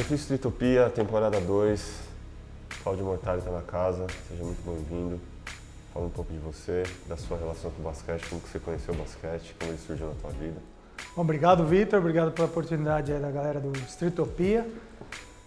Perfil 0.00 0.16
Streetopia, 0.16 0.88
temporada 0.88 1.38
2. 1.38 2.00
Claudio 2.82 3.04
Mortari 3.04 3.40
está 3.40 3.50
na 3.50 3.60
casa, 3.60 4.06
seja 4.26 4.42
muito 4.42 4.64
bem-vindo. 4.64 5.20
Fala 5.92 6.06
um 6.06 6.08
pouco 6.10 6.32
de 6.32 6.38
você, 6.38 6.84
da 7.06 7.18
sua 7.18 7.36
relação 7.36 7.70
com 7.70 7.82
o 7.82 7.84
basquete, 7.84 8.26
como 8.30 8.40
que 8.40 8.48
você 8.48 8.58
conheceu 8.58 8.94
o 8.94 8.96
basquete, 8.96 9.54
como 9.58 9.70
ele 9.70 9.78
surgiu 9.78 10.06
na 10.06 10.14
tua 10.14 10.30
vida. 10.30 10.56
Bom, 11.14 11.20
obrigado, 11.20 11.66
Vitor. 11.66 11.98
Obrigado 11.98 12.32
pela 12.32 12.48
oportunidade 12.48 13.12
da 13.12 13.30
galera 13.30 13.60
do 13.60 13.78
Streetopia. 13.80 14.66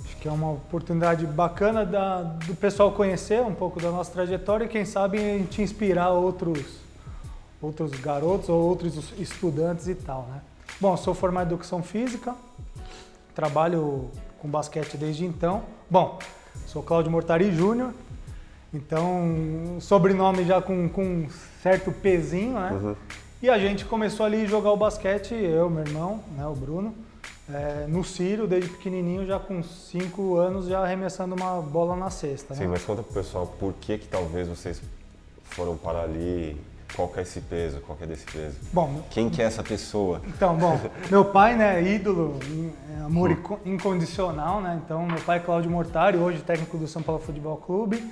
Acho 0.05 0.17
que 0.17 0.27
é 0.27 0.31
uma 0.31 0.51
oportunidade 0.51 1.25
bacana 1.25 1.83
da, 1.83 2.21
do 2.21 2.53
pessoal 2.53 2.91
conhecer 2.91 3.41
um 3.41 3.55
pouco 3.55 3.81
da 3.81 3.89
nossa 3.89 4.11
trajetória 4.11 4.65
e 4.65 4.67
quem 4.67 4.85
sabe 4.85 5.17
a 5.17 5.37
gente 5.39 5.63
inspirar 5.63 6.11
outros, 6.11 6.77
outros 7.59 7.89
garotos 7.99 8.49
ou 8.49 8.61
outros 8.61 9.13
estudantes 9.17 9.87
e 9.87 9.95
tal, 9.95 10.27
né? 10.31 10.41
Bom, 10.79 10.95
sou 10.95 11.15
formado 11.15 11.47
em 11.47 11.53
Educação 11.53 11.81
Física, 11.81 12.35
trabalho 13.33 14.09
com 14.39 14.47
basquete 14.47 14.97
desde 14.97 15.25
então. 15.25 15.63
Bom, 15.89 16.19
sou 16.67 16.83
Cláudio 16.83 17.11
Mortari 17.11 17.51
Júnior, 17.53 17.93
então 18.73 19.77
sobrenome 19.79 20.43
já 20.45 20.61
com, 20.61 20.87
com 20.89 21.27
certo 21.61 21.91
pezinho, 21.91 22.53
né? 22.53 22.71
Uhum. 22.71 22.95
E 23.41 23.49
a 23.49 23.59
gente 23.59 23.83
começou 23.83 24.25
ali 24.25 24.43
a 24.43 24.45
jogar 24.45 24.71
o 24.71 24.77
basquete, 24.77 25.33
eu, 25.33 25.69
meu 25.69 25.83
irmão, 25.83 26.23
né, 26.37 26.47
o 26.47 26.55
Bruno, 26.55 26.95
é, 27.49 27.85
no 27.89 28.01
Círio, 28.01 28.47
desde 28.47 28.69
pequenininho, 28.69 29.25
já 29.25 29.37
com 29.37 29.61
5 29.61 30.37
anos, 30.37 30.67
já 30.67 30.79
arremessando 30.79 31.35
uma 31.35 31.61
bola 31.61 31.95
na 31.95 32.09
cesta. 32.09 32.55
Sim, 32.55 32.61
né? 32.61 32.67
mas 32.67 32.85
conta 32.85 33.03
pro 33.03 33.13
pessoal 33.13 33.45
por 33.59 33.73
que 33.73 33.97
que 33.97 34.07
talvez 34.07 34.47
vocês 34.47 34.81
foram 35.43 35.75
para 35.75 36.03
ali, 36.03 36.57
qual 36.95 37.07
que 37.07 37.19
é 37.19 37.23
esse 37.23 37.41
peso, 37.41 37.81
qual 37.81 37.97
que 37.97 38.03
é 38.03 38.07
desse 38.07 38.25
peso? 38.25 38.57
Bom, 38.71 39.01
quem 39.09 39.29
que 39.29 39.41
é 39.41 39.45
essa 39.45 39.63
pessoa? 39.63 40.21
Então, 40.27 40.55
bom, 40.55 40.79
meu 41.09 41.25
pai, 41.25 41.55
né, 41.55 41.81
ídolo, 41.83 42.39
é, 42.97 43.03
amor 43.03 43.31
hum. 43.31 43.57
incondicional, 43.65 44.61
né? 44.61 44.79
Então, 44.83 45.05
meu 45.05 45.21
pai 45.21 45.37
é 45.37 45.39
Cláudio 45.39 45.71
Mortari, 45.71 46.17
hoje 46.17 46.41
técnico 46.41 46.77
do 46.77 46.87
São 46.87 47.01
Paulo 47.01 47.21
Futebol 47.21 47.57
Clube. 47.57 48.11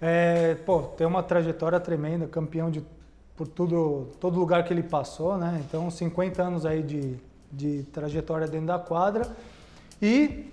É, 0.00 0.54
pô, 0.66 0.82
tem 0.82 1.06
uma 1.06 1.22
trajetória 1.22 1.80
tremenda, 1.80 2.26
campeão 2.26 2.70
de 2.70 2.82
por 3.36 3.46
tudo, 3.46 4.08
todo 4.18 4.38
lugar 4.38 4.64
que 4.64 4.72
ele 4.72 4.82
passou, 4.82 5.38
né? 5.38 5.62
Então, 5.64 5.88
50 5.88 6.42
anos 6.42 6.66
aí 6.66 6.82
de, 6.82 7.16
de 7.52 7.84
trajetória 7.92 8.48
dentro 8.48 8.66
da 8.66 8.80
quadra. 8.80 9.30
E 10.02 10.50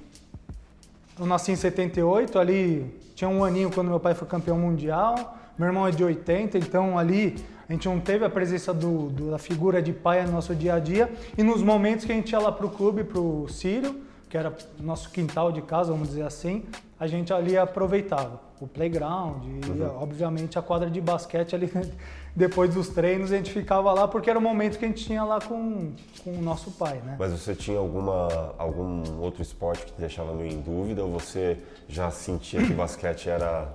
eu 1.20 1.26
nasci 1.26 1.52
em 1.52 1.56
78, 1.56 2.38
ali 2.38 2.96
tinha 3.16 3.28
um 3.28 3.44
aninho 3.44 3.72
quando 3.72 3.88
meu 3.88 4.00
pai 4.00 4.14
foi 4.14 4.28
campeão 4.28 4.60
mundial. 4.60 5.36
Meu 5.58 5.68
irmão 5.68 5.88
é 5.88 5.92
de 5.92 6.04
80, 6.04 6.58
então 6.58 6.98
ali 6.98 7.36
a 7.68 7.74
gente 7.74 7.88
não 7.88 8.00
teve 8.00 8.24
a 8.24 8.30
presença 8.30 8.74
do, 8.74 9.10
do, 9.10 9.32
da 9.32 9.38
figura 9.38 9.82
de 9.82 9.92
pai 9.92 10.24
no 10.26 10.32
nosso 10.32 10.54
dia 10.54 10.76
a 10.76 10.80
dia. 10.80 11.12
E 11.38 11.44
nos 11.44 11.64
momentos 11.64 12.06
que 12.06 12.12
a 12.12 12.16
gente 12.16 12.32
ia 12.32 12.40
lá 12.40 12.52
para 12.52 12.66
o 12.66 12.70
clube, 12.70 13.04
para 13.04 13.20
o 13.20 13.48
Sírio, 13.48 14.02
que 14.30 14.38
era 14.38 14.56
nosso 14.80 15.10
quintal 15.10 15.52
de 15.52 15.62
casa, 15.62 15.92
vamos 15.92 16.10
dizer 16.10 16.24
assim, 16.24 16.64
a 17.00 17.08
gente 17.08 17.34
ali 17.34 17.58
aproveitava 17.58 18.40
o 18.60 18.68
playground 18.68 19.44
e, 19.44 19.70
uhum. 19.70 20.02
obviamente, 20.02 20.58
a 20.58 20.62
quadra 20.62 20.90
de 20.90 21.02
basquete 21.02 21.56
ali 21.56 21.72
depois 22.36 22.74
dos 22.74 22.90
treinos 22.90 23.32
a 23.32 23.38
gente 23.38 23.52
ficava 23.52 23.92
lá 23.94 24.08
porque 24.08 24.30
era 24.30 24.38
o 24.38 24.42
momento 24.42 24.78
que 24.78 24.86
a 24.86 24.88
gente 24.88 25.06
tinha 25.06 25.24
lá 25.24 25.40
com, 25.40 25.92
com 26.24 26.32
o 26.32 26.42
nosso 26.42 26.72
pai, 26.72 27.02
né? 27.06 27.16
Mas 27.18 27.32
você 27.32 27.56
tinha 27.56 27.78
alguma, 27.78 28.54
algum 28.58 29.20
outro 29.22 29.42
esporte 29.42 29.86
que 29.86 29.94
te 29.94 30.00
deixava 30.00 30.34
meio 30.34 30.52
em 30.52 30.62
dúvida 30.62 31.04
ou 31.04 31.12
você 31.12 31.58
já 31.88 32.12
sentia 32.12 32.62
que 32.62 32.74
basquete 32.74 33.30
era 33.30 33.68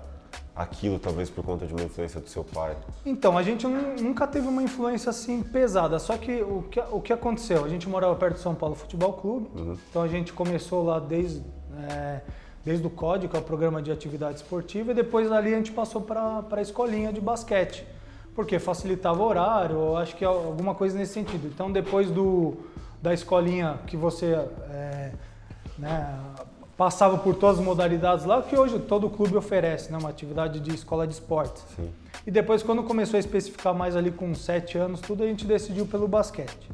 aquilo, 0.63 0.99
talvez 0.99 1.31
por 1.31 1.45
conta 1.45 1.67
de 1.67 1.73
uma 1.73 1.83
influência 1.83 2.21
do 2.21 2.29
seu 2.29 2.45
pai? 2.45 2.77
Então, 3.05 3.37
a 3.37 3.43
gente 3.43 3.67
nunca 3.67 4.27
teve 4.27 4.47
uma 4.47 4.63
influência 4.63 5.11
assim 5.11 5.43
pesada, 5.43 5.99
só 5.99 6.17
que 6.17 6.43
o 6.43 6.63
que, 6.71 6.81
o 6.91 7.01
que 7.01 7.13
aconteceu? 7.13 7.65
A 7.65 7.69
gente 7.69 7.89
morava 7.89 8.15
perto 8.15 8.35
do 8.35 8.41
São 8.41 8.55
Paulo 8.55 8.75
Futebol 8.75 9.13
Clube, 9.15 9.49
uhum. 9.55 9.77
então 9.89 10.03
a 10.03 10.09
gente 10.09 10.33
começou 10.33 10.85
lá 10.85 10.99
desde, 10.99 11.43
é, 11.91 12.21
desde 12.65 12.87
o 12.87 12.91
COD, 12.91 13.29
que 13.29 13.37
é 13.37 13.39
o 13.39 13.43
Programa 13.43 13.83
de 13.83 13.91
Atividade 13.91 14.37
Esportiva, 14.37 14.93
e 14.93 14.95
depois 14.95 15.31
ali 15.33 15.55
a 15.55 15.57
gente 15.57 15.73
passou 15.73 16.03
para 16.03 16.45
a 16.51 16.63
escolinha 16.63 17.13
de 17.13 17.21
basquete 17.21 17.87
porque 18.35 18.59
facilitava 18.59 19.23
o 19.23 19.27
horário, 19.27 19.97
acho 19.97 20.17
que 20.17 20.25
alguma 20.25 20.75
coisa 20.75 20.97
nesse 20.97 21.13
sentido. 21.13 21.49
Então, 21.49 21.71
depois 21.71 22.11
do, 22.11 22.55
da 23.03 23.13
escolinha 23.13 23.79
que 23.87 23.97
você 23.97 24.33
é, 24.71 25.13
né, 25.79 26.19
passava 26.81 27.19
por 27.19 27.35
todas 27.35 27.59
as 27.59 27.63
modalidades 27.63 28.25
lá, 28.25 28.41
que 28.41 28.57
hoje 28.57 28.79
todo 28.79 29.11
clube 29.11 29.37
oferece, 29.37 29.93
né, 29.93 29.99
uma 29.99 30.09
atividade 30.09 30.59
de 30.61 30.75
escola 30.75 31.07
de 31.07 31.13
esporte. 31.13 31.61
Sim. 31.77 31.91
E 32.27 32.31
depois, 32.31 32.63
quando 32.63 32.83
começou 32.83 33.19
a 33.19 33.21
especificar 33.21 33.75
mais 33.75 33.95
ali 33.95 34.11
com 34.11 34.35
sete 34.35 34.79
anos, 34.79 34.99
tudo, 35.03 35.23
a 35.23 35.27
gente 35.27 35.45
decidiu 35.45 35.85
pelo 35.85 36.09
basquete. 36.09 36.71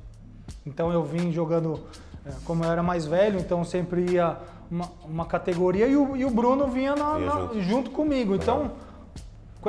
Então, 0.65 0.93
eu 0.93 1.03
vim 1.03 1.33
jogando, 1.33 1.81
é, 2.25 2.31
como 2.44 2.62
eu 2.62 2.71
era 2.71 2.84
mais 2.84 3.05
velho, 3.05 3.41
então 3.41 3.65
sempre 3.65 4.12
ia 4.12 4.37
uma, 4.71 4.89
uma 5.05 5.27
categoria 5.27 5.89
e 5.89 5.97
o, 5.97 6.17
e 6.17 6.25
o 6.25 6.31
Bruno 6.31 6.69
vinha 6.69 6.94
na, 6.94 7.19
na, 7.19 7.33
junto. 7.33 7.61
junto. 7.62 7.91
comigo. 7.91 8.37
Então, 8.37 8.71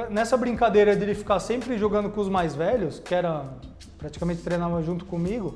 nessa 0.07 0.37
brincadeira 0.37 0.95
de 0.95 1.01
ele 1.01 1.15
ficar 1.15 1.39
sempre 1.39 1.79
jogando 1.79 2.11
com 2.11 2.21
os 2.21 2.29
mais 2.29 2.53
velhos, 2.53 2.99
que 2.99 3.15
era 3.15 3.43
praticamente 3.97 4.43
treinava 4.43 4.83
junto 4.83 5.03
comigo, 5.03 5.55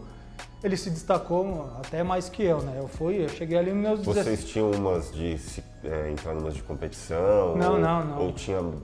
ele 0.64 0.78
se 0.78 0.90
destacou 0.92 1.72
até 1.80 2.04
mais 2.04 2.30
que 2.30 2.44
eu, 2.44 2.62
né? 2.62 2.76
Eu 2.78 2.88
fui, 2.88 3.24
eu 3.24 3.30
cheguei 3.30 3.58
ali 3.58 3.72
nos 3.72 3.82
meus 3.82 4.06
Vocês 4.06 4.46
tinham 4.46 4.70
umas 4.70 5.12
de 5.12 5.36
é, 5.84 6.12
entrar 6.12 6.36
numas 6.36 6.54
de 6.54 6.62
competição? 6.62 7.56
Não, 7.56 7.74
ou, 7.74 7.80
não, 7.80 8.06
não. 8.06 8.22
Ou 8.22 8.32
tinha 8.32 8.60
o 8.60 8.76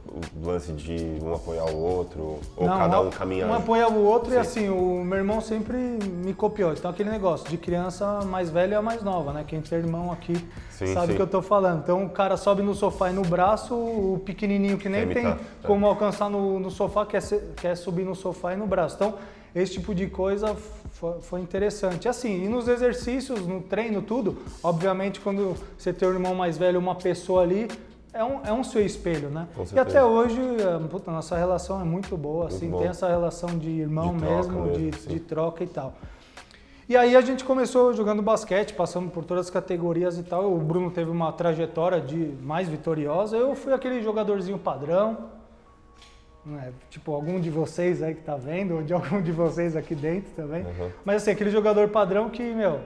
lance 0.44 0.72
de 0.72 1.20
um 1.22 1.36
apoiar 1.36 1.66
o 1.66 1.78
outro? 1.78 2.40
Ou 2.56 2.68
não, 2.68 2.78
cada 2.80 3.02
um 3.02 3.10
caminhar? 3.12 3.48
Um 3.48 3.54
apoiar 3.54 3.90
o 3.90 4.04
outro 4.04 4.32
Sim. 4.32 4.36
e 4.36 4.40
assim, 4.40 4.70
o 4.70 5.04
meu 5.04 5.20
irmão 5.20 5.40
sempre 5.40 5.78
me 5.78 6.34
copiou. 6.34 6.74
Então 6.74 6.90
aquele 6.90 7.12
negócio 7.12 7.48
de 7.48 7.58
criança 7.58 8.22
mais 8.22 8.50
velha 8.50 8.80
a 8.80 8.82
mais 8.82 9.04
nova, 9.04 9.32
né? 9.32 9.46
Quem 9.48 9.62
tem 9.62 9.78
irmão 9.78 10.12
aqui 10.12 10.34
sim, 10.72 10.92
sabe 10.96 11.14
o 11.14 11.16
que 11.16 11.22
eu 11.22 11.28
tô 11.28 11.44
falando. 11.44 11.84
Então 11.84 12.06
o 12.06 12.10
cara 12.10 12.38
sobe 12.38 12.64
no 12.64 12.74
sofá 12.74 13.12
e 13.12 13.14
no 13.14 13.22
braço, 13.22 13.76
o 13.76 14.20
pequenininho 14.26 14.80
que 14.80 14.90
nem 14.90 15.08
tem 15.10 15.38
como 15.64 15.86
é. 15.86 15.90
alcançar 15.90 16.28
no, 16.28 16.60
no 16.60 16.72
sofá, 16.72 17.06
quer, 17.06 17.22
ser, 17.22 17.54
quer 17.56 17.78
subir 17.78 18.04
no 18.04 18.16
sofá 18.16 18.54
e 18.54 18.56
no 18.56 18.66
braço. 18.66 18.96
Então 18.96 19.14
esse 19.58 19.74
tipo 19.74 19.94
de 19.94 20.08
coisa 20.08 20.56
foi, 21.22 21.42
interessante. 21.42 22.08
Assim, 22.08 22.46
e 22.46 22.50
nos 22.50 22.68
exercícios, 22.68 23.46
no 23.46 23.62
treino, 23.62 24.02
tudo, 24.02 24.38
obviamente 24.64 25.20
quando 25.20 25.56
você 25.78 25.94
tem 25.94 26.08
um 26.08 26.14
irmão 26.14 26.36
mais 26.36 26.58
velho, 26.58 26.80
uma 26.80 26.96
pessoa 26.96 27.44
ali, 27.44 27.68
é 28.14 28.24
um, 28.24 28.42
é 28.44 28.52
um 28.52 28.64
seu 28.64 28.84
espelho, 28.84 29.30
né? 29.30 29.48
E 29.74 29.78
até 29.78 30.04
hoje, 30.04 30.42
é, 30.42 30.88
puta, 30.88 31.12
nossa 31.12 31.38
relação 31.38 31.80
é 31.80 31.84
muito 31.84 32.18
boa, 32.18 32.46
muito 32.46 32.56
assim, 32.56 32.70
bom. 32.70 32.80
tem 32.80 32.88
essa 32.88 33.08
relação 33.08 33.58
de 33.58 33.70
irmão 33.70 34.16
de 34.16 34.26
mesmo, 34.26 34.66
mesmo, 34.66 34.92
de, 34.92 35.08
de 35.08 35.20
troca 35.20 35.64
e 35.64 35.68
tal. 35.68 35.94
E 36.90 36.96
aí 36.96 37.18
a 37.18 37.22
gente 37.22 37.44
começou 37.44 37.94
jogando 37.94 38.22
basquete, 38.22 38.74
passando 38.74 39.12
por 39.12 39.26
todas 39.26 39.48
as 39.48 39.50
categorias 39.52 40.18
e 40.18 40.24
tal. 40.24 40.54
O 40.54 40.58
Bruno 40.58 40.90
teve 40.90 41.12
uma 41.12 41.34
trajetória 41.34 42.00
de 42.00 42.34
mais 42.42 42.70
vitoriosa. 42.70 43.36
Eu 43.36 43.54
fui 43.56 43.74
aquele 43.74 44.02
jogadorzinho 44.02 44.58
padrão, 44.58 45.18
é, 46.56 46.72
tipo, 46.90 47.14
algum 47.14 47.40
de 47.40 47.50
vocês 47.50 48.02
aí 48.02 48.16
que 48.16 48.22
tá 48.22 48.36
vendo, 48.36 48.76
ou 48.76 48.84
de 48.84 48.94
algum 48.94 49.22
de 49.22 49.32
vocês 49.32 49.76
aqui 49.76 49.96
dentro 49.96 50.32
também. 50.36 50.64
Uhum. 50.64 50.90
Mas 51.04 51.18
assim, 51.24 51.32
aquele 51.32 51.50
jogador 51.50 51.90
padrão 51.90 52.30
que, 52.30 52.44
meu, 52.44 52.80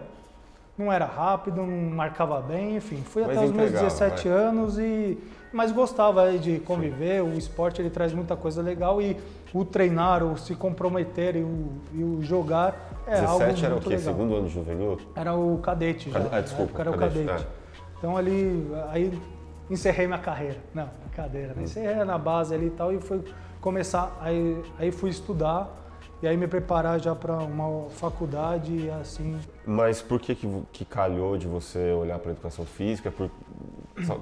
não 0.77 0.91
era 0.91 1.05
rápido, 1.05 1.57
não 1.57 1.67
marcava 1.67 2.41
bem, 2.41 2.77
enfim. 2.77 2.97
Fui 3.03 3.23
mas 3.23 3.37
até 3.37 3.45
os 3.45 3.51
meus 3.51 3.71
17 3.71 4.27
vai. 4.27 4.37
anos 4.37 4.79
e. 4.79 5.17
Mas 5.53 5.71
gostava 5.71 6.31
de 6.37 6.59
conviver, 6.59 7.21
Sim. 7.21 7.29
o 7.29 7.37
esporte 7.37 7.81
ele 7.81 7.89
traz 7.89 8.13
muita 8.13 8.37
coisa 8.37 8.61
legal 8.61 9.01
e 9.01 9.17
o 9.53 9.65
treinar, 9.65 10.23
o 10.23 10.37
se 10.37 10.55
comprometer 10.55 11.35
e 11.35 11.41
o, 11.41 11.67
e 11.93 12.03
o 12.03 12.21
jogar 12.21 12.73
é 13.05 13.19
17 13.19 13.25
algo 13.27 13.45
muito 13.45 13.65
era 13.65 13.75
o 13.75 13.81
quê? 13.81 13.89
Legal. 13.89 14.03
Segundo 14.03 14.35
ano 14.35 14.47
juvenil? 14.47 14.97
Era 15.13 15.33
o 15.33 15.57
cadete 15.57 16.09
já. 16.09 16.19
Ah, 16.31 16.39
desculpa. 16.39 16.79
Era 16.79 16.91
o 16.91 16.97
cadete. 16.97 17.25
cadete. 17.25 17.45
É. 17.45 17.81
Então 17.97 18.15
ali, 18.15 18.65
aí 18.91 19.21
encerrei 19.69 20.07
minha 20.07 20.19
carreira. 20.19 20.57
Não, 20.73 20.89
brincadeira. 21.03 21.49
Né? 21.49 21.55
Hum. 21.59 21.63
Encerrei 21.63 22.03
na 22.05 22.17
base 22.17 22.55
ali 22.55 22.67
e 22.67 22.71
tal 22.71 22.93
e 22.93 23.01
foi 23.01 23.21
começar, 23.61 24.17
aí, 24.19 24.61
aí 24.77 24.91
fui 24.91 25.09
estudar 25.09 25.77
e 26.21 26.27
aí 26.27 26.35
me 26.35 26.47
preparar 26.47 26.99
já 26.99 27.15
para 27.15 27.37
uma 27.37 27.89
faculdade 27.91 28.75
e 28.75 28.89
assim. 28.91 29.39
Mas 29.65 30.01
por 30.01 30.19
que, 30.19 30.35
que, 30.35 30.63
que 30.71 30.85
calhou 30.85 31.37
de 31.37 31.47
você 31.47 31.91
olhar 31.91 32.19
para 32.19 32.31
educação 32.31 32.65
física? 32.65 33.09
Por, 33.09 33.29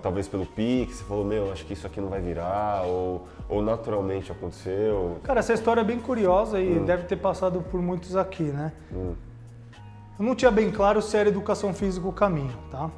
talvez 0.02 0.28
pelo 0.28 0.46
pique, 0.46 0.94
você 0.94 1.04
falou, 1.04 1.26
meu, 1.26 1.52
acho 1.52 1.66
que 1.66 1.74
isso 1.74 1.88
aqui 1.88 2.00
não 2.00 2.10
vai 2.10 2.22
virar, 2.22 2.84
ou, 2.84 3.28
ou 3.50 3.62
naturalmente 3.62 4.32
aconteceu? 4.32 5.18
Cara, 5.24 5.40
essa 5.40 5.54
história 5.54 5.82
é 5.82 5.84
bem 5.84 6.00
curiosa 6.00 6.60
e 6.60 6.80
hum. 6.80 6.86
deve 6.86 7.04
ter 7.04 7.18
passado 7.18 7.62
por 7.62 7.82
muitos 7.82 8.16
aqui, 8.16 8.44
né? 8.44 8.72
Hum. 8.94 9.14
Eu 10.18 10.26
não 10.26 10.36
tinha 10.36 10.52
bem 10.52 10.70
claro 10.70 11.02
se 11.02 11.16
era 11.16 11.30
educação 11.30 11.74
física 11.74 12.08
o 12.08 12.14
caminho, 12.14 12.54
tá? 12.70 12.90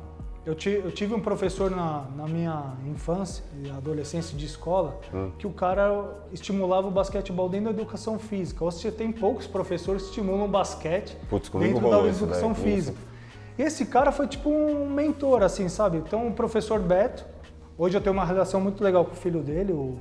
Eu, 0.44 0.56
tive 0.56 1.14
um 1.14 1.20
professor 1.20 1.70
na, 1.70 2.06
na, 2.16 2.28
minha 2.28 2.74
infância 2.88 3.44
e 3.64 3.70
adolescência 3.70 4.36
de 4.36 4.44
escola 4.48 5.00
hum. 5.14 5.32
que 5.38 5.46
o 5.46 5.52
cara 5.52 6.16
estimulava 6.34 6.88
o 6.88 6.92
basquetebol 6.92 7.48
dentro 7.48 7.66
da 7.66 7.72
educação 7.72 8.18
física. 8.18 8.66
Ou 8.66 8.72
seja, 8.72 8.92
tem 8.92 9.12
poucos 9.12 9.46
professores 9.46 10.02
que 10.02 10.10
estimulam 10.10 10.46
o 10.46 10.48
basquete 10.48 11.16
Putz, 11.30 11.50
dentro 11.50 11.88
da 11.88 12.00
educação 12.08 12.52
isso, 12.54 12.62
né? 12.62 12.72
física. 12.72 12.98
E 13.56 13.62
esse 13.62 13.86
cara 13.86 14.12
foi 14.12 14.28
tipo 14.28 14.50
um 14.50 14.90
mentor, 14.90 15.44
assim, 15.44 15.70
sabe? 15.70 16.00
Então, 16.00 16.28
o 16.28 16.34
professor 16.34 16.80
Beto, 16.80 17.24
hoje 17.78 17.96
eu 17.96 18.02
tenho 18.02 18.14
uma 18.14 18.26
relação 18.26 18.60
muito 18.60 18.84
legal 18.84 19.06
com 19.06 19.12
o 19.12 19.16
filho 19.16 19.44
dele, 19.44 19.74
o, 19.74 20.00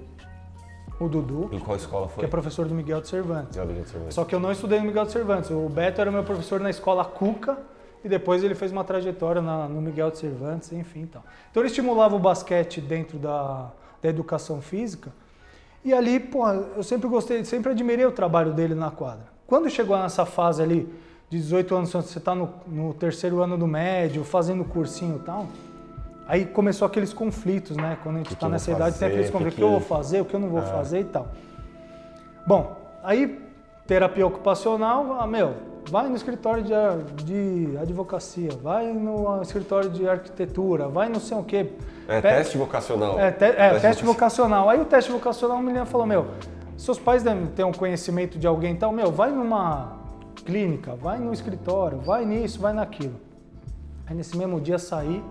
o 0.99 1.07
Dudu. 1.07 1.51
Em 1.53 1.59
qual 1.59 1.77
escola 1.77 2.09
foi? 2.09 2.21
Que 2.21 2.25
é 2.25 2.29
professor 2.29 2.67
do 2.67 2.75
Miguel 2.75 3.03
de 3.03 3.09
Cervantes. 3.09 3.59
Miguel 3.59 3.83
de 3.83 3.91
Cervantes. 3.91 4.15
Só 4.15 4.25
que 4.25 4.35
eu 4.35 4.41
não 4.41 4.51
estudei 4.51 4.79
no 4.79 4.87
Miguel 4.87 5.05
de 5.05 5.13
Cervantes. 5.13 5.51
O 5.51 5.69
Beto 5.69 6.01
era 6.01 6.11
meu 6.11 6.25
professor 6.25 6.61
na 6.61 6.71
escola 6.71 7.05
Cuca 7.05 7.59
e 8.05 8.09
depois 8.09 8.43
ele 8.43 8.55
fez 8.55 8.73
uma 8.73 8.85
trajetória 8.85 9.43
na, 9.43 9.69
no 9.69 9.81
Miguel 9.81 10.11
de 10.11 10.19
Cervantes, 10.19 10.73
enfim. 10.73 11.03
Então. 11.03 11.23
então 11.51 11.63
ele 11.63 11.69
estimulava 11.69 12.17
o 12.17 12.19
basquete 12.19 12.81
dentro 12.81 13.19
da, 13.19 13.71
da 14.03 14.09
educação 14.09 14.61
física. 14.61 15.13
E 15.85 15.93
ali, 15.93 16.21
pô, 16.21 16.47
eu 16.49 16.83
sempre 16.83 17.09
gostei, 17.09 17.45
sempre 17.45 17.73
admirei 17.73 18.05
o 18.05 18.13
trabalho 18.13 18.53
dele 18.53 18.75
na 18.75 18.91
quadra. 18.91 19.25
Quando 19.47 19.69
chegou 19.71 19.97
nessa 19.99 20.27
fase 20.27 20.63
ali, 20.63 20.89
de 21.31 21.39
18 21.39 21.75
anos, 21.75 21.91
você 21.91 22.19
está 22.19 22.35
no, 22.35 22.53
no, 22.67 22.93
terceiro 22.93 23.41
ano 23.41 23.57
do 23.57 23.67
médio, 23.67 24.25
fazendo 24.25 24.65
cursinho 24.65 25.17
e 25.17 25.25
tal, 25.25 25.47
aí 26.27 26.45
começou 26.45 26.87
aqueles 26.87 27.13
conflitos, 27.13 27.77
né? 27.77 27.97
Quando 28.03 28.17
a 28.17 28.19
gente 28.19 28.35
está 28.35 28.49
nessa 28.49 28.73
idade, 28.73 28.99
tem 28.99 29.09
aqueles 29.09 29.31
conflitos, 29.31 29.55
o 29.55 29.57
que, 29.57 29.63
que 29.63 29.63
eu 29.63 29.71
vou 29.71 29.81
fazer, 29.81 30.21
o 30.21 30.25
que 30.25 30.35
eu 30.35 30.41
não 30.41 30.49
vou 30.49 30.61
é. 30.61 30.67
fazer 30.67 31.01
e 31.01 31.05
tal. 31.05 31.29
Bom, 32.47 32.77
aí 33.03 33.41
terapia 33.87 34.27
ocupacional, 34.27 35.19
ah, 35.21 35.27
meu, 35.27 35.55
vai 35.91 36.09
no 36.09 36.15
escritório 36.15 36.63
de, 36.63 37.25
de 37.25 37.77
advocacia, 37.77 38.51
vai 38.63 38.93
no 38.93 39.43
escritório 39.43 39.91
de 39.91 40.09
arquitetura, 40.09 40.89
vai 40.89 41.09
no 41.09 41.19
sei 41.19 41.37
o 41.37 41.43
quê. 41.43 41.73
É 42.07 42.21
Pega, 42.21 42.37
teste 42.39 42.57
vocacional. 42.57 43.19
É, 43.19 43.31
te, 43.33 43.45
é 43.45 43.53
teste, 43.53 43.81
teste 43.81 44.05
vocacional. 44.05 44.71
Aí 44.71 44.81
o 44.81 44.85
teste 44.85 45.11
vocacional, 45.11 45.59
a 45.59 45.63
menina 45.63 45.85
falou, 45.85 46.07
meu, 46.07 46.29
seus 46.77 46.99
pais 46.99 47.23
devem 47.23 47.47
ter 47.47 47.65
um 47.65 47.73
conhecimento 47.73 48.39
de 48.39 48.47
alguém 48.47 48.73
então, 48.73 48.93
meu, 48.93 49.11
vai 49.11 49.33
numa 49.33 49.99
clínica, 50.45 50.95
vai 50.95 51.19
no 51.19 51.33
escritório, 51.33 51.99
vai 51.99 52.25
nisso, 52.25 52.61
vai 52.61 52.73
naquilo. 52.73 53.17
Aí 54.07 54.15
nesse 54.15 54.37
mesmo 54.37 54.61
dia 54.61 54.79
saí 54.79 55.23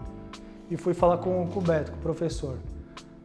e 0.69 0.77
fui 0.77 0.93
falar 0.93 1.17
com, 1.17 1.47
com 1.47 1.59
o 1.59 1.63
Beto, 1.63 1.91
com 1.91 1.97
o 1.97 2.01
professor. 2.01 2.57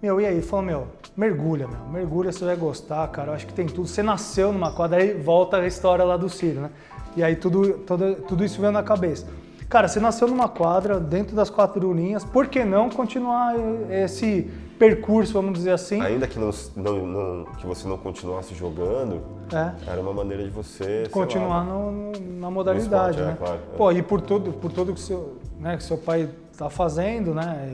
Meu, 0.00 0.20
e 0.20 0.26
aí? 0.26 0.42
Falou, 0.42 0.64
meu, 0.64 0.86
mergulha, 1.16 1.66
meu, 1.66 1.80
mergulha, 1.90 2.30
você 2.30 2.44
vai 2.44 2.56
gostar, 2.56 3.06
cara, 3.08 3.30
eu 3.30 3.34
acho 3.34 3.46
que 3.46 3.54
tem 3.54 3.66
tudo. 3.66 3.88
Você 3.88 4.02
nasceu 4.02 4.52
numa 4.52 4.74
quadra, 4.74 4.98
aí 4.98 5.14
volta 5.14 5.56
a 5.56 5.66
história 5.66 6.04
lá 6.04 6.16
do 6.16 6.28
Ciro, 6.28 6.60
né? 6.60 6.70
E 7.16 7.22
aí 7.22 7.36
tudo, 7.36 7.78
tudo, 7.78 8.14
tudo 8.26 8.44
isso 8.44 8.60
veio 8.60 8.72
na 8.72 8.82
cabeça. 8.82 9.26
Cara, 9.68 9.88
você 9.88 9.98
nasceu 9.98 10.28
numa 10.28 10.48
quadra, 10.48 11.00
dentro 11.00 11.34
das 11.34 11.50
quatro 11.50 11.92
linhas, 11.92 12.24
por 12.24 12.46
que 12.46 12.64
não 12.64 12.88
continuar 12.88 13.54
esse 13.90 14.50
percurso, 14.78 15.32
vamos 15.32 15.54
dizer 15.54 15.70
assim? 15.70 16.00
Ainda 16.00 16.26
que, 16.26 16.38
não, 16.38 16.50
não, 16.76 17.06
não 17.06 17.44
que 17.54 17.66
você 17.66 17.88
não 17.88 17.96
continuasse 17.96 18.54
jogando, 18.54 19.22
é. 19.52 19.90
era 19.90 20.00
uma 20.00 20.12
maneira 20.12 20.44
de 20.44 20.50
você... 20.50 21.08
Continuar 21.10 21.62
lá, 21.62 21.64
no, 21.64 22.12
na 22.38 22.50
modalidade, 22.50 23.18
esporte, 23.18 23.20
é, 23.20 23.24
né? 23.24 23.32
É, 23.32 23.36
claro, 23.36 23.60
Pô, 23.76 23.92
e 23.92 24.02
por 24.02 24.20
tudo, 24.20 24.52
por 24.52 24.70
tudo 24.70 24.92
que 24.92 25.00
seu, 25.00 25.38
né, 25.58 25.76
que 25.76 25.82
seu 25.82 25.96
pai 25.96 26.28
está 26.52 26.68
fazendo, 26.68 27.34
né? 27.34 27.68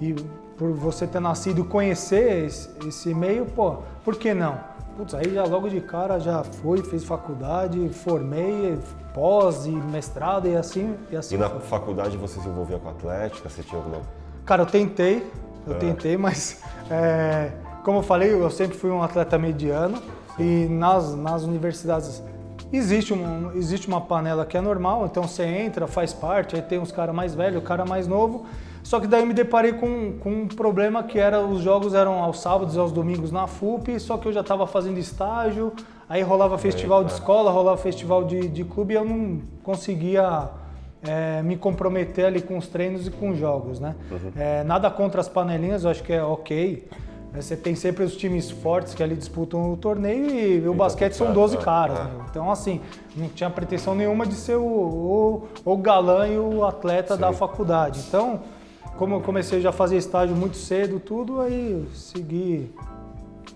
E, 0.00 0.08
e, 0.10 0.16
por 0.56 0.72
você 0.72 1.06
ter 1.06 1.20
nascido 1.20 1.64
conhecer 1.64 2.46
esse, 2.46 2.68
esse 2.86 3.14
meio, 3.14 3.46
pô, 3.46 3.76
por 4.04 4.16
que 4.16 4.34
não? 4.34 4.58
Putz, 4.98 5.14
aí 5.14 5.32
já 5.32 5.44
logo 5.44 5.68
de 5.68 5.80
cara 5.80 6.18
já 6.18 6.42
fui, 6.42 6.82
fiz 6.82 7.04
faculdade, 7.04 7.88
formei, 7.90 8.76
pós 9.14 9.64
e 9.64 9.70
mestrado 9.70 10.48
e 10.48 10.56
assim. 10.56 10.96
E, 11.08 11.14
assim 11.16 11.36
e 11.36 11.38
na 11.38 11.48
foi. 11.48 11.60
faculdade 11.60 12.16
você 12.16 12.40
se 12.40 12.48
envolvia 12.48 12.80
com 12.80 12.88
atlética? 12.88 13.48
Você 13.48 13.62
tinha 13.62 13.80
alguma. 13.80 14.00
Cara, 14.44 14.62
eu 14.62 14.66
tentei, 14.66 15.24
eu 15.64 15.74
é. 15.74 15.78
tentei, 15.78 16.16
mas 16.18 16.64
é, 16.90 17.52
como 17.84 17.98
eu 17.98 18.02
falei, 18.02 18.32
eu 18.32 18.50
sempre 18.50 18.76
fui 18.76 18.90
um 18.90 19.00
atleta 19.00 19.38
mediano 19.38 19.98
Sim. 20.36 20.64
e 20.64 20.68
nas, 20.68 21.14
nas 21.14 21.44
universidades 21.44 22.20
existe, 22.72 23.14
um, 23.14 23.52
existe 23.54 23.86
uma 23.86 24.00
panela 24.00 24.44
que 24.44 24.56
é 24.56 24.60
normal, 24.60 25.06
então 25.06 25.22
você 25.22 25.44
entra, 25.44 25.86
faz 25.86 26.12
parte, 26.12 26.56
aí 26.56 26.62
tem 26.62 26.80
uns 26.80 26.90
caras 26.90 27.14
mais 27.14 27.36
velhos, 27.36 27.62
o 27.62 27.64
cara 27.64 27.84
mais 27.84 28.08
novo. 28.08 28.46
Só 28.88 28.98
que 28.98 29.06
daí 29.06 29.20
eu 29.20 29.26
me 29.26 29.34
deparei 29.34 29.74
com, 29.74 30.14
com 30.18 30.30
um 30.30 30.48
problema 30.48 31.02
que 31.02 31.18
era 31.18 31.42
os 31.42 31.60
jogos 31.60 31.92
eram 31.92 32.22
aos 32.22 32.40
sábados 32.40 32.74
e 32.74 32.78
aos 32.78 32.90
domingos 32.90 33.30
na 33.30 33.46
FUP, 33.46 34.00
só 34.00 34.16
que 34.16 34.26
eu 34.26 34.32
já 34.32 34.40
estava 34.40 34.66
fazendo 34.66 34.96
estágio, 34.96 35.74
aí 36.08 36.22
rolava 36.22 36.56
festival 36.56 37.04
de 37.04 37.12
escola, 37.12 37.50
rolava 37.50 37.76
festival 37.76 38.24
de, 38.24 38.48
de 38.48 38.64
clube 38.64 38.94
e 38.94 38.96
eu 38.96 39.04
não 39.04 39.42
conseguia 39.62 40.48
é, 41.02 41.42
me 41.42 41.54
comprometer 41.54 42.24
ali 42.24 42.40
com 42.40 42.56
os 42.56 42.66
treinos 42.66 43.06
e 43.06 43.10
com 43.10 43.28
os 43.28 43.38
jogos, 43.38 43.78
né? 43.78 43.94
Uhum. 44.10 44.32
É, 44.34 44.64
nada 44.64 44.90
contra 44.90 45.20
as 45.20 45.28
panelinhas, 45.28 45.84
eu 45.84 45.90
acho 45.90 46.02
que 46.02 46.14
é 46.14 46.24
ok. 46.24 46.88
É, 47.34 47.42
você 47.42 47.58
tem 47.58 47.74
sempre 47.74 48.04
os 48.04 48.16
times 48.16 48.50
fortes 48.50 48.94
que 48.94 49.02
ali 49.02 49.16
disputam 49.16 49.70
o 49.70 49.76
torneio 49.76 50.30
e 50.64 50.66
o 50.66 50.72
basquete 50.72 51.12
são 51.12 51.30
12 51.30 51.58
caras. 51.58 51.98
Né? 51.98 52.10
Então, 52.30 52.50
assim, 52.50 52.80
não 53.14 53.28
tinha 53.28 53.50
pretensão 53.50 53.94
nenhuma 53.94 54.24
de 54.24 54.32
ser 54.32 54.56
o, 54.56 54.62
o, 54.64 55.48
o 55.62 55.76
galã 55.76 56.26
e 56.26 56.38
o 56.38 56.64
atleta 56.64 57.16
Sim. 57.16 57.20
da 57.20 57.34
faculdade. 57.34 58.02
Então, 58.08 58.40
como 58.98 59.14
eu 59.14 59.20
comecei 59.20 59.60
já 59.60 59.68
a 59.68 59.72
fazer 59.72 59.96
estágio 59.96 60.34
muito 60.34 60.56
cedo, 60.56 60.98
tudo, 60.98 61.40
aí 61.40 61.88
segui. 61.94 62.74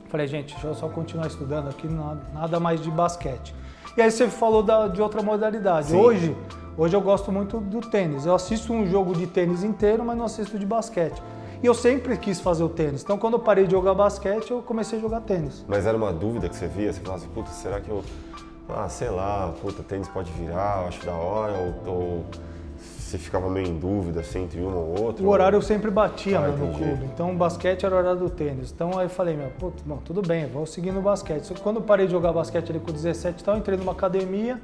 Falei, 0.09 0.29
gente, 0.29 0.53
deixa 0.53 0.69
eu 0.69 0.75
só 0.75 0.89
continuar 0.89 1.27
estudando 1.27 1.69
aqui, 1.69 1.89
nada, 1.89 2.23
nada 2.33 2.61
mais 2.61 2.81
de 2.81 2.91
basquete. 2.91 3.53
E 3.97 4.00
aí 4.00 4.11
você 4.11 4.29
falou 4.29 4.62
da, 4.62 4.87
de 4.87 5.03
outra 5.03 5.21
modalidade. 5.21 5.89
Sim. 5.89 5.97
Hoje, 5.97 6.37
hoje 6.79 6.94
eu 6.94 7.00
gosto 7.00 7.33
muito 7.33 7.59
do 7.59 7.81
tênis. 7.81 8.25
Eu 8.25 8.35
assisto 8.35 8.73
um 8.73 8.87
jogo 8.87 9.15
de 9.15 9.27
tênis 9.27 9.65
inteiro, 9.65 10.05
mas 10.05 10.17
não 10.17 10.27
assisto 10.27 10.56
de 10.56 10.65
basquete. 10.65 11.21
E 11.61 11.67
eu 11.67 11.75
sempre 11.75 12.17
quis 12.17 12.41
fazer 12.41 12.62
o 12.62 12.69
tênis. 12.69 13.03
Então, 13.03 13.19
quando 13.19 13.35
eu 13.35 13.41
parei 13.41 13.67
de 13.67 13.73
jogar 13.73 13.94
basquete, 13.94 14.53
eu 14.53 14.62
comecei 14.62 14.99
a 14.99 15.03
jogar 15.03 15.23
tênis. 15.23 15.65
Mas 15.67 15.87
era 15.87 15.97
uma 15.97 16.12
dúvida 16.12 16.49
que 16.49 16.55
você 16.55 16.69
via? 16.69 16.93
Você 16.93 17.00
falava 17.00 17.21
assim, 17.23 17.33
puta, 17.35 17.50
será 17.50 17.81
que 17.81 17.91
eu. 17.91 18.05
Ah, 18.69 18.89
sei 18.89 19.11
lá, 19.11 19.53
puta, 19.61 19.83
tênis 19.83 20.09
pode 20.09 20.31
virar, 20.33 20.83
eu 20.83 20.89
acho 20.89 21.05
da 21.05 21.12
hora, 21.12 21.53
ou, 21.53 21.93
ou 21.93 22.25
você 23.12 23.19
ficava 23.19 23.50
meio 23.50 23.69
em 23.69 23.79
dúvida 23.79 24.20
assim, 24.20 24.44
entre 24.44 24.61
uma 24.61 24.76
ou 24.76 25.03
outra? 25.03 25.25
O 25.25 25.29
horário 25.29 25.56
eu 25.56 25.62
sempre 25.62 25.91
batia 25.91 26.38
ah, 26.38 26.49
no 26.49 26.73
clube. 26.75 27.05
Então 27.12 27.31
o 27.31 27.37
basquete 27.37 27.85
era 27.85 27.94
o 27.94 27.99
horário 27.99 28.19
do 28.19 28.31
tênis. 28.31 28.73
Então 28.73 28.99
aí 28.99 29.05
eu 29.05 29.11
falei, 29.11 29.37
meu, 29.37 29.50
putz, 29.50 29.82
bom, 29.82 29.99
tudo 29.99 30.23
bem, 30.23 30.47
vou 30.47 30.64
seguir 30.64 30.93
no 30.93 31.03
basquete. 31.03 31.44
Só 31.44 31.55
que 31.55 31.61
quando 31.61 31.76
eu 31.76 31.82
parei 31.82 32.06
de 32.06 32.12
jogar 32.12 32.32
basquete 32.32 32.70
ali 32.70 32.81
com 32.81 32.91
17 32.91 33.41
e 33.41 33.44
tal, 33.44 33.55
eu 33.55 33.61
entrei 33.61 33.76
numa 33.76 33.93
academia 33.93 34.59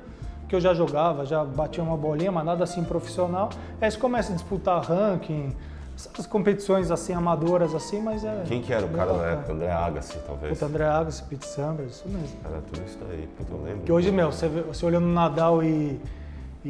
que 0.49 0.57
eu 0.57 0.61
já 0.61 0.73
jogava, 0.73 1.27
já 1.27 1.45
batia 1.45 1.85
uma 1.85 1.97
bolinha, 1.97 2.33
mas 2.33 2.45
nada 2.45 2.65
assim 2.65 2.83
profissional. 2.83 3.51
Aí 3.81 3.91
você 3.91 3.99
começa 3.99 4.33
a 4.33 4.35
disputar 4.35 4.83
ranking, 4.83 5.55
essas 5.95 6.27
competições 6.27 6.91
assim 6.91 7.13
amadoras 7.13 7.75
assim, 7.75 8.01
mas 8.01 8.25
é. 8.25 8.45
Quem 8.47 8.63
que 8.63 8.73
era 8.73 8.87
o 8.87 8.89
cara 8.89 9.13
na 9.13 9.27
época? 9.27 9.53
André 9.53 9.71
Agassi, 9.71 10.19
talvez. 10.27 10.55
Puta, 10.55 10.65
André 10.65 10.85
Agassi, 10.85 11.23
Pete 11.25 11.47
Sampras, 11.47 11.91
isso 11.91 12.09
mesmo. 12.09 12.39
Era 12.45 12.63
tudo 12.63 12.83
isso 12.87 12.99
daí, 13.07 13.29
puta, 13.37 13.53
eu 13.53 13.63
lembro. 13.63 13.81
Que 13.83 13.93
hoje, 13.93 14.11
meu, 14.11 14.33
você, 14.33 14.49
você 14.49 14.87
olhando 14.87 15.07
Nadal 15.07 15.63
e 15.63 16.01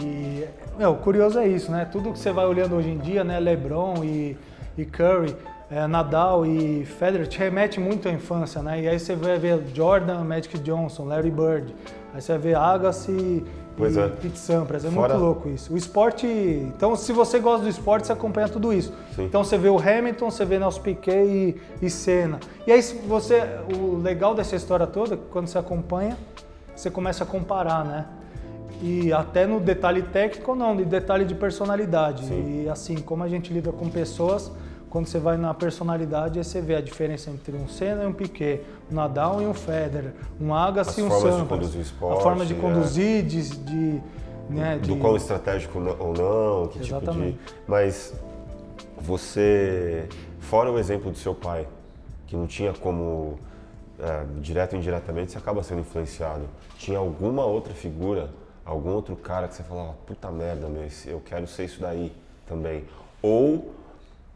e 0.03 0.49
meu, 0.79 0.93
o 0.93 0.97
curioso 0.97 1.39
é 1.39 1.49
isso, 1.49 1.73
né? 1.73 1.85
Tudo 1.91 2.13
que 2.13 2.19
você 2.19 2.31
vai 2.31 2.47
olhando 2.47 2.77
hoje 2.77 2.89
em 2.89 2.99
dia, 2.99 3.25
né? 3.25 3.41
LeBron 3.41 4.05
e, 4.05 4.37
e 4.77 4.85
Curry, 4.85 5.35
é, 5.69 5.87
Nadal 5.87 6.47
e 6.47 6.85
Federer 6.85 7.27
te 7.27 7.39
remete 7.39 7.81
muito 7.81 8.09
à 8.09 8.13
infância, 8.13 8.63
né? 8.63 8.83
E 8.83 8.89
aí 8.89 8.99
você 8.99 9.17
vai 9.17 9.39
ver 9.39 9.61
Jordan, 9.75 10.23
Magic 10.23 10.57
Johnson, 10.59 11.05
Larry 11.05 11.31
Bird, 11.31 11.75
aí 12.15 12.21
você 12.21 12.33
vai 12.33 12.41
ver 12.41 12.55
Agassi 12.57 13.45
pois 13.77 13.97
e 13.97 14.01
é. 14.01 14.09
Pete 14.09 14.39
Sampras. 14.39 14.85
É 14.85 14.91
Fora... 14.91 15.15
muito 15.15 15.25
louco 15.25 15.49
isso. 15.49 15.75
O 15.75 15.77
esporte, 15.77 16.27
então 16.27 16.95
se 16.95 17.13
você 17.13 17.41
gosta 17.41 17.65
do 17.65 17.69
esporte, 17.69 18.07
você 18.07 18.13
acompanha 18.13 18.49
tudo 18.49 18.73
isso. 18.73 18.93
Sim. 19.17 19.25
Então 19.25 19.43
você 19.43 19.59
vê 19.59 19.69
o 19.69 19.79
Hamilton, 19.79 20.31
você 20.31 20.45
vê 20.45 20.61
Nelson 20.61 20.81
Piquet 20.81 21.27
e, 21.27 21.61
e 21.83 21.91
Senna. 21.91 22.39
E 22.67 22.73
aí 22.73 22.81
você, 22.81 23.43
o 23.77 23.97
legal 23.97 24.35
dessa 24.35 24.55
história 24.55 24.87
toda, 24.87 25.17
quando 25.17 25.49
você 25.49 25.59
acompanha, 25.59 26.17
você 26.75 26.89
começa 26.89 27.25
a 27.25 27.27
comparar, 27.27 27.85
né? 27.85 28.07
E 28.81 29.13
até 29.13 29.47
no 29.47 29.59
detalhe 29.59 30.03
técnico 30.03 30.55
não, 30.55 30.77
de 30.77 30.85
detalhe 30.85 31.25
de 31.25 31.35
personalidade. 31.35 32.25
Sim. 32.25 32.65
E 32.65 32.69
assim, 32.69 32.97
como 32.97 33.25
a 33.25 33.29
gente 33.29 33.53
lida 33.53 33.73
com 33.73 33.89
pessoas, 33.89 34.53
quando 34.89 35.07
você 35.07 35.19
vai 35.19 35.37
na 35.37 35.53
personalidade, 35.53 36.39
aí 36.39 36.45
você 36.45 36.61
vê 36.61 36.77
a 36.77 36.81
diferença 36.81 37.31
entre 37.31 37.57
um 37.57 37.69
Senna 37.69 38.05
e 38.05 38.07
um 38.07 38.13
Piquet, 38.13 38.63
um 38.91 38.95
Nadal 38.95 39.43
e 39.43 39.47
um 39.47 39.55
Federer, 39.55 40.13
um 40.41 40.55
Agassi 40.55 41.01
e 41.01 41.05
um 41.05 41.11
Sampras. 41.11 41.75
Esporte, 41.75 42.19
a 42.19 42.23
forma 42.23 42.47
de 42.47 42.55
conduzir, 42.55 43.19
é. 43.19 43.23
de, 43.23 43.51
de 43.51 44.03
né, 44.49 44.79
do 44.79 44.95
de... 44.95 45.01
quão 45.01 45.17
estratégico 45.17 45.79
ou 45.99 46.15
não, 46.15 46.69
que 46.69 46.79
Exatamente. 46.79 47.37
tipo 47.37 47.51
de. 47.51 47.55
Mas 47.67 48.15
você, 49.01 50.09
fora 50.41 50.71
o 50.71 50.79
exemplo 50.79 51.11
do 51.11 51.19
seu 51.19 51.35
pai, 51.35 51.67
que 52.27 52.37
não 52.37 52.47
tinha 52.47 52.73
como 52.73 53.39
é, 53.99 54.25
direto 54.41 54.73
ou 54.75 54.79
indiretamente, 54.79 55.33
você 55.33 55.39
acaba 55.39 55.63
sendo 55.63 55.81
influenciado. 55.81 56.43
Tinha 56.79 56.99
alguma 56.99 57.45
outra 57.45 57.75
figura 57.75 58.31
algum 58.69 58.91
outro 58.91 59.17
cara 59.17 59.49
que 59.49 59.55
você 59.55 59.63
falava, 59.63 59.95
puta 60.07 60.31
merda, 60.31 60.69
meu, 60.69 60.87
eu 61.07 61.21
quero 61.25 61.47
ser 61.47 61.65
isso 61.65 61.81
daí 61.81 62.13
também. 62.47 62.85
Ou 63.23 63.75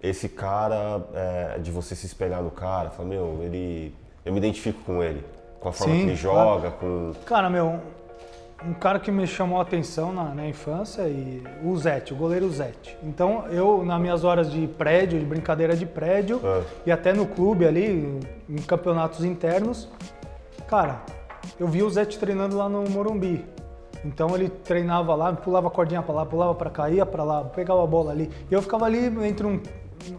esse 0.03 0.29
cara, 0.29 1.03
é, 1.15 1.59
de 1.59 1.71
você 1.71 1.95
se 1.95 2.07
espelhar 2.07 2.43
no 2.43 2.51
cara, 2.51 2.91
falar, 2.91 3.09
meu, 3.09 3.41
ele, 3.43 3.95
eu 4.25 4.33
me 4.33 4.39
identifico 4.39 4.81
com 4.85 5.03
ele, 5.03 5.23
com 5.61 5.69
a 5.69 5.73
forma 5.73 5.95
Sim, 5.95 6.01
que 6.01 6.07
ele 6.09 6.17
joga, 6.17 6.71
claro. 6.71 6.77
com... 6.81 7.13
Cara, 7.27 7.51
meu, 7.51 7.79
um 8.65 8.73
cara 8.73 8.99
que 8.99 9.11
me 9.11 9.27
chamou 9.27 9.59
a 9.59 9.63
atenção 9.63 10.13
na, 10.13 10.35
na 10.35 10.49
infância, 10.49 11.03
e 11.03 11.43
o 11.63 11.77
Zete, 11.77 12.15
o 12.15 12.17
goleiro 12.17 12.51
Zete. 12.51 12.97
Então, 13.03 13.47
eu, 13.49 13.85
nas 13.85 14.01
minhas 14.01 14.25
horas 14.25 14.51
de 14.51 14.67
prédio, 14.67 15.21
de 15.21 15.27
brincadeira 15.27 15.77
de 15.77 15.85
prédio, 15.85 16.41
é. 16.43 16.63
e 16.87 16.91
até 16.91 17.13
no 17.13 17.27
clube 17.27 17.67
ali, 17.67 18.19
em 18.49 18.63
campeonatos 18.63 19.25
internos, 19.25 19.89
cara, 20.67 21.03
eu 21.61 21.69
vi 21.69 21.83
o 21.83 21.91
Zete 21.91 22.19
treinando 22.19 22.57
lá 22.57 22.69
no 22.69 22.89
Morumbi. 22.89 23.45
Então 24.05 24.35
ele 24.35 24.49
treinava 24.49 25.15
lá, 25.15 25.33
pulava 25.33 25.69
a 25.69 25.71
cordinha 25.71 26.03
para 26.03 26.15
lá, 26.15 26.27
pulava 26.27 26.55
para 26.55 26.71
cá, 26.71 26.91
ia 26.91 27.07
para 27.07 27.23
lá, 27.23 27.45
pegava 27.45 27.83
a 27.83 27.87
bola 27.87 28.11
ali. 28.11 28.31
E 28.51 28.55
eu 28.55 28.61
ficava 28.61 28.85
ali 28.87 29.07
entre 29.27 29.47
um 29.47 29.61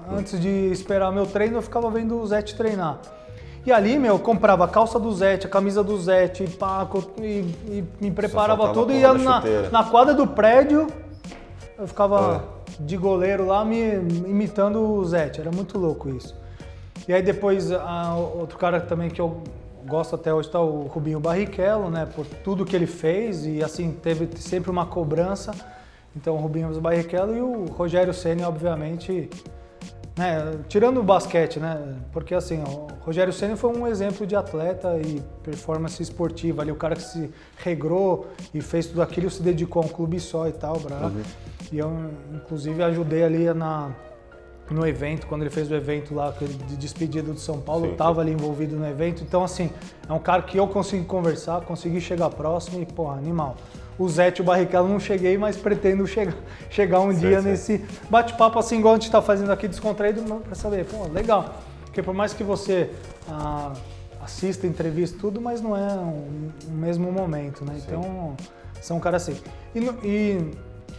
antes 0.09 0.39
de 0.39 0.71
esperar 0.71 1.11
meu 1.11 1.25
treino, 1.25 1.57
eu 1.57 1.61
ficava 1.61 1.89
vendo 1.91 2.17
o 2.19 2.25
Zete 2.25 2.55
treinar. 2.55 2.99
E 3.65 3.71
ali, 3.71 3.97
meu, 3.97 4.15
eu 4.15 4.19
comprava 4.19 4.65
a 4.65 4.67
calça 4.67 4.99
do 4.99 5.11
Zete, 5.13 5.47
a 5.47 5.49
camisa 5.49 5.83
do 5.83 5.97
Zete, 5.97 6.45
pá, 6.47 6.87
e, 7.21 7.23
e 7.67 7.83
me 7.99 8.11
preparava 8.11 8.73
tudo 8.73 8.91
e 8.91 8.99
ia 8.99 9.13
na, 9.13 9.41
na, 9.71 9.83
quadra 9.85 10.13
do 10.13 10.27
prédio 10.27 10.87
eu 11.77 11.87
ficava 11.87 12.37
ah. 12.37 12.41
de 12.79 12.97
goleiro 12.97 13.45
lá 13.45 13.65
me 13.65 13.79
imitando 14.25 14.79
o 14.81 15.05
Zete, 15.05 15.41
era 15.41 15.51
muito 15.51 15.77
louco 15.77 16.09
isso. 16.09 16.35
E 17.07 17.13
aí 17.13 17.21
depois, 17.21 17.71
a, 17.71 18.15
outro 18.15 18.57
cara 18.57 18.79
também 18.79 19.09
que 19.09 19.19
eu 19.19 19.41
gosto 19.93 20.15
até 20.15 20.33
hoje 20.33 20.47
está 20.47 20.59
o 20.59 20.88
Rubinho 20.88 21.19
Barrichello, 21.19 21.88
né, 21.88 22.07
por 22.15 22.25
tudo 22.25 22.65
que 22.65 22.75
ele 22.75 22.88
fez 22.88 23.45
e 23.45 23.63
assim, 23.63 23.91
teve 23.91 24.27
sempre 24.38 24.71
uma 24.71 24.88
cobrança. 24.88 25.53
Então, 26.15 26.35
o 26.35 26.39
Rubinho 26.39 26.81
Barrichello 26.81 27.38
e 27.38 27.41
o 27.41 27.65
Rogério 27.65 28.12
Ceni, 28.12 28.43
obviamente, 28.43 29.29
né, 30.17 30.57
tirando 30.67 31.00
o 31.00 31.03
basquete, 31.03 31.59
né? 31.59 31.95
Porque 32.12 32.33
assim, 32.33 32.63
o 32.63 32.88
Rogério 33.01 33.31
Ceni 33.31 33.55
foi 33.55 33.75
um 33.75 33.85
exemplo 33.85 34.25
de 34.25 34.35
atleta 34.35 34.97
e 34.97 35.21
performance 35.43 36.01
esportiva 36.01 36.63
ali, 36.63 36.71
o 36.71 36.75
cara 36.75 36.95
que 36.95 37.03
se 37.03 37.31
regrou 37.57 38.27
e 38.51 38.62
fez 38.62 38.88
tudo 38.88 39.01
aquilo, 39.01 39.29
se 39.29 39.43
dedicou 39.43 39.83
a 39.83 39.85
um 39.85 39.89
clube 39.89 40.19
só 40.19 40.47
e 40.47 40.53
tal, 40.53 40.79
bravo. 40.79 41.17
Uhum. 41.17 41.23
E 41.71 41.77
eu 41.77 41.91
inclusive 42.33 42.81
ajudei 42.81 43.23
ali 43.23 43.53
na 43.53 43.91
no 44.74 44.88
evento, 44.88 45.27
quando 45.27 45.42
ele 45.42 45.50
fez 45.50 45.70
o 45.70 45.75
evento 45.75 46.13
lá 46.15 46.34
de 46.68 46.75
despedida 46.75 47.32
do 47.32 47.39
São 47.39 47.60
Paulo, 47.60 47.89
sim, 47.89 47.96
tava 47.96 48.15
sim. 48.15 48.22
ali 48.22 48.32
envolvido 48.32 48.75
no 48.75 48.88
evento. 48.88 49.24
Então 49.24 49.44
assim, 49.44 49.70
é 50.08 50.12
um 50.12 50.20
cara 50.20 50.42
que 50.42 50.58
eu 50.58 50.68
consegui 50.68 51.06
conversar, 51.06 51.62
consegui 51.62 52.01
chegar 52.01 52.30
próximo 52.30 52.82
e, 52.82 52.86
pô, 52.86 53.10
animal 53.10 53.56
o 53.98 54.10
Zé 54.10 54.34
e 54.36 54.42
o 54.42 54.44
Barrichello 54.44 54.88
não 54.88 55.00
cheguei, 55.00 55.38
mas 55.38 55.56
pretendo 55.56 56.06
chegar, 56.08 56.36
chegar 56.70 57.00
um 57.00 57.13
sim, 57.13 57.20
dia 57.20 57.42
nesse 57.42 57.86
bate-papo 58.10 58.58
assim, 58.60 58.80
igual 58.80 58.94
a 58.94 58.98
gente 58.98 59.06
está 59.06 59.22
fazendo 59.22 59.51
aqui, 59.51 59.68
descontraído, 59.68 60.22
para 60.24 60.56
saber, 60.56 60.86
pô, 60.86 61.08
legal. 61.12 61.56
Porque 61.86 62.01
por 62.01 62.13
mais 62.13 62.34
que 62.34 62.44
você 62.44 62.89
ah, 63.30 63.72
assista, 64.22 64.65
entrevista, 64.65 65.18
tudo, 65.20 65.39
mas 65.39 65.62
não 65.62 65.77
é 65.77 65.94
o 65.94 66.27
um, 66.70 66.72
mesmo 66.72 67.12
momento, 67.12 67.63
né? 67.63 67.80
Então, 67.86 68.36
são 68.82 69.00
caras 69.00 69.24
assim. 69.24 69.39
E, 69.75 69.80
e, 70.03 70.51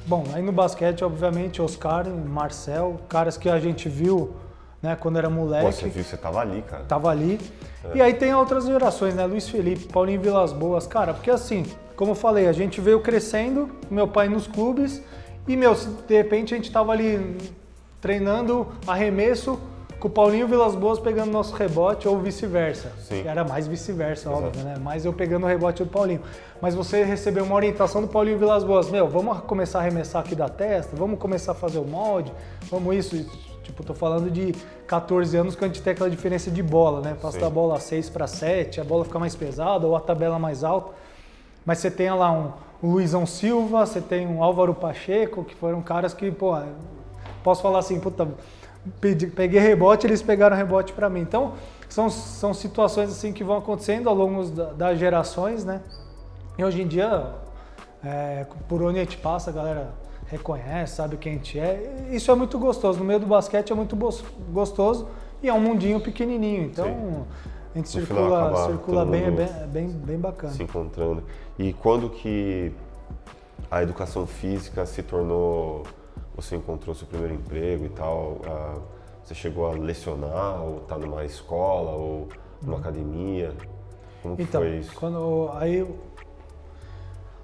bom, 0.07 0.25
aí 0.33 0.43
no 0.43 0.53
basquete, 0.53 1.05
obviamente, 1.05 1.61
Oscar, 1.61 2.09
Marcel, 2.09 3.01
caras 3.09 3.37
que 3.37 3.49
a 3.49 3.59
gente 3.59 3.89
viu 3.89 4.35
né, 4.83 4.97
quando 4.97 5.19
era 5.19 5.31
moleque. 5.31 5.65
Pô, 5.65 5.73
você 5.73 5.89
viu, 5.89 6.05
você 6.05 6.17
tava 6.17 6.41
ali, 6.41 6.63
cara. 6.63 6.85
Tava 6.85 7.09
ali. 7.11 7.41
É. 7.85 7.97
E 7.97 8.03
aí 8.03 8.15
tem 8.15 8.35
outras 8.35 8.67
gerações, 8.67 9.15
né? 9.15 9.25
Luiz 9.25 9.49
Felipe, 9.49 9.91
Paulinho 9.93 10.21
Vilas 10.21 10.53
Boas, 10.53 10.87
cara, 10.87 11.15
porque 11.15 11.31
assim, 11.31 11.65
como 11.97 12.11
eu 12.11 12.15
falei, 12.15 12.47
a 12.47 12.53
gente 12.53 12.81
veio 12.81 13.01
crescendo, 13.01 13.71
meu 13.91 14.07
pai 14.07 14.29
nos 14.29 14.47
clubes, 14.47 15.03
e 15.49 15.57
meu, 15.57 15.75
de 15.75 16.15
repente 16.15 16.53
a 16.55 16.57
gente 16.57 16.67
estava 16.67 16.93
ali 16.93 17.37
treinando 18.01 18.69
arremesso 18.87 19.59
com 20.05 20.09
o 20.09 20.11
Paulinho 20.11 20.47
Vilas 20.47 20.75
Boas 20.75 20.99
pegando 20.99 21.31
nosso 21.31 21.55
rebote 21.55 22.07
ou 22.07 22.19
vice-versa. 22.19 22.93
Era 23.25 23.43
mais 23.43 23.67
vice-versa, 23.67 24.31
óbvio, 24.31 24.63
né? 24.63 24.77
Mais 24.79 25.07
eu 25.07 25.15
pegando 25.15 25.45
o 25.45 25.47
rebote 25.47 25.83
do 25.83 25.89
Paulinho. 25.89 26.21
Mas 26.61 26.75
você 26.75 27.05
recebeu 27.05 27.43
uma 27.43 27.55
orientação 27.55 28.03
do 28.03 28.09
Paulinho 28.09 28.37
Vilas 28.37 28.63
Boas, 28.63 28.91
meu, 28.91 29.09
vamos 29.09 29.39
começar 29.45 29.79
a 29.79 29.81
arremessar 29.81 30.21
aqui 30.21 30.35
da 30.35 30.47
testa, 30.47 30.95
vamos 30.95 31.19
começar 31.19 31.53
a 31.53 31.55
fazer 31.55 31.79
o 31.79 31.87
molde, 31.87 32.31
vamos 32.71 32.95
isso. 32.95 33.17
Tipo, 33.63 33.83
tô 33.83 33.95
falando 33.95 34.31
de 34.31 34.53
14 34.87 35.39
anos 35.39 35.57
que 35.57 35.65
a 35.65 35.69
gente 35.69 35.81
tem 35.81 35.95
aquela 35.95 36.11
diferença 36.11 36.51
de 36.51 36.63
bola, 36.63 37.01
né? 37.01 37.17
Passa 37.19 37.41
da 37.41 37.49
bola 37.49 37.81
6 37.81 38.11
para 38.11 38.27
7, 38.27 38.83
a 38.83 38.85
bola 38.85 39.07
fica 39.07 39.19
mais 39.19 39.35
pesada 39.35 39.87
ou 39.87 39.97
a 39.97 40.01
tabela 40.01 40.39
mais 40.39 40.63
alta. 40.63 40.93
Mas 41.65 41.79
você 41.79 41.91
tem 41.91 42.11
lá 42.11 42.31
um, 42.31 42.53
um 42.83 42.93
Luizão 42.93 43.25
Silva, 43.25 43.87
você 43.87 44.03
tem 44.03 44.27
um 44.27 44.45
Álvaro 44.45 44.75
Pacheco, 44.75 45.43
que 45.45 45.55
foram 45.55 45.81
caras 45.81 46.13
que, 46.13 46.31
pô, 46.31 46.55
posso 47.43 47.63
falar 47.63 47.79
assim, 47.79 47.99
puta, 47.99 48.29
peguei 49.01 49.61
rebote, 49.61 50.07
eles 50.07 50.23
pegaram 50.23 50.57
rebote 50.57 50.93
para 50.93 51.09
mim. 51.09 51.21
Então, 51.21 51.55
são, 51.89 52.11
são 52.11 52.53
situações 52.53 53.11
assim 53.11 53.33
que 53.33 53.45
vão 53.45 53.59
acontecendo 53.59 54.09
ao 54.09 54.15
longo 54.15 54.45
das 54.75 54.99
gerações, 54.99 55.65
né? 55.65 55.81
E 56.59 56.65
hoje 56.65 56.83
em 56.83 56.87
dia, 56.87 57.33
é, 58.05 58.47
por 58.69 58.83
onde 58.83 58.99
a 58.99 59.03
gente 59.03 59.17
passa, 59.17 59.51
a 59.51 59.53
galera 59.53 59.95
reconhece, 60.27 60.97
sabe 60.97 61.17
quem 61.17 61.33
a 61.33 61.37
gente 61.37 61.59
é. 61.59 62.09
Isso 62.11 62.31
é 62.31 62.35
muito 62.35 62.59
gostoso. 62.59 62.99
No 62.99 63.05
meio 63.05 63.21
do 63.21 63.27
basquete 63.27 63.73
é 63.73 63.75
muito 63.75 63.97
gostoso 64.51 65.09
e 65.43 65.49
é 65.49 65.53
um 65.53 65.61
mundinho 65.61 66.01
pequenininho. 66.01 66.65
Então, 66.65 66.87
Sim. 66.87 67.25
A 67.75 67.79
gente 67.79 67.97
no 67.97 68.07
circula, 68.07 68.67
circula 68.67 69.05
bem, 69.05 69.25
é 69.25 69.31
bem, 69.31 69.49
bem, 69.67 69.89
bem 69.89 70.19
bacana. 70.19 70.53
Se 70.53 70.63
encontrando. 70.63 71.25
E 71.59 71.73
quando 71.73 72.09
que 72.09 72.73
a 73.71 73.83
educação 73.83 74.27
física 74.27 74.87
se 74.87 75.03
tornou. 75.03 75.83
Você 76.37 76.57
encontrou 76.57 76.95
seu 76.95 77.07
primeiro 77.07 77.35
emprego 77.35 77.85
e 77.85 77.89
tal? 77.89 78.41
Você 79.25 79.35
chegou 79.35 79.67
a 79.67 79.73
lecionar, 79.73 80.63
ou 80.63 80.81
tá 80.81 80.99
numa 80.99 81.25
escola, 81.25 81.93
ou 81.93 82.29
numa 82.63 82.79
academia? 82.79 83.55
Como 84.23 84.37
então, 84.39 84.61
foi 84.61 84.79
isso? 84.79 84.93
Quando, 84.95 85.51
aí, 85.55 85.87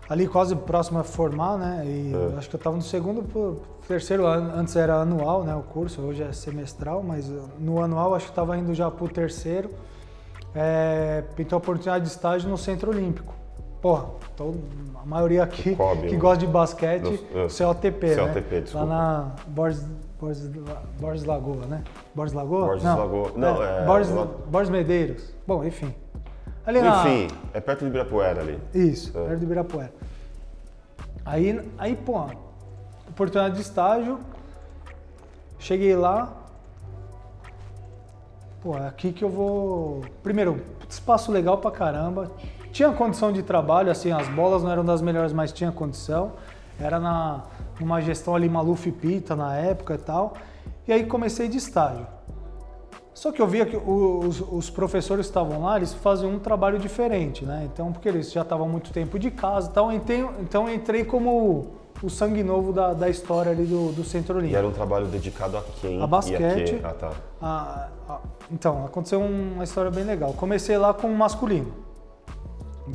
ali 0.09 0.27
quase 0.27 0.57
próximo 0.57 0.99
a 0.99 1.05
formar, 1.05 1.57
né? 1.57 1.85
E 1.87 2.13
é. 2.13 2.37
acho 2.37 2.49
que 2.51 2.57
eu 2.57 2.59
estava 2.59 2.77
no 2.77 2.83
segundo 2.83 3.63
terceiro 3.87 4.27
ano, 4.27 4.53
antes 4.55 4.75
era 4.77 4.97
anual, 4.97 5.45
né? 5.45 5.55
O 5.55 5.63
curso, 5.63 6.03
hoje 6.03 6.23
é 6.23 6.33
semestral, 6.33 7.03
mas 7.03 7.31
no 7.59 7.83
anual 7.83 8.15
acho 8.15 8.27
que 8.27 8.33
estava 8.33 8.57
indo 8.59 8.75
já 8.75 8.91
para 8.91 9.05
o 9.05 9.09
terceiro 9.09 9.71
é, 10.55 11.23
pintou 11.37 11.57
a 11.57 11.59
oportunidade 11.59 12.05
de 12.05 12.11
estágio 12.11 12.49
no 12.49 12.59
Centro 12.59 12.91
Olímpico. 12.91 13.35
Porra, 13.81 14.07
então, 14.35 14.55
a 15.03 15.07
maioria 15.07 15.43
aqui 15.43 15.75
Cobre, 15.75 16.09
que 16.09 16.15
né? 16.15 16.21
gosta 16.21 16.39
de 16.39 16.47
basquete, 16.47 17.03
no, 17.03 17.49
COTP, 17.49 18.17
COTP, 18.17 18.55
né? 18.55 18.61
Desculpa. 18.61 18.87
Lá 18.87 18.87
na 18.87 19.33
Borges, 19.47 19.87
Borges, 20.21 20.51
Borges 20.99 21.25
Lagoa, 21.25 21.67
né? 21.67 21.83
Borges 22.15 22.35
Lagoa? 22.35 22.67
Borges 22.67 22.85
Não, 22.85 22.99
Lagoa. 22.99 23.33
Não, 23.37 23.63
é, 23.63 23.83
é 23.83 23.87
Borges, 23.87 24.11
Borges 24.49 24.71
Medeiros. 24.71 25.35
Bom, 25.47 25.65
enfim. 25.65 25.95
Ali 26.67 26.79
enfim, 26.79 27.27
na... 27.27 27.51
é 27.55 27.61
perto 27.61 27.81
de 27.81 27.87
Ibirapuera 27.87 28.43
ali. 28.43 28.59
Isso, 28.75 29.19
é. 29.19 29.27
perto 29.27 29.39
de 29.39 29.45
Ibirapuera. 29.45 29.93
Aí, 31.25 31.71
aí, 31.79 31.97
pô, 31.97 32.27
oportunidade 33.09 33.55
de 33.55 33.63
estágio, 33.63 34.21
cheguei 35.59 35.97
lá, 35.97 36.35
pô, 38.63 38.77
é 38.77 38.87
aqui 38.87 39.11
que 39.11 39.25
eu 39.25 39.31
vou. 39.31 40.03
Primeiro, 40.23 40.61
espaço 40.89 41.33
legal 41.33 41.57
pra 41.59 41.71
caramba. 41.71 42.31
Tinha 42.73 42.93
condição 42.93 43.33
de 43.33 43.43
trabalho, 43.43 43.91
assim, 43.91 44.13
as 44.13 44.29
bolas 44.29 44.63
não 44.63 44.71
eram 44.71 44.85
das 44.85 45.03
melhores, 45.03 45.33
mas 45.33 45.53
tinha 45.53 45.73
condição. 45.73 46.33
Era 46.79 46.99
na, 46.99 47.45
numa 47.79 48.01
gestão 48.01 48.35
ali 48.35 48.49
Maluf 48.49 48.91
Pita 48.93 49.35
na 49.35 49.55
época 49.57 49.95
e 49.95 49.99
tal. 49.99 50.35
E 50.87 50.93
aí 50.93 51.05
comecei 51.05 51.49
de 51.49 51.59
estágio. 51.59 52.07
Só 53.13 53.31
que 53.33 53.43
eu 53.43 53.47
via 53.47 53.67
que 53.67 53.77
os, 53.77 54.41
os 54.41 54.71
professores 54.71 55.27
que 55.27 55.31
estavam 55.31 55.63
lá, 55.63 55.77
eles 55.77 55.93
faziam 55.93 56.33
um 56.33 56.39
trabalho 56.39 56.79
diferente, 56.79 57.45
né? 57.45 57.69
Então, 57.71 57.93
porque 57.93 58.09
eles 58.09 58.33
já 58.33 58.43
estavam 58.43 58.69
muito 58.69 58.93
tempo 58.93 59.19
de 59.19 59.31
casa 59.31 59.69
e 59.69 59.73
tal, 59.73 59.93
então, 59.93 60.33
então 60.41 60.73
entrei 60.73 61.05
como 61.05 61.67
o 62.03 62.09
sangue 62.09 62.43
novo 62.43 62.73
da, 62.73 62.95
da 62.95 63.11
história 63.11 63.53
ali 63.53 63.65
do, 63.65 63.93
do 63.93 64.05
Centro 64.05 64.37
Olímpico. 64.37 64.57
E 64.57 64.59
era 64.59 64.67
um 64.67 64.73
trabalho 64.73 65.07
dedicado 65.07 65.59
a 65.59 65.63
quem? 65.81 66.01
A 66.01 66.07
basquete. 66.07 66.81
A 66.83 66.89
ah, 66.89 66.95
tá. 66.95 67.13
A, 67.43 67.89
a, 68.09 68.21
então, 68.51 68.87
aconteceu 68.87 69.21
uma 69.21 69.65
história 69.65 69.91
bem 69.91 70.05
legal. 70.05 70.33
Comecei 70.33 70.79
lá 70.79 70.95
com 70.95 71.09
masculino. 71.09 71.90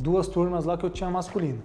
Duas 0.00 0.28
turmas 0.28 0.64
lá 0.64 0.76
que 0.76 0.84
eu 0.84 0.90
tinha 0.90 1.10
masculino. 1.10 1.62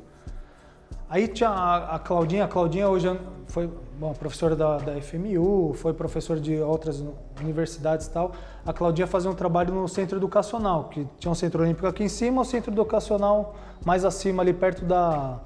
Aí 1.09 1.27
tinha 1.27 1.49
a, 1.49 1.95
a 1.95 1.99
Claudinha, 1.99 2.45
a 2.45 2.47
Claudinha 2.47 2.87
hoje 2.87 3.07
foi 3.47 3.69
bom, 3.99 4.13
professora 4.13 4.55
da, 4.55 4.77
da 4.77 5.01
FMU, 5.01 5.73
foi 5.73 5.93
professora 5.93 6.39
de 6.39 6.55
outras 6.61 7.03
universidades 7.41 8.07
e 8.07 8.11
tal. 8.11 8.31
A 8.65 8.71
Claudinha 8.71 9.05
fazia 9.05 9.29
um 9.29 9.35
trabalho 9.35 9.73
no 9.73 9.87
centro 9.89 10.17
educacional, 10.17 10.85
que 10.85 11.05
tinha 11.19 11.29
um 11.29 11.35
centro 11.35 11.63
olímpico 11.63 11.85
aqui 11.85 12.05
em 12.05 12.07
cima, 12.07 12.43
o 12.43 12.45
centro 12.45 12.71
educacional 12.71 13.55
mais 13.85 14.05
acima, 14.05 14.41
ali 14.41 14.53
perto 14.53 14.85
da, 14.85 15.39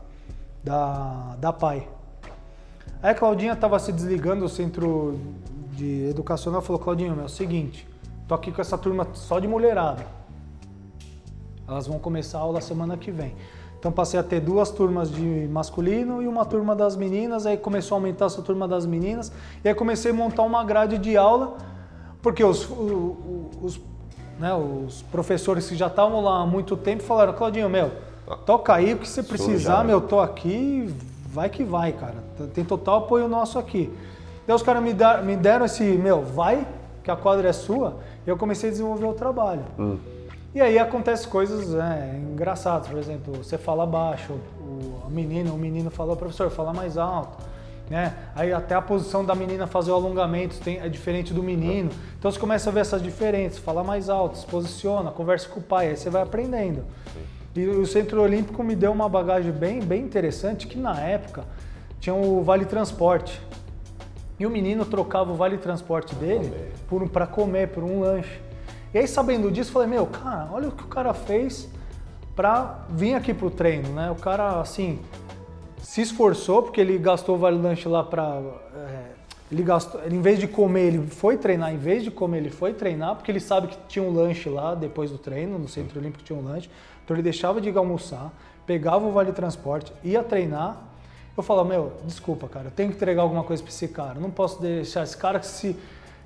da, 0.63 1.35
da 1.39 1.51
PAI. 1.51 1.87
Aí 3.01 3.11
a 3.11 3.15
Claudinha 3.15 3.53
estava 3.53 3.79
se 3.79 3.91
desligando 3.91 4.41
do 4.41 4.49
centro 4.49 5.19
de 5.71 6.07
educacional 6.09 6.61
falou, 6.61 6.79
Claudinho, 6.79 7.13
meu, 7.13 7.23
é 7.23 7.25
o 7.25 7.29
seguinte, 7.29 7.87
tô 8.27 8.35
aqui 8.35 8.51
com 8.51 8.61
essa 8.61 8.77
turma 8.77 9.07
só 9.13 9.39
de 9.39 9.47
mulherada. 9.47 10.05
Elas 11.67 11.88
vão 11.88 12.00
começar 12.00 12.39
a 12.39 12.41
aula 12.41 12.62
semana 12.62 12.98
que 12.98 13.12
vem. 13.12 13.36
Então 13.79 13.91
passei 13.91 14.19
a 14.19 14.24
ter 14.24 14.39
duas 14.39 14.72
turmas 14.72 15.12
de 15.12 15.48
masculino 15.51 16.22
e 16.22 16.27
uma 16.27 16.45
turma 16.45 16.75
das 16.75 16.95
meninas, 16.95 17.45
aí 17.45 17.57
começou 17.57 17.95
a 17.95 18.00
aumentar 18.00 18.25
essa 18.25 18.41
turma 18.41 18.67
das 18.67 18.86
meninas, 18.86 19.31
e 19.63 19.67
aí 19.67 19.75
comecei 19.75 20.12
a 20.12 20.13
montar 20.13 20.43
uma 20.43 20.63
grade 20.63 20.98
de 20.98 21.15
aula, 21.15 21.57
porque 22.22 22.43
os, 22.43 22.67
os, 23.62 23.79
né, 24.39 24.53
os 24.55 25.03
professores 25.03 25.69
que 25.69 25.75
já 25.75 25.88
estavam 25.88 26.22
lá 26.22 26.41
há 26.41 26.45
muito 26.45 26.75
tempo 26.75 27.03
falaram, 27.03 27.34
Claudinho, 27.34 27.69
meu, 27.69 27.91
Toca 28.45 28.74
aí 28.74 28.93
o 28.93 28.98
que 28.98 29.07
você 29.07 29.22
precisar, 29.22 29.84
meu, 29.84 30.01
tô 30.01 30.19
aqui, 30.19 30.91
vai 31.27 31.48
que 31.48 31.63
vai, 31.63 31.91
cara. 31.91 32.15
Tem 32.53 32.65
total 32.65 33.00
apoio 33.00 33.27
nosso 33.27 33.60
aqui. 33.60 33.91
Daí 34.48 34.55
os 34.55 34.63
caras 34.63 34.81
me, 34.81 34.95
me 35.24 35.36
deram 35.36 35.65
esse, 35.65 35.84
meu, 35.84 36.24
vai, 36.24 36.67
que 37.03 37.12
a 37.12 37.15
quadra 37.15 37.50
é 37.50 37.53
sua, 37.53 37.98
e 38.25 38.29
eu 38.29 38.36
comecei 38.36 38.69
a 38.69 38.72
desenvolver 38.72 39.05
o 39.05 39.13
trabalho. 39.13 39.62
Hum. 39.77 39.98
E 40.55 40.62
aí 40.62 40.79
acontecem 40.79 41.29
coisas 41.29 41.75
é, 41.75 42.17
engraçadas, 42.17 42.88
por 42.88 42.97
exemplo, 42.97 43.43
você 43.43 43.57
fala 43.57 43.85
baixo, 43.85 44.39
o, 44.57 45.09
menino, 45.09 45.53
o 45.53 45.57
menino 45.57 45.91
fala, 45.91 46.15
professor, 46.15 46.50
fala 46.50 46.71
mais 46.71 46.97
alto. 46.97 47.43
Né? 47.89 48.15
Aí 48.33 48.53
até 48.53 48.74
a 48.74 48.81
posição 48.81 49.25
da 49.25 49.35
menina 49.35 49.67
fazer 49.67 49.91
o 49.91 49.95
alongamento 49.95 50.57
tem, 50.62 50.79
é 50.79 50.88
diferente 50.88 51.33
do 51.33 51.43
menino. 51.43 51.89
Então 52.17 52.31
você 52.31 52.39
começa 52.39 52.69
a 52.69 52.74
ver 52.74 52.79
essas 52.79 53.03
diferenças, 53.03 53.59
fala 53.59 53.83
mais 53.83 54.09
alto, 54.09 54.38
se 54.38 54.45
posiciona, 54.45 55.12
conversa 55.12 55.50
com 55.50 55.59
o 55.59 55.63
pai, 55.63 55.89
aí 55.89 55.97
você 55.97 56.09
vai 56.09 56.21
aprendendo. 56.21 56.85
E 57.53 57.67
o 57.67 57.85
Centro 57.85 58.21
Olímpico 58.21 58.63
me 58.63 58.77
deu 58.77 58.93
uma 58.93 59.09
bagagem 59.09 59.51
bem, 59.51 59.81
bem 59.81 60.03
interessante 60.03 60.67
que 60.67 60.77
na 60.77 60.97
época 61.01 61.43
tinha 62.00 62.15
o 62.15 62.41
Vale 62.43 62.63
Transporte. 62.63 63.41
E 64.39 64.45
o 64.45 64.50
menino 64.50 64.85
trocava 64.85 65.33
o 65.33 65.35
Vale 65.35 65.57
Transporte 65.57 66.15
dele 66.15 66.50
para 67.12 67.27
comer, 67.27 67.67
por 67.67 67.83
um 67.83 68.00
lanche. 68.00 68.45
E 68.95 68.97
aí, 68.97 69.09
sabendo 69.09 69.51
disso, 69.51 69.73
falei, 69.73 69.89
meu, 69.89 70.07
cara, 70.07 70.47
olha 70.53 70.69
o 70.69 70.71
que 70.71 70.83
o 70.83 70.87
cara 70.87 71.13
fez 71.13 71.67
para 72.33 72.85
vir 72.89 73.13
aqui 73.13 73.33
pro 73.33 73.51
treino, 73.51 73.89
né? 73.89 74.09
O 74.09 74.15
cara, 74.15 74.61
assim, 74.61 75.01
se 75.81 75.99
esforçou, 75.99 76.63
porque 76.63 76.79
ele 76.79 76.97
gastou 76.97 77.35
o 77.35 77.37
Vale 77.37 77.57
Lanche 77.57 77.89
lá 77.89 78.05
para... 78.05 78.41
É, 78.73 79.11
ele 79.51 79.63
gastou, 79.63 79.99
em 80.07 80.21
vez 80.21 80.39
de 80.39 80.47
comer, 80.47 80.93
ele 80.93 81.07
foi 81.07 81.35
treinar, 81.35 81.73
em 81.73 81.77
vez 81.77 82.05
de 82.05 82.09
comer, 82.09 82.37
ele 82.37 82.49
foi 82.49 82.71
treinar, 82.71 83.15
porque 83.15 83.29
ele 83.29 83.41
sabe 83.41 83.67
que 83.67 83.77
tinha 83.89 84.01
um 84.01 84.13
lanche 84.13 84.47
lá 84.47 84.73
depois 84.73 85.11
do 85.11 85.17
treino, 85.17 85.59
no 85.59 85.67
Centro 85.67 85.99
Olímpico 85.99 86.23
tinha 86.23 86.39
um 86.39 86.45
lanche. 86.45 86.69
Então 87.03 87.17
ele 87.17 87.21
deixava 87.21 87.59
de 87.59 87.69
almoçar, 87.77 88.31
pegava 88.65 89.05
o 89.05 89.11
Vale 89.11 89.33
Transporte, 89.33 89.91
ia 90.05 90.23
treinar. 90.23 90.77
Eu 91.35 91.43
falava, 91.43 91.67
meu, 91.67 91.91
desculpa, 92.05 92.47
cara, 92.47 92.67
eu 92.67 92.71
tenho 92.71 92.91
que 92.91 92.95
entregar 92.95 93.23
alguma 93.23 93.43
coisa 93.43 93.61
para 93.61 93.73
esse 93.73 93.89
cara. 93.89 94.17
não 94.21 94.31
posso 94.31 94.61
deixar 94.61 95.03
esse 95.03 95.17
cara 95.17 95.37
que 95.37 95.47
se 95.47 95.75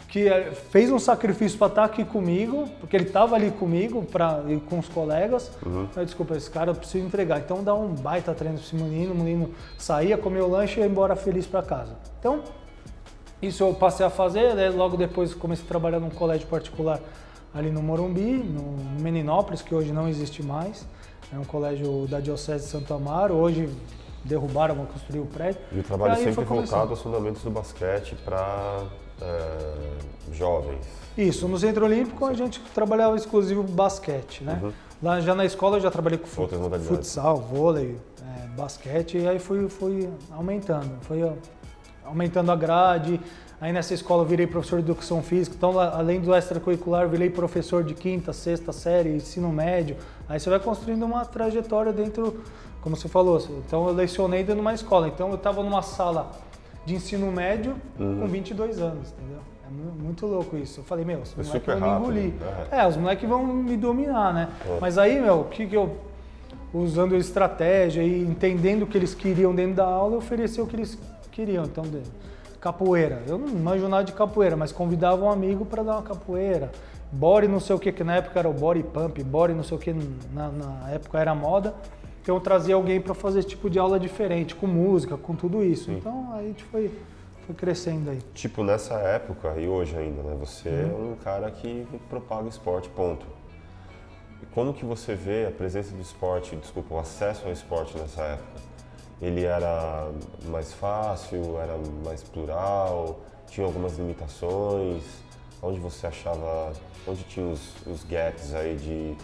que 0.10 0.28
é, 0.28 0.52
fez 0.52 0.92
um 0.92 0.98
sacrifício 0.98 1.58
para 1.58 1.68
estar 1.68 1.82
tá 1.82 1.86
aqui 1.86 2.04
comigo, 2.04 2.68
porque 2.80 2.98
ele 2.98 3.06
estava 3.06 3.36
ali 3.36 3.52
comigo 3.52 4.04
pra, 4.04 4.42
com 4.68 4.80
os 4.80 4.90
colegas. 4.90 5.52
Uhum. 5.64 5.88
Eu, 5.96 6.04
desculpa, 6.04 6.36
esse 6.36 6.50
cara 6.50 6.72
eu 6.72 6.76
preciso 6.76 7.06
entregar. 7.06 7.40
Então 7.40 7.64
dá 7.64 7.76
um 7.76 7.94
baita 7.94 8.34
treino 8.34 8.58
para 8.58 8.66
esse 8.66 8.76
menino. 8.76 9.14
O 9.14 9.16
menino 9.16 9.54
saía, 9.78 10.18
comia 10.18 10.44
o 10.44 10.50
lanche 10.50 10.80
e 10.80 10.84
ia 10.84 10.90
embora 10.90 11.16
feliz 11.16 11.46
para 11.46 11.62
casa. 11.62 11.96
Então, 12.20 12.42
isso 13.40 13.64
eu 13.64 13.74
passei 13.76 14.04
a 14.04 14.10
fazer. 14.10 14.56
Né? 14.56 14.70
Logo 14.70 14.98
depois 14.98 15.36
comecei 15.36 15.64
a 15.64 15.68
trabalhar 15.68 16.00
num 16.00 16.10
colégio 16.10 16.48
particular 16.48 17.00
ali 17.54 17.70
no 17.70 17.82
Morumbi, 17.82 18.34
no 18.34 18.78
Meninópolis, 19.00 19.62
que 19.62 19.76
hoje 19.76 19.92
não 19.92 20.10
existe 20.10 20.42
mais. 20.42 20.88
É 21.32 21.38
um 21.38 21.46
colégio 21.46 22.08
da 22.08 22.20
Diocese 22.20 22.66
de 22.66 22.72
Santo 22.72 22.92
Amaro. 22.96 23.36
Hoje 23.36 23.70
derrubaram, 24.26 24.74
vão 24.74 24.86
construir 24.88 25.20
o 25.20 25.28
prédio. 25.28 25.62
E 25.72 25.80
o 25.80 25.84
trabalho 25.84 26.14
e 26.20 26.24
sempre 26.24 26.44
voltado 26.46 26.90
aos 26.90 27.02
fundamentos 27.02 27.44
do 27.44 27.52
basquete 27.52 28.16
para 28.26 28.86
é, 29.22 30.34
jovens. 30.34 30.86
Isso, 31.18 31.48
no 31.48 31.58
Centro 31.58 31.86
Olímpico 31.86 32.26
a 32.26 32.34
gente 32.34 32.62
trabalhava 32.74 33.16
exclusivo 33.16 33.64
basquete, 33.64 34.44
né? 34.44 34.60
Uhum. 34.64 34.72
Lá 35.02 35.20
já 35.20 35.34
na 35.34 35.46
escola 35.46 35.78
eu 35.78 35.82
já 35.82 35.92
trabalhei 35.92 36.18
com 36.18 36.28
fut, 36.28 36.54
futsal, 36.88 37.38
vôlei, 37.38 37.98
é, 38.22 38.48
basquete, 38.48 39.18
e 39.18 39.28
aí 39.28 39.40
fui, 39.40 39.68
fui 39.70 40.10
aumentando, 40.32 40.92
fui 41.02 41.20
aumentando 42.06 42.52
a 42.52 42.56
grade. 42.56 43.20
Aí 43.62 43.74
nessa 43.74 43.94
escola 43.94 44.24
eu 44.24 44.26
virei 44.26 44.48
professor 44.48 44.78
de 44.78 44.86
educação 44.86 45.22
física, 45.22 45.56
então 45.58 45.78
além 45.78 46.22
do 46.22 46.34
extracurricular 46.34 47.04
eu 47.04 47.10
virei 47.10 47.30
professor 47.30 47.84
de 47.84 47.94
quinta, 47.94 48.32
sexta 48.32 48.72
série, 48.72 49.10
ensino 49.10 49.50
médio. 49.50 49.98
Aí 50.28 50.40
você 50.40 50.50
vai 50.50 50.60
construindo 50.60 51.04
uma 51.04 51.26
trajetória 51.26 51.92
dentro, 51.92 52.42
como 52.82 52.96
você 52.96 53.10
falou, 53.10 53.38
então 53.66 53.88
eu 53.88 53.94
lecionei 53.94 54.40
dentro 54.40 54.56
de 54.56 54.62
uma 54.62 54.74
escola. 54.74 55.10
Então 55.10 55.30
eu 55.30 55.36
estava 55.36 55.62
numa 55.62 55.82
sala 55.82 56.32
de 56.86 56.96
ensino 56.96 57.32
médio 57.32 57.76
uhum. 58.00 58.22
com 58.22 58.28
22 58.28 58.80
anos, 58.80 59.12
entendeu? 59.12 59.40
É 59.66 60.04
muito 60.04 60.26
louco 60.26 60.58
isso. 60.58 60.80
Eu 60.80 60.84
falei, 60.84 61.06
meu, 61.06 61.20
os 61.20 61.36
moleques 61.36 61.80
vão 61.80 61.80
me 61.80 61.98
engolir. 61.98 62.34
É. 62.72 62.80
é, 62.80 62.88
os 62.88 62.98
moleques 62.98 63.30
vão 63.30 63.46
me 63.46 63.78
dominar, 63.78 64.34
né? 64.34 64.50
É. 64.68 64.78
Mas 64.82 64.98
aí, 64.98 65.20
meu, 65.20 65.42
o 65.42 65.44
que, 65.46 65.68
que 65.68 65.78
eu, 65.78 65.96
usando 66.74 67.16
estratégia 67.16 68.02
e 68.02 68.22
entendendo 68.22 68.84
o 68.84 68.88
que 68.88 68.98
eles 68.98 69.14
queriam 69.14 69.54
dentro 69.54 69.76
da 69.76 69.86
aula, 69.86 70.16
eu 70.16 70.18
ofereci 70.18 70.60
o 70.60 70.66
que 70.66 70.76
eles 70.76 70.98
queriam. 71.32 71.66
Então, 71.66 71.84
capoeira. 72.60 73.22
Eu 73.28 73.38
não 73.38 73.48
manjo 73.48 73.88
nada 73.88 74.04
de 74.04 74.14
capoeira, 74.14 74.56
mas 74.56 74.72
convidava 74.72 75.24
um 75.24 75.30
amigo 75.30 75.66
para 75.66 75.84
dar 75.84 75.94
uma 75.94 76.04
capoeira. 76.04 76.72
Body 77.12 77.48
não 77.48 77.60
sei 77.60 77.76
o 77.76 77.80
que, 77.80 77.92
que 77.92 78.04
na 78.04 78.18
época 78.18 78.38
era 78.38 78.50
o 78.50 78.54
body 78.54 78.84
pump, 78.84 79.24
body 79.24 79.54
não 79.54 79.64
sei 79.64 79.78
o 79.78 79.80
que, 79.80 79.96
na, 80.34 80.50
na 80.50 80.92
época 80.92 81.20
era 81.20 81.34
moda. 81.34 81.74
Então 82.30 82.38
eu 82.38 82.42
trazia 82.42 82.76
alguém 82.76 83.02
para 83.02 83.16
fazer 83.16 83.40
esse 83.40 83.48
tipo 83.48 83.72
de 83.72 83.80
aula 83.80 84.00
diferente, 84.00 84.54
com 84.54 84.68
música, 84.68 85.18
com 85.18 85.36
tudo 85.36 85.64
isso. 85.64 85.86
Sim. 85.86 85.98
Então 85.98 86.32
aí 86.32 86.46
a 86.46 86.48
gente 86.50 86.64
foi, 86.66 86.92
foi 87.48 87.56
crescendo 87.56 88.12
aí. 88.12 88.20
Tipo, 88.36 88.64
nessa 88.64 88.94
época 89.00 89.56
e 89.58 89.68
hoje 89.68 89.98
ainda, 89.98 90.22
né? 90.22 90.38
Você 90.40 90.70
é 90.70 90.72
uhum. 90.94 91.10
é 91.10 91.14
um 91.14 91.16
cara 91.16 91.50
que 91.50 91.88
propaga 92.08 92.44
o 92.44 92.48
esporte, 92.48 92.88
ponto. 92.90 93.26
E 94.44 94.46
como 94.54 94.76
que 94.76 94.86
você 94.86 95.16
vê 95.16 95.48
a 95.48 95.52
presença 95.52 95.92
do 95.96 96.02
esporte, 96.04 96.56
desculpa, 96.56 96.94
o 96.94 97.00
acesso 97.00 97.48
ao 97.48 97.52
esporte 97.52 97.98
nessa 97.98 98.22
época? 98.22 98.62
Ele 99.20 99.44
era 99.44 100.12
mais 100.46 100.72
fácil, 100.72 101.60
era 101.60 101.80
mais 102.06 102.22
plural, 102.22 103.22
tinha 103.48 103.66
algumas 103.66 103.98
limitações? 103.98 105.02
Onde 105.64 105.80
você 105.80 106.06
achava, 106.06 106.74
onde 107.08 107.24
tinha 107.24 107.48
os, 107.48 107.74
os 107.88 108.04
gaps 108.04 108.54
aí 108.54 108.76
de 108.76 109.18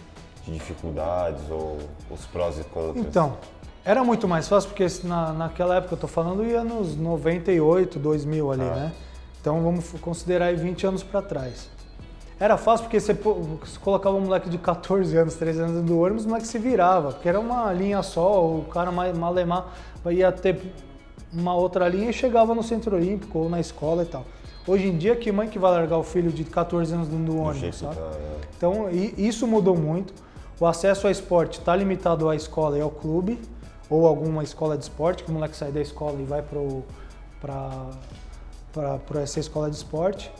de 0.46 0.52
dificuldades 0.52 1.42
ou 1.50 1.78
os 2.10 2.24
prós 2.26 2.58
e 2.58 2.64
contras? 2.64 3.04
Então, 3.04 3.36
era 3.84 4.02
muito 4.02 4.26
mais 4.26 4.48
fácil 4.48 4.70
porque 4.70 4.86
na, 5.04 5.32
naquela 5.32 5.76
época 5.76 5.94
eu 5.94 5.96
estou 5.96 6.08
falando 6.08 6.44
ia 6.44 6.64
nos 6.64 6.96
98, 6.96 7.98
2000 7.98 8.52
ali, 8.52 8.62
ah. 8.62 8.64
né? 8.64 8.92
Então 9.40 9.62
vamos 9.62 9.92
considerar 10.00 10.46
aí 10.46 10.56
20 10.56 10.86
anos 10.86 11.02
para 11.02 11.22
trás. 11.22 11.68
Era 12.38 12.56
fácil 12.56 12.84
porque 12.84 13.00
você, 13.00 13.14
você, 13.14 13.78
colocava 13.80 14.14
um 14.16 14.20
moleque 14.20 14.50
de 14.50 14.58
14 14.58 15.16
anos, 15.16 15.36
13 15.36 15.60
anos 15.60 15.84
do 15.84 15.98
ônibus, 15.98 16.24
o 16.24 16.28
moleque 16.28 16.46
se 16.46 16.58
virava, 16.58 17.12
porque 17.12 17.28
era 17.28 17.40
uma 17.40 17.72
linha 17.72 18.02
só, 18.02 18.44
o 18.44 18.64
cara 18.64 18.92
malemar 18.92 19.68
ia 20.10 20.30
ter 20.30 20.60
uma 21.32 21.54
outra 21.54 21.88
linha 21.88 22.10
e 22.10 22.12
chegava 22.12 22.54
no 22.54 22.62
centro 22.62 22.96
olímpico 22.96 23.38
ou 23.38 23.48
na 23.48 23.58
escola 23.58 24.02
e 24.02 24.06
tal. 24.06 24.24
Hoje 24.66 24.88
em 24.88 24.98
dia, 24.98 25.14
que 25.14 25.30
mãe 25.30 25.48
que 25.48 25.58
vai 25.58 25.70
largar 25.70 25.96
o 25.96 26.02
filho 26.02 26.30
de 26.30 26.44
14 26.44 26.92
anos 26.92 27.08
do 27.08 27.40
ônibus, 27.40 27.76
sabe? 27.76 27.94
Tá, 27.94 28.02
é. 28.02 28.36
Então, 28.56 28.90
isso 29.16 29.46
mudou 29.46 29.76
muito. 29.76 30.12
O 30.58 30.66
acesso 30.66 31.06
ao 31.06 31.10
esporte 31.10 31.58
está 31.58 31.76
limitado 31.76 32.28
à 32.28 32.34
escola 32.34 32.78
e 32.78 32.80
ao 32.80 32.90
clube, 32.90 33.38
ou 33.90 34.06
alguma 34.06 34.42
escola 34.42 34.76
de 34.76 34.84
esporte, 34.84 35.22
que 35.22 35.30
o 35.30 35.34
moleque 35.34 35.56
sai 35.56 35.70
da 35.70 35.80
escola 35.80 36.20
e 36.20 36.24
vai 36.24 36.42
para 36.42 37.90
essa 39.22 39.38
escola 39.38 39.70
de 39.70 39.76
esporte. 39.76 40.32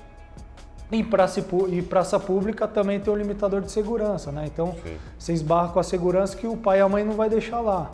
E 0.90 1.02
praça, 1.02 1.44
e 1.68 1.82
praça 1.82 2.18
pública 2.18 2.66
também 2.66 3.00
tem 3.00 3.12
um 3.12 3.16
limitador 3.16 3.60
de 3.60 3.70
segurança, 3.72 4.30
né? 4.30 4.44
Então, 4.46 4.74
Sim. 4.82 4.96
você 5.18 5.32
esbarra 5.32 5.72
com 5.72 5.80
a 5.80 5.82
segurança 5.82 6.36
que 6.36 6.46
o 6.46 6.56
pai 6.56 6.78
e 6.78 6.80
a 6.80 6.88
mãe 6.88 7.04
não 7.04 7.14
vai 7.14 7.28
deixar 7.28 7.60
lá. 7.60 7.90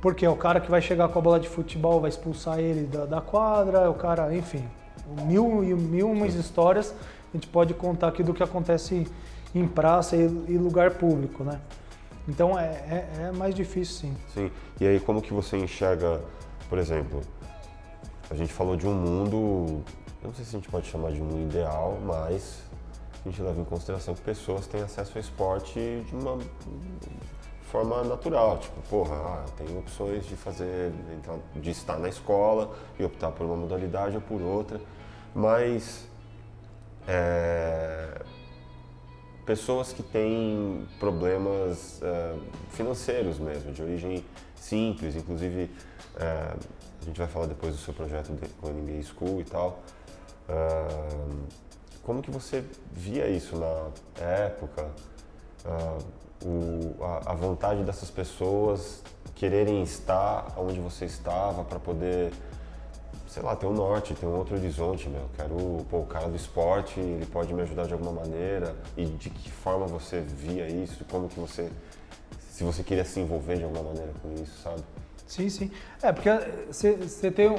Porque 0.00 0.24
é 0.24 0.30
o 0.30 0.36
cara 0.36 0.58
que 0.58 0.70
vai 0.70 0.80
chegar 0.80 1.08
com 1.08 1.18
a 1.18 1.22
bola 1.22 1.38
de 1.38 1.48
futebol 1.48 2.00
vai 2.00 2.08
expulsar 2.08 2.58
ele 2.58 2.86
da, 2.86 3.04
da 3.04 3.20
quadra, 3.20 3.80
é 3.80 3.88
o 3.88 3.94
cara, 3.94 4.34
enfim, 4.34 4.64
mil 5.26 5.62
e 5.62 5.74
mil 5.74 6.10
umas 6.10 6.34
histórias 6.34 6.94
a 7.32 7.36
gente 7.36 7.46
pode 7.46 7.74
contar 7.74 8.08
aqui 8.08 8.22
do 8.22 8.34
que 8.34 8.42
acontece 8.42 9.06
em 9.54 9.66
praça 9.66 10.16
e, 10.16 10.26
lugar 10.56 10.92
público, 10.92 11.42
né? 11.44 11.60
Então 12.28 12.58
é, 12.58 12.64
é, 12.66 13.08
é, 13.22 13.32
mais 13.32 13.54
difícil 13.54 14.08
sim. 14.08 14.16
Sim. 14.32 14.50
E 14.80 14.86
aí 14.86 15.00
como 15.00 15.20
que 15.20 15.32
você 15.32 15.56
enxerga, 15.56 16.20
por 16.68 16.78
exemplo, 16.78 17.20
a 18.30 18.34
gente 18.34 18.52
falou 18.52 18.76
de 18.76 18.86
um 18.86 18.94
mundo, 18.94 19.82
eu 20.22 20.28
não 20.28 20.34
sei 20.34 20.44
se 20.44 20.54
a 20.54 20.58
gente 20.58 20.68
pode 20.68 20.86
chamar 20.86 21.10
de 21.10 21.20
um 21.20 21.24
mundo 21.24 21.50
ideal, 21.50 21.98
mas 22.04 22.62
a 23.24 23.28
gente 23.28 23.42
leva 23.42 23.60
em 23.60 23.64
consideração 23.64 24.14
que 24.14 24.20
pessoas 24.20 24.66
têm 24.66 24.82
acesso 24.82 25.12
ao 25.16 25.20
esporte 25.20 26.04
de 26.06 26.14
uma 26.14 26.38
forma 27.70 28.02
natural, 28.02 28.58
tipo, 28.58 28.80
porra, 28.88 29.14
ah, 29.14 29.44
tem 29.56 29.78
opções 29.78 30.26
de 30.26 30.34
fazer, 30.34 30.92
de 31.54 31.70
estar 31.70 31.98
na 31.98 32.08
escola 32.08 32.74
e 32.98 33.04
optar 33.04 33.30
por 33.30 33.46
uma 33.46 33.56
modalidade 33.56 34.16
ou 34.16 34.22
por 34.22 34.40
outra, 34.40 34.80
mas 35.34 36.08
é, 37.06 38.20
pessoas 39.50 39.92
que 39.92 40.00
têm 40.00 40.86
problemas 41.00 42.00
uh, 42.02 42.40
financeiros 42.70 43.40
mesmo, 43.40 43.72
de 43.72 43.82
origem 43.82 44.24
simples, 44.54 45.16
inclusive 45.16 45.64
uh, 45.64 46.56
a 47.02 47.04
gente 47.04 47.18
vai 47.18 47.26
falar 47.26 47.46
depois 47.46 47.74
do 47.74 47.80
seu 47.80 47.92
projeto 47.92 48.30
com 48.60 48.68
a 48.68 48.70
NBA 48.70 49.02
School 49.02 49.40
e 49.40 49.44
tal. 49.44 49.82
Uh, 50.48 51.48
como 52.04 52.22
que 52.22 52.30
você 52.30 52.64
via 52.92 53.26
isso 53.26 53.56
na 53.56 53.88
época? 54.24 54.88
O, 56.44 57.02
a, 57.02 57.32
a 57.32 57.34
vontade 57.34 57.82
dessas 57.82 58.08
pessoas 58.08 59.02
quererem 59.34 59.82
estar 59.82 60.54
onde 60.56 60.78
você 60.78 61.06
estava 61.06 61.64
para 61.64 61.80
poder 61.80 62.32
sei 63.30 63.44
lá, 63.44 63.54
ter 63.54 63.66
um 63.66 63.72
norte, 63.72 64.12
ter 64.12 64.26
um 64.26 64.36
outro 64.36 64.56
horizonte, 64.56 65.08
meu. 65.08 65.22
Quero, 65.36 65.86
pô, 65.88 65.98
o 65.98 66.06
cara 66.06 66.28
do 66.28 66.34
esporte, 66.34 66.98
ele 66.98 67.24
pode 67.26 67.54
me 67.54 67.62
ajudar 67.62 67.86
de 67.86 67.92
alguma 67.92 68.10
maneira. 68.10 68.74
E 68.96 69.04
de 69.04 69.30
que 69.30 69.50
forma 69.52 69.86
você 69.86 70.20
via 70.20 70.68
isso, 70.68 71.04
como 71.08 71.28
que 71.28 71.38
você, 71.38 71.70
se 72.50 72.64
você 72.64 72.82
queria 72.82 73.04
se 73.04 73.20
envolver 73.20 73.56
de 73.56 73.62
alguma 73.62 73.84
maneira 73.84 74.12
com 74.20 74.34
isso, 74.34 74.60
sabe? 74.60 74.82
Sim, 75.28 75.48
sim. 75.48 75.70
É, 76.02 76.10
porque 76.10 76.28
você 76.66 77.30
tem 77.30 77.48
um, 77.48 77.58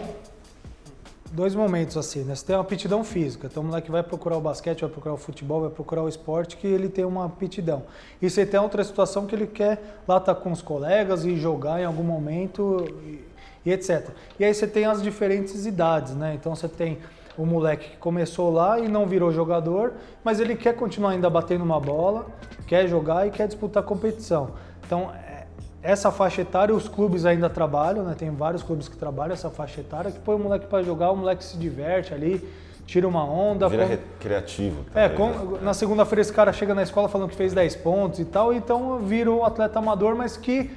dois 1.31 1.55
momentos 1.55 1.95
assim, 1.95 2.25
né? 2.25 2.35
Você 2.35 2.45
tem 2.45 2.55
uma 2.57 2.63
aptidão 2.63 3.01
física. 3.01 3.47
Então 3.47 3.63
o 3.63 3.65
moleque 3.65 3.89
vai 3.89 4.03
procurar 4.03 4.35
o 4.35 4.41
basquete, 4.41 4.81
vai 4.81 4.89
procurar 4.89 5.15
o 5.15 5.17
futebol, 5.17 5.61
vai 5.61 5.69
procurar 5.69 6.03
o 6.03 6.09
esporte, 6.09 6.57
que 6.57 6.67
ele 6.67 6.89
tem 6.89 7.05
uma 7.05 7.27
aptidão. 7.27 7.83
E 8.21 8.29
você 8.29 8.45
tem 8.45 8.59
outra 8.59 8.83
situação 8.83 9.25
que 9.25 9.33
ele 9.33 9.47
quer 9.47 10.01
lá 10.05 10.17
estar 10.17 10.35
tá 10.35 10.41
com 10.41 10.51
os 10.51 10.61
colegas 10.61 11.23
e 11.23 11.37
jogar 11.37 11.79
em 11.79 11.85
algum 11.85 12.03
momento 12.03 12.85
e 13.05 13.30
etc. 13.69 14.09
E 14.39 14.45
aí 14.45 14.53
você 14.53 14.65
tem 14.65 14.85
as 14.85 15.01
diferentes 15.01 15.65
idades, 15.65 16.15
né? 16.15 16.33
Então 16.33 16.55
você 16.55 16.67
tem 16.67 16.97
o 17.37 17.45
moleque 17.45 17.91
que 17.91 17.97
começou 17.97 18.51
lá 18.51 18.79
e 18.79 18.87
não 18.87 19.05
virou 19.05 19.31
jogador, 19.31 19.93
mas 20.23 20.39
ele 20.39 20.55
quer 20.55 20.75
continuar 20.75 21.11
ainda 21.11 21.29
batendo 21.29 21.63
uma 21.63 21.79
bola, 21.79 22.27
quer 22.67 22.87
jogar 22.87 23.27
e 23.27 23.31
quer 23.31 23.47
disputar 23.47 23.83
competição. 23.83 24.51
Então, 24.85 25.11
é, 25.27 25.45
essa 25.81 26.11
faixa 26.11 26.41
etária, 26.41 26.75
os 26.75 26.87
clubes 26.87 27.25
ainda 27.25 27.49
trabalham, 27.49 28.03
né? 28.03 28.15
Tem 28.17 28.29
vários 28.29 28.61
clubes 28.61 28.87
que 28.87 28.97
trabalham 28.97 29.33
essa 29.33 29.49
faixa 29.49 29.81
etária, 29.81 30.11
que 30.11 30.19
põe 30.19 30.35
o 30.35 30.39
moleque 30.39 30.67
para 30.67 30.83
jogar, 30.83 31.11
o 31.11 31.15
moleque 31.15 31.43
se 31.43 31.57
diverte 31.57 32.13
ali, 32.13 32.45
tira 32.85 33.07
uma 33.07 33.23
onda. 33.23 33.69
Vira 33.69 33.83
com... 33.83 33.89
recreativo. 33.89 34.85
É, 34.93 35.09
com... 35.09 35.29
né? 35.29 35.59
na 35.61 35.73
segunda-feira 35.73 36.21
esse 36.21 36.33
cara 36.33 36.51
chega 36.51 36.75
na 36.75 36.83
escola 36.83 37.07
falando 37.07 37.29
que 37.29 37.35
fez 37.35 37.53
10 37.53 37.77
pontos 37.77 38.19
e 38.19 38.25
tal, 38.25 38.53
então 38.53 38.99
vira 38.99 39.31
um 39.31 39.45
atleta 39.45 39.79
amador, 39.79 40.15
mas 40.15 40.35
que, 40.35 40.69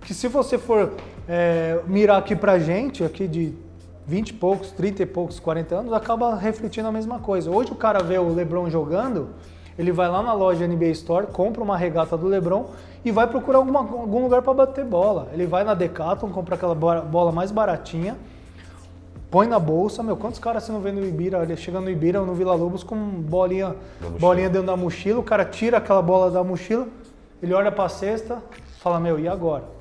que 0.00 0.14
se 0.14 0.26
você 0.26 0.58
for 0.58 0.94
é, 1.32 1.78
mirar 1.86 2.18
aqui 2.18 2.34
pra 2.34 2.58
gente, 2.58 3.04
aqui 3.04 3.28
de 3.28 3.54
20 4.04 4.30
e 4.30 4.32
poucos, 4.32 4.72
30 4.72 5.04
e 5.04 5.06
poucos, 5.06 5.38
40 5.38 5.76
anos, 5.76 5.92
acaba 5.92 6.34
refletindo 6.34 6.88
a 6.88 6.92
mesma 6.92 7.20
coisa. 7.20 7.48
Hoje 7.48 7.70
o 7.70 7.76
cara 7.76 8.02
vê 8.02 8.18
o 8.18 8.34
LeBron 8.34 8.68
jogando, 8.68 9.28
ele 9.78 9.92
vai 9.92 10.08
lá 10.08 10.24
na 10.24 10.32
loja 10.32 10.66
NBA 10.66 10.86
Store, 10.86 11.28
compra 11.28 11.62
uma 11.62 11.76
regata 11.76 12.16
do 12.16 12.26
LeBron 12.26 12.70
e 13.04 13.12
vai 13.12 13.28
procurar 13.28 13.58
alguma, 13.58 13.78
algum 13.78 14.24
lugar 14.24 14.42
para 14.42 14.52
bater 14.52 14.84
bola. 14.84 15.28
Ele 15.32 15.46
vai 15.46 15.62
na 15.62 15.72
Decathlon, 15.72 16.30
compra 16.30 16.56
aquela 16.56 16.74
bola 16.74 17.30
mais 17.30 17.52
baratinha, 17.52 18.16
põe 19.30 19.46
na 19.46 19.60
bolsa. 19.60 20.02
Meu, 20.02 20.16
quantos 20.16 20.40
caras 20.40 20.64
você 20.64 20.72
não 20.72 20.80
vê 20.80 20.90
no 20.90 21.06
Ibira? 21.06 21.44
Ele 21.44 21.56
chega 21.56 21.80
no 21.80 21.88
Ibira 21.88 22.20
ou 22.20 22.26
no 22.26 22.34
Vila 22.34 22.54
Lobos 22.56 22.82
com 22.82 22.96
bolinha, 22.96 23.76
bolinha 24.18 24.50
dentro 24.50 24.66
da 24.66 24.76
mochila, 24.76 25.20
o 25.20 25.22
cara 25.22 25.44
tira 25.44 25.78
aquela 25.78 26.02
bola 26.02 26.28
da 26.28 26.42
mochila, 26.42 26.88
ele 27.40 27.54
olha 27.54 27.70
para 27.70 27.84
a 27.84 27.88
cesta, 27.88 28.42
fala, 28.80 28.98
meu, 28.98 29.16
e 29.16 29.28
agora? 29.28 29.78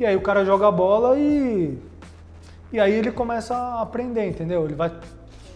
E 0.00 0.06
aí 0.06 0.16
o 0.16 0.20
cara 0.22 0.46
joga 0.46 0.66
a 0.66 0.70
bola 0.72 1.18
e 1.18 1.78
e 2.72 2.80
aí 2.80 2.92
ele 2.92 3.12
começa 3.12 3.54
a 3.54 3.82
aprender, 3.82 4.28
entendeu? 4.28 4.64
Ele 4.64 4.74
vai, 4.74 4.90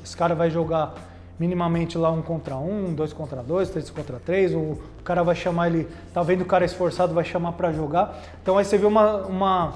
esse 0.04 0.14
cara 0.14 0.35
vai 0.35 0.50
jogar 0.50 0.92
minimamente 1.38 1.96
lá 1.96 2.11
um 2.11 2.20
contra 2.20 2.57
um, 2.57 2.92
dois 2.92 3.12
contra 3.12 3.42
dois, 3.42 3.70
três 3.70 3.88
contra 3.88 4.18
três. 4.18 4.52
O, 4.52 4.78
cara 5.02 5.22
vai 5.22 5.35
chamar 5.35 5.68
ele, 5.68 5.88
tá 6.12 6.22
vendo 6.22 6.42
o 6.42 6.44
cara 6.44 6.64
esforçado, 6.64 7.14
vai 7.14 7.24
chamar 7.24 7.52
para 7.52 7.72
jogar. 7.72 8.20
Então 8.42 8.59
aí 8.59 8.64
você 8.64 8.76
vê 8.76 8.85
uma, 8.85 9.18
uma 9.22 9.72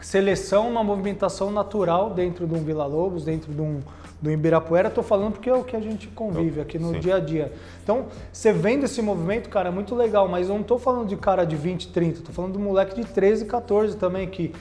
seleção, 0.00 0.68
uma 0.68 0.82
movimentação 0.82 1.52
natural 1.52 2.10
dentro 2.10 2.46
de 2.46 2.54
um 2.54 2.64
Vila 2.64 2.86
Lobos, 2.86 3.24
dentro 3.24 3.52
de 3.52 3.60
um 3.60 3.80
do 4.22 4.30
Ibirapuera, 4.30 4.86
estou 4.86 5.02
falando 5.02 5.32
porque 5.32 5.50
é 5.50 5.54
o 5.54 5.64
que 5.64 5.74
a 5.74 5.80
gente 5.80 6.06
convive 6.06 6.60
aqui 6.60 6.78
no 6.78 6.92
Sim. 6.92 7.00
dia 7.00 7.16
a 7.16 7.20
dia. 7.20 7.52
Então, 7.82 8.06
você 8.32 8.52
vendo 8.52 8.84
esse 8.84 9.02
movimento, 9.02 9.48
cara, 9.48 9.68
é 9.68 9.72
muito 9.72 9.96
legal, 9.96 10.28
mas 10.28 10.48
eu 10.48 10.54
não 10.54 10.62
estou 10.62 10.78
falando 10.78 11.08
de 11.08 11.16
cara 11.16 11.44
de 11.44 11.56
20, 11.56 11.88
30, 11.88 12.18
estou 12.20 12.32
falando 12.32 12.52
de 12.52 12.58
moleque 12.58 12.94
de 12.94 13.04
13, 13.04 13.44
14 13.46 13.96
também, 13.96 14.28
que 14.28 14.54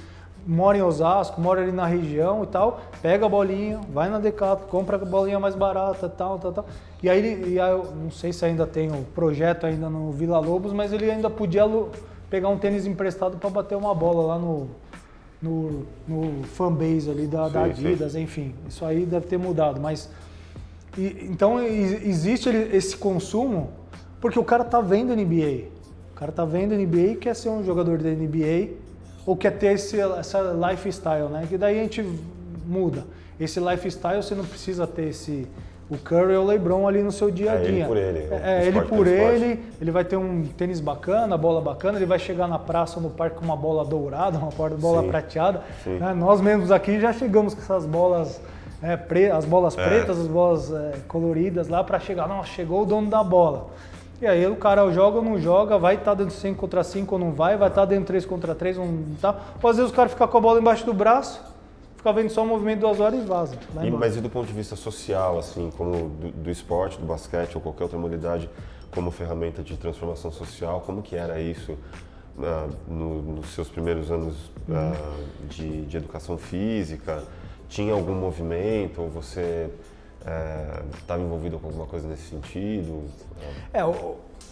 mora 0.48 0.76
em 0.76 0.82
Osasco, 0.82 1.40
mora 1.40 1.62
ali 1.62 1.72
na 1.72 1.86
região 1.86 2.44
e 2.44 2.48
tal, 2.48 2.82
pega 3.04 3.28
a 3.28 3.30
bolinha, 3.30 3.80
vai 3.94 4.10
na 4.10 4.18
Decathlon, 4.18 4.68
compra 4.68 4.98
a 4.98 5.06
bolinha 5.06 5.40
mais 5.40 5.54
barata, 5.54 6.10
tal, 6.10 6.40
tal, 6.40 6.52
tal. 6.52 6.66
E 7.04 7.08
aí, 7.08 7.54
e 7.54 7.60
aí 7.60 7.72
eu 7.72 7.86
não 8.02 8.10
sei 8.10 8.34
se 8.34 8.44
ainda 8.44 8.66
tem 8.66 8.90
o 8.90 9.04
projeto 9.14 9.68
ainda 9.68 9.90
no 9.92 10.12
Vila 10.12 10.40
Lobos, 10.40 10.74
mas 10.74 10.92
ele 10.92 11.10
ainda 11.10 11.30
podia 11.30 11.64
pegar 12.32 12.50
um 12.50 12.58
tênis 12.58 12.88
emprestado 12.88 13.38
para 13.38 13.50
bater 13.52 13.78
uma 13.78 13.94
bola 13.94 14.26
lá 14.26 14.40
no 14.40 14.70
no, 15.42 15.86
no 16.08 16.44
fanbase 16.44 17.10
ali 17.10 17.28
da, 17.28 17.48
sim, 17.48 17.54
da 17.54 17.64
Adidas, 17.64 18.12
sim. 18.14 18.22
enfim, 18.22 18.56
isso 18.70 18.86
aí 18.86 19.06
deve 19.06 19.26
ter 19.26 19.38
mudado, 19.38 19.82
mas 19.82 20.10
e, 20.98 21.28
então 21.30 21.62
existe 21.62 22.50
esse 22.50 22.96
consumo 22.96 23.72
porque 24.20 24.38
o 24.38 24.44
cara 24.44 24.64
tá 24.64 24.80
vendo 24.80 25.16
NBA, 25.16 25.70
o 26.12 26.16
cara 26.16 26.32
tá 26.32 26.46
vendo 26.46 26.76
NBA 26.76 27.14
e 27.14 27.16
quer 27.16 27.36
ser 27.36 27.50
um 27.50 27.64
jogador 27.64 27.98
da 27.98 28.10
NBA 28.10 28.70
ou 29.26 29.36
quer 29.36 29.58
ter 29.58 29.74
esse, 29.74 30.00
essa 30.00 30.54
lifestyle, 30.54 31.30
né? 31.30 31.46
Que 31.48 31.58
daí 31.58 31.80
a 31.80 31.84
gente 31.84 32.04
muda. 32.66 33.06
Esse 33.40 33.60
lifestyle 33.60 34.22
você 34.22 34.36
não 34.36 34.46
precisa 34.46 34.86
ter 34.86 35.10
esse 35.10 35.48
o 35.92 35.98
Curry 35.98 36.36
ou 36.36 36.46
o 36.46 36.48
LeBron 36.48 36.88
ali 36.88 37.04
no 37.04 37.12
seu 37.12 37.30
dia 37.30 37.52
a 37.52 37.56
dia. 37.58 37.68
É 37.68 37.70
ele 37.70 37.86
por 37.86 37.98
ele. 37.98 38.20
É, 38.32 38.64
é 38.64 38.66
ele 38.66 38.82
por 38.82 39.08
ele, 39.08 39.64
ele 39.82 39.92
vai 39.92 40.06
ter 40.06 40.16
um 40.16 40.44
tênis 40.58 40.80
bacana, 40.80 41.38
bola 41.38 41.60
bacana, 41.60 41.98
ele 41.98 42.06
vai 42.06 42.18
chegar 42.18 42.48
na 42.48 42.58
praça 42.58 42.96
ou 42.96 43.04
no 43.04 43.10
parque 43.10 43.36
com 43.36 43.44
uma 43.44 43.58
bola 43.58 43.84
dourada, 43.84 44.38
uma 44.38 44.52
bola 44.78 45.02
sim, 45.02 45.10
prateada. 45.10 45.62
Né? 45.86 46.14
Nós 46.14 46.40
mesmos 46.40 46.72
aqui 46.72 46.98
já 46.98 47.12
chegamos 47.12 47.54
com 47.54 47.60
essas 47.60 47.86
bolas, 47.86 48.42
é, 48.82 48.96
pre, 48.96 49.30
as 49.30 49.44
bolas 49.44 49.78
é. 49.78 49.86
pretas, 49.86 50.18
as 50.18 50.28
bolas 50.28 50.72
é, 50.72 50.94
coloridas 51.10 51.68
lá 51.68 51.84
para 51.84 52.00
chegar, 52.00 52.26
nossa, 52.26 52.48
chegou 52.48 52.84
o 52.84 52.86
dono 52.86 53.10
da 53.10 53.22
bola. 53.22 53.68
E 54.22 54.26
aí 54.26 54.48
o 54.48 54.56
cara 54.56 54.90
joga 54.92 55.18
ou 55.18 55.24
não 55.24 55.38
joga, 55.38 55.78
vai 55.78 55.96
estar 55.96 56.12
tá 56.12 56.14
dentro 56.14 56.34
de 56.34 56.40
5 56.40 56.58
contra 56.58 56.84
5 56.86 57.16
ou 57.16 57.20
não 57.20 57.32
vai, 57.32 57.58
vai 57.58 57.68
estar 57.68 57.82
tá 57.82 57.86
dentro 57.86 58.04
de 58.04 58.08
3 58.08 58.26
contra 58.26 58.56
3 58.56 58.78
ou 58.78 58.86
não 58.86 59.16
tá. 59.20 59.36
Ou 59.62 59.70
às 59.70 59.76
vezes 59.76 59.92
o 59.92 59.96
cara 59.96 60.08
fica 60.08 60.26
com 60.26 60.38
a 60.38 60.42
bola 60.42 60.60
embaixo 60.60 60.86
do 60.86 60.94
braço, 60.94 61.51
fica 62.02 62.12
vendo 62.12 62.30
só 62.32 62.44
o 62.44 62.48
movimento 62.48 62.80
duas 62.80 63.00
horas 63.00 63.20
e 63.20 63.24
vaza. 63.24 63.56
E, 63.84 63.92
mas 63.92 64.18
e 64.18 64.22
do 64.22 64.30
ponto 64.30 64.48
de 64.48 64.54
vista 64.54 64.76
social, 64.76 65.38
assim, 65.38 65.70
como 65.78 66.10
do, 66.10 66.32
do, 66.32 66.50
esporte, 66.50 66.98
do 66.98 67.06
basquete 67.06 67.56
ou 67.56 67.62
qualquer 67.62 67.84
outra 67.84 67.98
modalidade, 67.98 68.50
como 68.90 69.12
ferramenta 69.12 69.62
de 69.62 69.78
transformação 69.78 70.32
social, 70.32 70.82
como 70.82 71.02
que 71.04 71.16
era 71.16 71.40
isso 71.40 71.74
uh, 71.74 72.70
no, 72.88 73.22
nos 73.22 73.54
seus 73.54 73.70
primeiros 73.70 74.12
anos 74.12 74.36
uh, 74.68 75.48
de, 75.48 75.86
de 75.86 75.98
educação 75.98 76.38
física? 76.38 77.24
Tinha 77.70 77.94
algum 77.94 78.16
movimento 78.16 79.02
ou 79.02 79.10
você 79.10 79.70
estava 81.00 81.22
é, 81.22 81.26
envolvido 81.26 81.58
com 81.58 81.68
alguma 81.68 81.86
coisa 81.86 82.08
nesse 82.08 82.30
sentido? 82.30 83.06
É, 83.74 83.80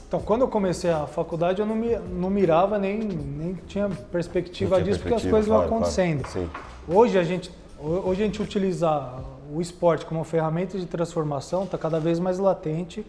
então 0.08 0.20
quando 0.22 0.42
eu 0.42 0.48
comecei 0.48 0.90
a 0.90 1.06
faculdade 1.06 1.60
eu 1.60 1.66
não, 1.66 1.76
me, 1.76 1.96
não 1.98 2.30
mirava 2.30 2.80
nem, 2.80 2.98
nem 2.98 3.54
tinha 3.68 3.90
perspectiva 4.12 4.78
tinha 4.78 4.86
disso 4.86 5.04
perspectiva, 5.04 5.10
porque 5.10 5.16
as 5.16 5.30
coisas 5.30 5.48
claro, 5.48 5.68
vão 5.68 5.78
acontecendo. 5.78 6.24
Claro, 6.24 6.50
hoje 6.90 7.18
a 7.18 7.24
gente 7.24 7.52
hoje 7.82 8.24
a 8.24 8.26
gente 8.26 8.42
utiliza 8.42 9.14
o 9.54 9.62
esporte 9.62 10.06
como 10.06 10.24
ferramenta 10.24 10.78
de 10.78 10.86
transformação 10.86 11.64
está 11.64 11.78
cada 11.78 12.00
vez 12.00 12.20
mais 12.20 12.40
latente 12.40 13.06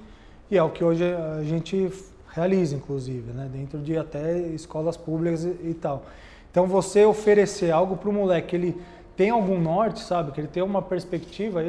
e 0.50 0.56
é 0.56 0.62
o 0.62 0.70
que 0.70 0.84
hoje 0.84 1.04
a 1.04 1.42
gente 1.42 1.90
realiza 2.28 2.76
inclusive, 2.76 3.32
né, 3.32 3.48
dentro 3.52 3.78
de 3.80 3.96
até 3.96 4.38
escolas 4.38 4.96
públicas 4.96 5.44
e, 5.44 5.48
e 5.70 5.74
tal. 5.74 6.04
Então 6.50 6.66
você 6.66 7.04
oferecer 7.04 7.70
algo 7.70 7.96
para 7.96 8.08
o 8.08 8.12
moleque 8.12 8.54
ele 8.54 8.80
tem 9.20 9.28
algum 9.28 9.60
norte, 9.60 10.00
sabe? 10.00 10.32
Que 10.32 10.40
ele 10.40 10.48
tem 10.48 10.62
uma 10.62 10.80
perspectiva. 10.80 11.60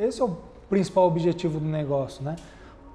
esse 0.00 0.18
é 0.18 0.24
o 0.24 0.34
principal 0.66 1.06
objetivo 1.06 1.60
do 1.60 1.66
negócio, 1.66 2.24
né? 2.24 2.36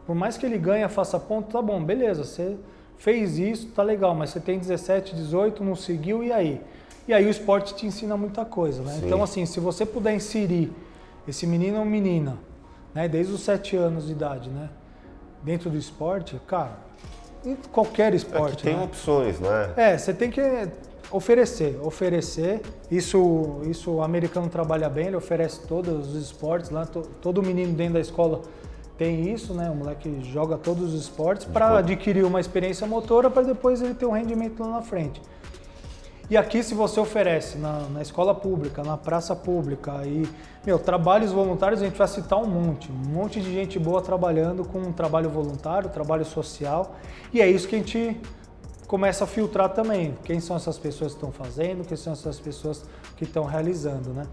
Por 0.07 0.15
mais 0.15 0.37
que 0.37 0.45
ele 0.45 0.57
ganhe, 0.57 0.87
faça 0.89 1.19
ponto, 1.19 1.51
tá 1.51 1.61
bom, 1.61 1.83
beleza, 1.83 2.23
você 2.23 2.57
fez 2.97 3.37
isso, 3.37 3.67
tá 3.67 3.83
legal, 3.83 4.15
mas 4.15 4.31
você 4.31 4.39
tem 4.39 4.57
17, 4.57 5.15
18, 5.15 5.63
não 5.63 5.75
seguiu, 5.75 6.23
e 6.23 6.31
aí? 6.31 6.59
E 7.11 7.13
aí 7.13 7.25
o 7.25 7.29
esporte 7.29 7.75
te 7.75 7.85
ensina 7.85 8.15
muita 8.15 8.45
coisa, 8.45 8.81
né? 8.83 8.93
Sim. 8.93 9.05
Então, 9.05 9.21
assim, 9.21 9.45
se 9.45 9.59
você 9.59 9.85
puder 9.85 10.15
inserir 10.15 10.71
esse 11.27 11.45
menino 11.45 11.79
ou 11.79 11.85
menina, 11.85 12.37
né, 12.95 13.05
desde 13.09 13.33
os 13.33 13.41
7 13.41 13.75
anos 13.75 14.05
de 14.05 14.13
idade, 14.13 14.49
né, 14.49 14.69
dentro 15.43 15.69
do 15.69 15.77
esporte, 15.77 16.39
cara, 16.47 16.77
em 17.45 17.57
qualquer 17.69 18.13
esporte. 18.13 18.53
É 18.53 18.55
que 18.55 18.63
tem 18.63 18.77
né? 18.77 18.83
opções, 18.85 19.41
né? 19.41 19.73
É, 19.75 19.97
você 19.97 20.13
tem 20.13 20.31
que 20.31 20.41
oferecer, 21.11 21.77
oferecer. 21.83 22.61
Isso, 22.89 23.59
isso 23.65 23.91
o 23.91 24.01
americano 24.01 24.47
trabalha 24.47 24.87
bem, 24.87 25.07
ele 25.07 25.17
oferece 25.17 25.67
todos 25.67 26.15
os 26.15 26.23
esportes 26.23 26.69
lá, 26.69 26.85
to, 26.85 27.01
todo 27.19 27.43
menino 27.43 27.73
dentro 27.73 27.95
da 27.95 27.99
escola 27.99 28.39
tem 28.97 29.33
isso, 29.33 29.53
né? 29.53 29.69
O 29.69 29.75
moleque 29.75 30.21
joga 30.31 30.57
todos 30.57 30.93
os 30.93 31.01
esportes 31.01 31.45
para 31.45 31.77
adquirir 31.77 32.23
uma 32.23 32.39
experiência 32.39 32.87
motora 32.87 33.29
para 33.29 33.41
depois 33.41 33.81
ele 33.81 33.95
ter 33.95 34.05
um 34.05 34.11
rendimento 34.11 34.61
lá 34.61 34.69
na 34.69 34.81
frente. 34.81 35.21
E 36.31 36.37
aqui, 36.37 36.63
se 36.63 36.73
você 36.73 36.97
oferece 36.97 37.57
na, 37.57 37.89
na, 37.89 38.01
escola 38.01 38.33
pública, 38.33 38.81
na 38.85 38.95
praça 38.95 39.35
pública 39.35 40.01
e, 40.05 40.25
meu, 40.65 40.79
trabalhos 40.79 41.33
voluntários, 41.33 41.81
a 41.81 41.85
gente 41.85 41.97
vai 41.97 42.07
citar 42.07 42.39
um 42.39 42.47
monte, 42.47 42.89
um 42.89 43.09
monte 43.09 43.41
de 43.41 43.53
gente 43.53 43.77
boa 43.77 44.01
trabalhando 44.01 44.63
com 44.63 44.79
um 44.79 44.93
trabalho 44.93 45.29
voluntário, 45.29 45.89
trabalho 45.89 46.23
social, 46.23 46.95
e 47.33 47.41
é 47.41 47.51
isso 47.51 47.67
que 47.67 47.75
a 47.75 47.79
gente 47.79 48.17
começa 48.87 49.25
a 49.25 49.27
filtrar 49.27 49.73
também 49.73 50.17
quem 50.23 50.39
são 50.39 50.55
essas 50.55 50.77
pessoas 50.77 51.11
que 51.11 51.17
estão 51.17 51.33
fazendo, 51.33 51.85
quem 51.85 51.97
são 51.97 52.13
essas 52.13 52.39
pessoas 52.39 52.85
que 53.17 53.25
estão 53.25 53.43
realizando, 53.43 54.13
né? 54.13 54.25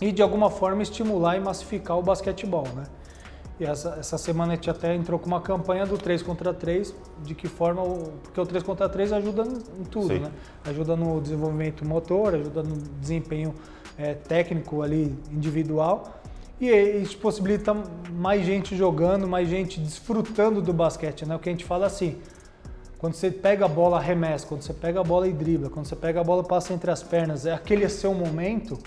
E 0.00 0.12
de 0.12 0.22
alguma 0.22 0.48
forma 0.48 0.82
estimular 0.82 1.36
e 1.36 1.40
massificar 1.40 1.98
o 1.98 2.02
basquetebol, 2.02 2.68
né? 2.74 2.84
E 3.62 3.64
essa, 3.64 3.96
essa 4.00 4.18
semana 4.18 4.54
a 4.54 4.56
gente 4.56 4.68
até 4.68 4.92
entrou 4.92 5.20
com 5.20 5.28
uma 5.28 5.40
campanha 5.40 5.86
do 5.86 5.96
3 5.96 6.20
contra 6.20 6.52
3, 6.52 6.92
de 7.22 7.32
que 7.32 7.46
forma, 7.46 7.80
o, 7.80 8.12
porque 8.20 8.40
o 8.40 8.44
3 8.44 8.64
contra 8.64 8.88
3 8.88 9.12
ajuda 9.12 9.44
em 9.78 9.84
tudo, 9.84 10.08
Sim. 10.08 10.18
né? 10.18 10.32
Ajuda 10.64 10.96
no 10.96 11.20
desenvolvimento 11.20 11.86
motor, 11.86 12.34
ajuda 12.34 12.60
no 12.64 12.76
desempenho 13.00 13.54
é, 13.96 14.14
técnico 14.14 14.82
ali, 14.82 15.16
individual, 15.30 16.20
e 16.60 16.66
isso 16.70 17.16
possibilita 17.18 17.72
mais 18.12 18.44
gente 18.44 18.76
jogando, 18.76 19.28
mais 19.28 19.48
gente 19.48 19.78
desfrutando 19.78 20.60
do 20.60 20.72
basquete, 20.72 21.24
né? 21.24 21.36
O 21.36 21.38
que 21.38 21.48
a 21.48 21.52
gente 21.52 21.64
fala 21.64 21.86
assim, 21.86 22.18
quando 22.98 23.14
você 23.14 23.30
pega 23.30 23.64
a 23.64 23.68
bola, 23.68 23.98
arremessa. 23.98 24.44
Quando 24.44 24.62
você 24.62 24.72
pega 24.72 25.00
a 25.00 25.04
bola 25.04 25.28
e 25.28 25.32
dribla. 25.32 25.70
Quando 25.70 25.86
você 25.86 25.96
pega 25.96 26.20
a 26.20 26.24
bola, 26.24 26.42
passa 26.42 26.72
entre 26.72 26.90
as 26.90 27.02
pernas. 27.02 27.46
É 27.46 27.52
aquele 27.52 27.88
seu 27.88 28.14
momento. 28.14 28.78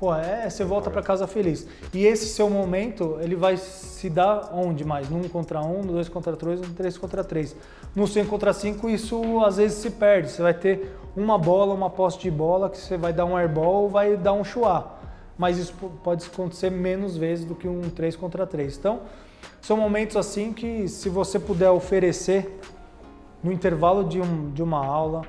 Pô, 0.00 0.14
é, 0.14 0.48
você 0.48 0.64
volta 0.64 0.88
para 0.88 1.02
casa 1.02 1.26
feliz. 1.26 1.68
E 1.92 2.06
esse 2.06 2.24
seu 2.28 2.48
momento, 2.48 3.18
ele 3.20 3.36
vai 3.36 3.58
se 3.58 4.08
dar 4.08 4.48
onde 4.50 4.82
mais? 4.82 5.10
No 5.10 5.18
1 5.18 5.28
contra 5.28 5.60
1, 5.60 5.82
no 5.82 5.92
2 5.92 6.08
contra 6.08 6.34
3, 6.34 6.62
no 6.62 6.68
3 6.68 6.96
contra 6.96 7.22
3. 7.22 7.54
No 7.94 8.06
5 8.06 8.26
contra 8.26 8.54
5, 8.54 8.88
isso 8.88 9.44
às 9.44 9.58
vezes 9.58 9.76
se 9.76 9.90
perde. 9.90 10.30
Você 10.30 10.40
vai 10.40 10.54
ter 10.54 10.96
uma 11.14 11.36
bola, 11.36 11.74
uma 11.74 11.90
posse 11.90 12.18
de 12.18 12.30
bola, 12.30 12.70
que 12.70 12.78
você 12.78 12.96
vai 12.96 13.12
dar 13.12 13.26
um 13.26 13.36
airball 13.36 13.82
ou 13.82 13.88
vai 13.90 14.16
dar 14.16 14.32
um 14.32 14.42
chuá. 14.42 14.90
Mas 15.36 15.58
isso 15.58 15.74
pode 16.02 16.24
acontecer 16.24 16.70
menos 16.70 17.18
vezes 17.18 17.44
do 17.44 17.54
que 17.54 17.68
um 17.68 17.82
3 17.82 18.16
contra 18.16 18.46
3. 18.46 18.78
Então, 18.78 19.00
são 19.60 19.76
momentos 19.76 20.16
assim 20.16 20.54
que 20.54 20.88
se 20.88 21.10
você 21.10 21.38
puder 21.38 21.72
oferecer 21.72 22.58
no 23.44 23.52
intervalo 23.52 24.04
de, 24.04 24.18
um, 24.18 24.50
de 24.50 24.62
uma 24.62 24.82
aula, 24.82 25.26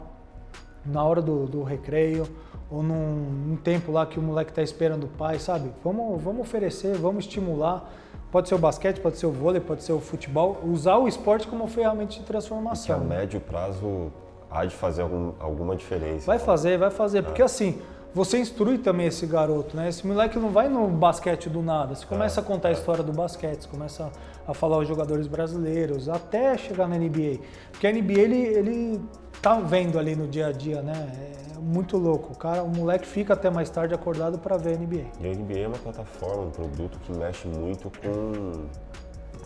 na 0.85 1.03
hora 1.03 1.21
do, 1.21 1.45
do 1.45 1.61
recreio, 1.61 2.25
ou 2.71 2.81
num, 2.81 3.15
num, 3.47 3.55
tempo 3.57 3.91
lá 3.91 4.05
que 4.05 4.17
o 4.17 4.21
moleque 4.21 4.51
está 4.51 4.63
esperando 4.63 5.03
o 5.03 5.07
pai, 5.07 5.37
sabe? 5.39 5.71
Vamos, 5.83 6.21
vamos 6.21 6.41
oferecer, 6.41 6.95
vamos 6.95 7.25
estimular. 7.25 7.91
Pode 8.31 8.47
ser 8.47 8.55
o 8.55 8.57
basquete, 8.57 9.01
pode 9.01 9.17
ser 9.17 9.25
o 9.25 9.31
vôlei, 9.31 9.59
pode 9.59 9.83
ser 9.83 9.91
o 9.91 9.99
futebol. 9.99 10.57
Usar 10.63 10.97
o 10.97 11.05
esporte 11.05 11.45
como 11.47 11.67
ferramenta 11.67 12.13
de 12.13 12.21
transformação. 12.21 12.85
Que 12.85 13.05
a 13.05 13.05
médio 13.05 13.41
prazo 13.41 14.09
há 14.49 14.63
de 14.63 14.73
fazer 14.73 15.01
algum, 15.01 15.33
alguma 15.37 15.75
diferença. 15.75 16.25
Vai 16.25 16.39
fazer, 16.39 16.77
vai 16.77 16.89
fazer. 16.89 17.17
É. 17.17 17.21
Porque 17.21 17.41
assim, 17.41 17.81
você 18.13 18.39
instrui 18.39 18.77
também 18.77 19.07
esse 19.07 19.25
garoto, 19.25 19.75
né? 19.75 19.89
Esse 19.89 20.07
moleque 20.07 20.39
não 20.39 20.49
vai 20.49 20.69
no 20.69 20.87
basquete 20.87 21.49
do 21.49 21.61
nada. 21.61 21.93
Você 21.93 22.05
começa 22.05 22.39
é. 22.39 22.41
a 22.41 22.45
contar 22.45 22.69
a 22.69 22.71
história 22.71 23.03
do 23.03 23.11
basquete, 23.11 23.63
você 23.63 23.67
começa 23.67 24.09
a 24.47 24.53
falar 24.53 24.77
os 24.77 24.87
jogadores 24.87 25.27
brasileiros, 25.27 26.07
até 26.07 26.57
chegar 26.57 26.87
na 26.87 26.97
NBA. 26.97 27.39
Porque 27.69 27.85
a 27.85 27.91
NBA, 27.91 28.19
ele, 28.19 28.37
ele 28.37 29.01
tá 29.41 29.55
vendo 29.59 29.99
ali 29.99 30.15
no 30.15 30.25
dia 30.25 30.47
a 30.47 30.51
dia, 30.53 30.81
né? 30.81 31.11
É 31.47 31.50
muito 31.61 31.97
louco. 31.97 32.33
O 32.33 32.37
cara, 32.37 32.63
o 32.63 32.69
moleque 32.69 33.07
fica 33.07 33.33
até 33.33 33.49
mais 33.49 33.69
tarde 33.69 33.93
acordado 33.93 34.39
para 34.39 34.57
ver 34.57 34.75
a 34.75 34.77
NBA. 34.77 35.05
E 35.19 35.27
a 35.27 35.35
NBA 35.35 35.59
é 35.59 35.67
uma 35.67 35.77
plataforma, 35.77 36.43
um 36.43 36.51
produto 36.51 36.99
que 36.99 37.11
mexe 37.13 37.47
muito 37.47 37.91
com, 38.01 38.67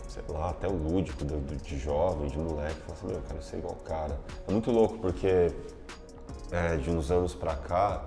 sei 0.08 0.22
lá, 0.28 0.50
até 0.50 0.66
o 0.66 0.72
lúdico 0.72 1.24
do, 1.24 1.38
do, 1.38 1.56
de 1.56 1.78
jovem, 1.78 2.28
de 2.28 2.38
moleque. 2.38 2.74
Fala 2.80 2.98
assim, 2.98 3.06
meu, 3.06 3.16
eu 3.16 3.22
quero 3.22 3.42
ser 3.42 3.58
igual 3.58 3.74
o 3.74 3.84
cara. 3.84 4.18
É 4.48 4.52
muito 4.52 4.70
louco 4.70 4.98
porque 4.98 5.52
é, 6.50 6.76
de 6.76 6.90
uns 6.90 7.10
anos 7.10 7.34
para 7.34 7.54
cá, 7.54 8.02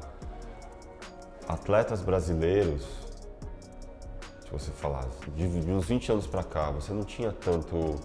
atletas 1.47 2.01
brasileiros, 2.01 2.87
se 4.43 4.51
você 4.51 4.71
falar, 4.71 5.05
de, 5.35 5.61
de 5.61 5.71
uns 5.71 5.85
20 5.85 6.11
anos 6.11 6.27
para 6.27 6.43
cá, 6.43 6.71
você 6.71 6.91
não 6.91 7.03
tinha 7.03 7.31
tanto 7.31 7.95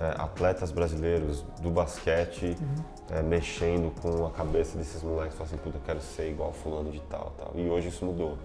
é, 0.00 0.14
atletas 0.16 0.72
brasileiros 0.72 1.42
do 1.60 1.70
basquete 1.70 2.56
uhum 2.58 2.93
é, 3.10 3.22
mexendo 3.22 3.92
com 4.00 4.26
a 4.26 4.30
cabeça 4.30 4.78
desses 4.78 5.02
moleques, 5.02 5.36
falando 5.36 5.52
assim, 5.52 5.62
puta, 5.62 5.76
eu 5.76 5.82
quero 5.84 6.00
ser 6.00 6.30
igual 6.30 6.52
fulano 6.52 6.90
de 6.90 7.00
tal, 7.02 7.32
tal. 7.36 7.52
E 7.54 7.68
hoje 7.68 7.88
isso 7.88 8.04
mudou. 8.04 8.38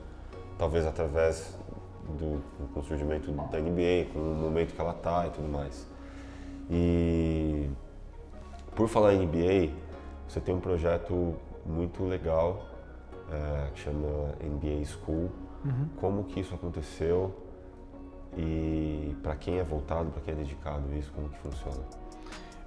Talvez 0.58 0.86
através 0.86 1.56
do, 2.17 2.41
do 2.74 2.84
surgimento 2.84 3.32
da 3.32 3.60
NBA, 3.60 4.12
com 4.13 4.19
o 4.19 4.36
momento 4.36 4.74
que 4.74 4.82
ela 4.82 4.93
tá 4.93 5.28
e 5.28 5.30
tudo 5.32 5.48
mais. 5.48 5.88
E 6.69 7.69
por 8.76 8.88
falar 8.88 9.13
em 9.13 9.26
NBA, 9.26 9.74
você 10.28 10.39
tem 10.39 10.54
um 10.54 10.60
projeto 10.60 11.36
muito 11.65 12.04
legal 12.04 12.65
é, 13.32 13.72
que 13.74 13.80
chama 13.80 14.36
NBA 14.41 14.86
School. 14.86 15.30
Uhum. 15.65 15.89
Como 16.00 16.24
que 16.26 16.39
isso 16.39 16.56
aconteceu 16.56 17.34
e 18.38 19.15
para 19.22 19.36
quem 19.36 19.60
é 19.60 19.63
voltado, 19.63 20.10
para 20.12 20.22
quem 20.22 20.34
é 20.34 20.38
dedicado 20.38 20.84
isso, 20.95 21.12
como 21.13 21.30
que 21.30 21.38
funciona? 21.39 21.84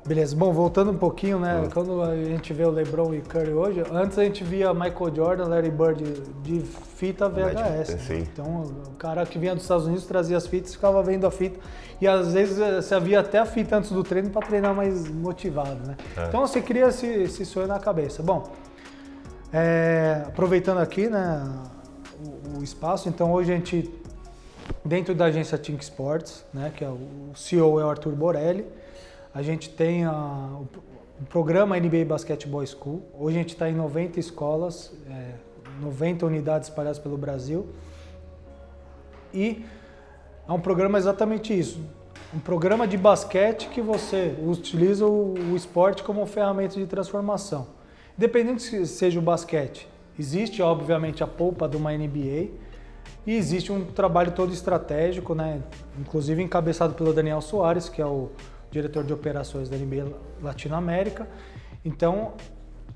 Beleza, 0.04 0.34
bom, 0.34 0.52
voltando 0.52 0.90
um 0.90 0.98
pouquinho, 0.98 1.38
né? 1.38 1.68
Quando 1.72 2.02
a 2.02 2.16
gente 2.16 2.52
vê 2.52 2.64
o 2.64 2.70
LeBron 2.70 3.14
e 3.14 3.20
Curry 3.20 3.52
hoje, 3.52 3.84
antes 3.92 4.18
a 4.18 4.24
gente 4.24 4.42
via 4.42 4.74
Michael 4.74 5.14
Jordan, 5.14 5.44
Larry 5.44 5.70
Bird 5.70 6.02
de 6.42 6.60
fita 6.60 7.28
VHS. 7.28 8.08
Né? 8.08 8.18
Então, 8.18 8.64
o 8.88 8.96
cara 8.98 9.24
que 9.24 9.38
vinha 9.38 9.54
dos 9.54 9.62
Estados 9.62 9.86
Unidos 9.86 10.04
trazia 10.04 10.36
as 10.36 10.46
fitas, 10.46 10.74
ficava 10.74 11.00
vendo 11.04 11.24
a 11.24 11.30
fita 11.30 11.60
e 12.00 12.08
às 12.08 12.32
vezes 12.32 12.58
eh, 12.58 12.82
você 12.82 12.96
havia 12.96 13.20
até 13.20 13.38
a 13.38 13.46
fita 13.46 13.76
antes 13.76 13.92
do 13.92 14.02
treino 14.02 14.28
para 14.28 14.44
treinar 14.44 14.74
mais 14.74 15.08
motivado, 15.08 15.86
né? 15.86 15.96
É. 16.16 16.26
Então 16.26 16.40
você 16.40 16.60
cria 16.60 16.88
esse, 16.88 17.06
esse, 17.06 17.46
sonho 17.46 17.68
na 17.68 17.78
cabeça. 17.78 18.24
Bom, 18.24 18.50
é, 19.52 20.24
aproveitando 20.26 20.78
aqui, 20.78 21.06
né, 21.08 21.48
o, 22.20 22.58
o, 22.58 22.64
espaço, 22.64 23.08
então 23.08 23.32
hoje 23.32 23.52
a 23.52 23.54
gente 23.54 23.88
dentro 24.84 25.14
da 25.14 25.26
agência 25.26 25.56
Think 25.56 25.84
Sports, 25.84 26.44
né, 26.52 26.72
que 26.74 26.84
é 26.84 26.88
o 26.88 27.30
CEO 27.36 27.78
é 27.78 27.84
o 27.84 27.88
Arthur 27.88 28.12
Borelli. 28.16 28.66
A 29.34 29.40
gente 29.40 29.70
tem 29.70 30.04
a, 30.04 30.12
o, 30.12 30.68
o, 31.20 31.24
programa 31.24 31.78
NBA 31.78 32.04
Basketball 32.06 32.66
School. 32.66 33.02
Hoje 33.18 33.38
a 33.38 33.40
gente 33.40 33.54
está 33.54 33.70
em 33.70 33.74
90 33.74 34.20
escolas, 34.20 34.92
é, 35.08 35.32
90 35.80 36.26
unidades 36.26 36.68
espalhadas 36.68 36.98
pelo 36.98 37.16
Brasil. 37.16 37.66
E 39.32 39.64
é 40.46 40.52
um 40.52 40.60
programa 40.60 40.98
exatamente 40.98 41.58
isso. 41.58 41.80
Um 42.34 42.38
programa 42.38 42.86
de 42.86 42.98
basquete 42.98 43.68
que 43.70 43.80
você 43.80 44.36
utiliza 44.46 45.06
o, 45.06 45.32
o 45.32 45.56
esporte 45.56 46.02
como 46.02 46.26
ferramenta 46.26 46.74
de 46.74 46.86
transformação. 46.86 47.68
Independente 48.18 48.62
se 48.62 48.86
seja 48.86 49.18
o 49.18 49.22
basquete, 49.22 49.88
existe 50.18 50.60
obviamente 50.60 51.24
a 51.24 51.26
polpa 51.26 51.66
de 51.66 51.78
uma 51.78 51.90
NBA 51.90 52.50
e 53.26 53.34
existe 53.34 53.72
um 53.72 53.82
trabalho 53.84 54.32
todo 54.32 54.52
estratégico, 54.52 55.34
né? 55.34 55.62
inclusive 55.98 56.42
encabeçado 56.42 56.92
pelo 56.92 57.14
Daniel 57.14 57.40
Soares, 57.40 57.88
que 57.88 58.02
é 58.02 58.06
o 58.06 58.30
diretor 58.72 59.04
de 59.04 59.12
operações 59.12 59.68
da 59.68 59.76
NBA 59.76 60.10
Latinoamérica. 60.42 61.28
Então, 61.84 62.32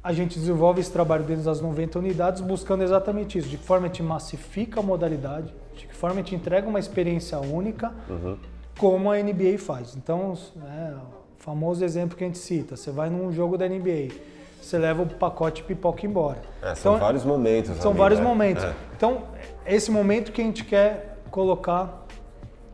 a 0.03 0.13
gente 0.13 0.39
desenvolve 0.39 0.81
esse 0.81 0.91
trabalho 0.91 1.25
dentro 1.25 1.45
das 1.45 1.61
90 1.61 1.99
unidades 1.99 2.41
buscando 2.41 2.83
exatamente 2.83 3.39
isso, 3.39 3.49
de 3.49 3.59
que 3.59 3.65
forma 3.65 3.87
a 3.87 3.89
gente 3.89 4.03
massifica 4.03 4.81
a 4.81 4.83
modalidade, 4.83 5.55
de 5.77 5.87
que 5.87 5.95
forma 5.95 6.17
a 6.17 6.19
gente 6.19 6.35
entrega 6.35 6.67
uma 6.67 6.79
experiência 6.79 7.39
única, 7.39 7.93
uhum. 8.09 8.39
como 8.79 9.11
a 9.11 9.17
NBA 9.19 9.59
faz. 9.59 9.95
Então, 9.95 10.33
é, 10.65 10.95
o 10.95 11.43
famoso 11.43 11.85
exemplo 11.85 12.17
que 12.17 12.25
a 12.25 12.27
gente 12.27 12.39
cita, 12.39 12.77
você 12.77 12.91
vai 12.91 13.11
num 13.11 13.31
jogo 13.31 13.59
da 13.59 13.69
NBA, 13.69 14.15
você 14.63 14.79
leva 14.79 15.03
o 15.03 15.07
pacote 15.07 15.63
pipoca 15.63 16.07
embora. 16.07 16.41
É, 16.63 16.75
são 16.75 16.95
então, 16.95 17.07
vários 17.07 17.25
momentos. 17.25 17.77
São 17.77 17.93
vários 17.93 18.19
né? 18.19 18.27
momentos. 18.27 18.65
É. 18.65 18.75
Então, 18.97 19.25
esse 19.67 19.91
momento 19.91 20.33
que 20.33 20.41
a 20.41 20.45
gente 20.45 20.65
quer 20.65 21.19
colocar 21.31 22.06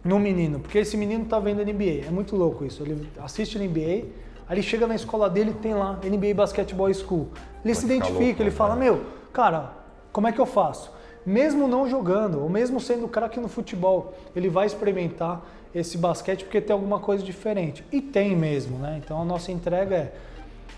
no 0.05 0.19
menino, 0.19 0.59
porque 0.59 0.79
esse 0.79 0.97
menino 0.97 1.25
tá 1.25 1.39
vendo 1.39 1.65
NBA. 1.65 2.07
É 2.07 2.11
muito 2.11 2.35
louco 2.37 2.65
isso. 2.65 2.83
Ele 2.83 3.09
assiste 3.21 3.59
NBA, 3.59 3.81
aí 3.81 4.13
ele 4.51 4.63
chega 4.63 4.87
na 4.87 4.95
escola 4.95 5.31
dele 5.31 5.55
tem 5.63 5.75
lá 5.75 5.99
NBA 6.03 6.35
Basketball 6.35 6.93
School. 6.93 7.29
Ele 7.65 7.73
Vai 7.73 7.75
se 7.75 7.85
identifica, 7.87 8.25
louco, 8.25 8.43
ele 8.43 8.51
fala: 8.51 8.75
né? 8.75 8.85
Meu, 8.85 9.05
cara, 9.33 9.73
como 10.13 10.27
é 10.27 10.33
que 10.33 10.41
eu 10.41 10.47
faço? 10.47 10.91
Mesmo 11.25 11.69
não 11.69 11.89
jogando, 11.89 12.41
ou 12.43 12.49
mesmo 12.49 12.81
sendo 12.81 13.07
craque 13.07 13.39
no 13.39 13.49
futebol, 13.49 14.13
ele 14.35 14.49
vai 14.49 14.67
experimentar 14.67 15.41
esse 15.73 15.97
basquete 15.97 16.45
porque 16.45 16.61
tem 16.61 16.75
alguma 16.75 16.99
coisa 16.99 17.23
diferente. 17.23 17.85
E 17.93 18.01
tem 18.01 18.37
mesmo, 18.37 18.79
né? 18.79 19.01
Então 19.03 19.23
a 19.23 19.25
nossa 19.25 19.53
entrega 19.53 19.95
é 19.95 20.15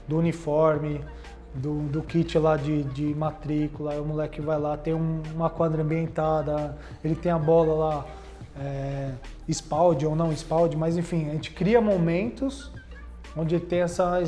do 0.07 0.19
uniforme, 0.19 1.01
do, 1.55 1.81
do 1.85 2.03
kit 2.03 2.39
lá 2.39 2.57
de, 2.57 2.83
de 2.83 3.15
matrícula, 3.15 3.95
o 4.01 4.05
moleque 4.05 4.41
vai 4.41 4.59
lá, 4.59 4.77
tem 4.77 4.93
um, 4.93 5.23
uma 5.35 5.49
quadra 5.49 5.83
ambientada, 5.83 6.77
ele 7.03 7.15
tem 7.15 7.33
a 7.33 7.39
bola 7.39 7.75
lá 7.75 8.07
é, 8.59 9.11
espalde 9.49 10.07
ou 10.07 10.15
não 10.15 10.33
espalde, 10.33 10.77
mas 10.77 10.97
enfim, 10.97 11.29
a 11.29 11.33
gente 11.33 11.51
cria 11.51 11.81
momentos 11.81 12.71
onde 13.37 13.59
tem 13.59 13.81
essa 13.81 14.21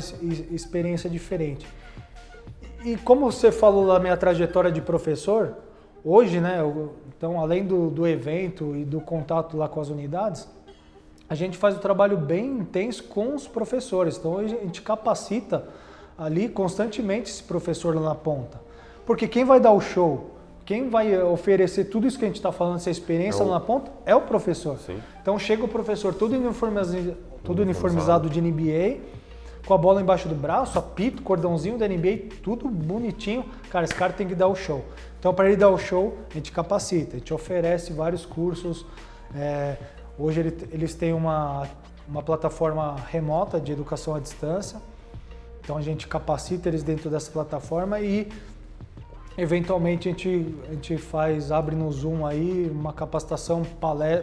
experiência 0.51 1.09
diferente. 1.09 1.65
E 2.83 2.95
como 2.97 3.31
você 3.31 3.51
falou 3.51 3.87
da 3.87 3.99
minha 3.99 4.17
trajetória 4.17 4.71
de 4.71 4.81
professor, 4.81 5.55
hoje, 6.03 6.39
né, 6.39 6.59
eu, 6.59 6.93
então 7.17 7.39
além 7.39 7.65
do, 7.65 7.89
do 7.89 8.05
evento 8.05 8.75
e 8.75 8.83
do 8.83 9.01
contato 9.01 9.57
lá 9.57 9.67
com 9.67 9.79
as 9.79 9.89
unidades, 9.89 10.47
a 11.29 11.35
gente 11.35 11.57
faz 11.57 11.75
um 11.75 11.79
trabalho 11.79 12.17
bem 12.17 12.45
intenso 12.59 13.03
com 13.03 13.35
os 13.35 13.47
professores. 13.47 14.17
Então 14.17 14.33
hoje 14.33 14.55
a 14.55 14.63
gente 14.63 14.81
capacita 14.81 15.65
ali 16.17 16.47
constantemente 16.47 17.29
esse 17.29 17.43
professor 17.43 17.95
lá 17.95 18.01
na 18.01 18.15
ponta. 18.15 18.59
Porque 19.05 19.27
quem 19.27 19.43
vai 19.43 19.59
dar 19.59 19.71
o 19.71 19.81
show, 19.81 20.36
quem 20.67 20.89
vai 20.89 21.17
oferecer 21.17 21.85
tudo 21.85 22.05
isso 22.05 22.19
que 22.19 22.25
a 22.25 22.27
gente 22.27 22.35
está 22.35 22.51
falando, 22.51 22.75
essa 22.75 22.89
experiência 22.89 23.41
é 23.41 23.45
o... 23.45 23.47
lá 23.47 23.53
na 23.53 23.61
ponta, 23.61 23.89
é 24.05 24.13
o 24.13 24.19
professor. 24.19 24.77
Sim. 24.77 24.99
Então 25.21 25.39
chega 25.39 25.63
o 25.63 25.67
professor 25.67 26.13
todo 26.13 26.33
uniformizado, 26.35 27.15
todo 27.41 27.61
uniformizado 27.61 28.29
de 28.29 28.41
NBA, 28.41 28.97
com 29.65 29.73
a 29.73 29.77
bola 29.77 30.01
embaixo 30.01 30.27
do 30.27 30.35
braço, 30.35 30.77
apito, 30.77 31.23
cordãozinho 31.23 31.77
da 31.77 31.87
NBA, 31.87 32.35
tudo 32.43 32.67
bonitinho. 32.67 33.45
Cara, 33.69 33.85
esse 33.85 33.95
cara 33.95 34.11
tem 34.11 34.27
que 34.27 34.35
dar 34.35 34.47
o 34.47 34.55
show. 34.55 34.83
Então, 35.17 35.33
para 35.33 35.47
ele 35.47 35.55
dar 35.55 35.69
o 35.69 35.77
show, 35.77 36.17
a 36.29 36.33
gente 36.33 36.51
capacita, 36.51 37.15
a 37.15 37.19
gente 37.19 37.33
oferece 37.33 37.93
vários 37.93 38.25
cursos. 38.25 38.85
É, 39.33 39.77
hoje 40.19 40.41
ele, 40.41 40.57
eles 40.73 40.93
têm 40.93 41.13
uma, 41.13 41.65
uma 42.05 42.21
plataforma 42.21 42.97
remota 43.09 43.57
de 43.57 43.71
educação 43.71 44.15
à 44.15 44.19
distância. 44.19 44.81
Então, 45.61 45.77
a 45.77 45.81
gente 45.81 46.09
capacita 46.09 46.67
eles 46.67 46.83
dentro 46.83 47.09
dessa 47.09 47.31
plataforma 47.31 48.01
e 48.01 48.27
Eventualmente 49.37 50.09
a 50.09 50.11
gente, 50.11 50.55
a 50.67 50.73
gente 50.73 50.97
faz, 50.97 51.51
abre 51.51 51.75
no 51.75 51.91
Zoom 51.91 52.25
aí 52.25 52.69
uma 52.71 52.91
capacitação 52.91 53.61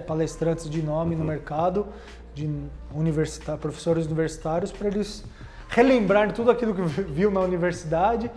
palestrantes 0.07 0.69
de 0.69 0.83
nome 0.83 1.15
uhum. 1.15 1.21
no 1.21 1.27
mercado, 1.27 1.87
de 2.35 2.51
universitar, 2.93 3.57
professores 3.57 4.07
universitários, 4.07 4.73
para 4.73 4.89
eles 4.89 5.25
relembrarem 5.69 6.33
tudo 6.33 6.51
aquilo 6.51 6.75
que 6.75 6.83
viu 6.83 7.31
na 7.31 7.41
universidade 7.41 8.29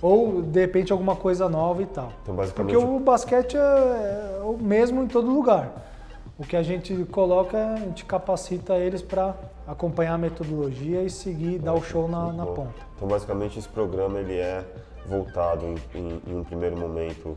ou 0.00 0.40
de 0.40 0.60
repente 0.60 0.90
alguma 0.90 1.16
coisa 1.16 1.48
nova 1.48 1.82
e 1.82 1.86
tal. 1.86 2.12
Então, 2.22 2.34
basicamente... 2.34 2.74
Porque 2.74 2.86
o 2.86 2.98
basquete 2.98 3.56
é, 3.56 3.60
é 3.60 4.42
o 4.42 4.56
mesmo 4.56 5.02
em 5.02 5.06
todo 5.06 5.30
lugar. 5.30 5.92
O 6.38 6.44
que 6.44 6.56
a 6.56 6.62
gente 6.62 6.94
coloca, 7.10 7.74
a 7.74 7.76
gente 7.76 8.04
capacita 8.04 8.74
eles 8.76 9.00
para 9.00 9.34
acompanhar 9.66 10.14
a 10.14 10.18
metodologia 10.18 11.02
e 11.02 11.10
seguir, 11.10 11.58
dar 11.58 11.72
o 11.74 11.82
show 11.82 12.08
na, 12.08 12.32
na 12.32 12.46
ponta. 12.46 12.74
Então 12.94 13.08
basicamente 13.08 13.58
esse 13.58 13.68
programa 13.68 14.18
ele 14.18 14.34
é 14.34 14.64
voltado 15.06 15.64
em, 15.64 15.76
em, 15.94 16.22
em 16.26 16.36
um 16.36 16.44
primeiro 16.44 16.76
momento 16.76 17.36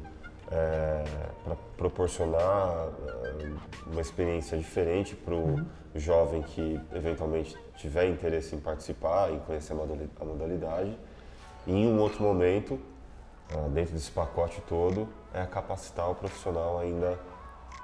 é, 0.51 1.03
para 1.43 1.55
proporcionar 1.77 2.87
é, 3.07 3.91
uma 3.91 4.01
experiência 4.01 4.57
diferente 4.57 5.15
para 5.15 5.35
o 5.35 5.37
uhum. 5.37 5.65
jovem 5.95 6.41
que 6.41 6.79
eventualmente 6.93 7.55
tiver 7.75 8.07
interesse 8.07 8.55
em 8.55 8.59
participar, 8.59 9.31
em 9.31 9.39
conhecer 9.39 9.73
a 9.73 10.25
modalidade. 10.25 10.97
E 11.67 11.71
em 11.71 11.87
um 11.87 11.99
outro 11.99 12.23
momento, 12.23 12.79
é, 13.49 13.69
dentro 13.69 13.93
desse 13.93 14.11
pacote 14.11 14.61
todo, 14.67 15.07
é 15.33 15.45
capacitar 15.45 16.09
o 16.09 16.15
profissional 16.15 16.79
ainda 16.79 17.19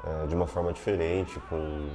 é, 0.04 0.28
de 0.28 0.36
uma 0.36 0.48
forma 0.48 0.74
diferente, 0.74 1.40
com, 1.42 1.88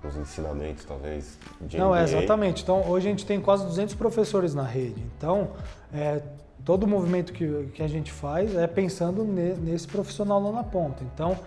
com 0.00 0.08
os 0.08 0.16
ensinamentos 0.16 0.84
talvez 0.84 1.38
de 1.60 1.76
Não, 1.76 1.94
é 1.94 2.04
exatamente. 2.04 2.62
Então 2.62 2.88
hoje 2.88 3.08
a 3.08 3.10
gente 3.10 3.26
tem 3.26 3.40
quase 3.40 3.64
200 3.64 3.96
professores 3.96 4.54
na 4.54 4.62
rede. 4.62 5.04
Então 5.16 5.50
é, 5.92 6.22
todo 6.64 6.86
movimento 6.86 7.32
que, 7.32 7.68
que 7.74 7.82
a 7.82 7.88
gente 7.88 8.12
faz 8.12 8.54
é 8.54 8.66
pensando 8.66 9.24
ne, 9.24 9.54
nesse 9.54 9.86
profissional 9.86 10.42
lá 10.42 10.52
na 10.52 10.64
ponta. 10.64 11.02
Então, 11.14 11.38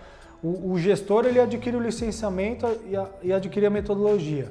o, 0.42 0.72
o, 0.72 0.78
gestor 0.78 1.24
ele 1.24 1.38
adquire 1.38 1.76
o 1.76 1.80
licenciamento 1.80 2.66
e, 2.88 2.96
a, 2.96 3.08
e 3.22 3.32
adquire 3.32 3.66
a 3.66 3.70
metodologia. 3.70 4.48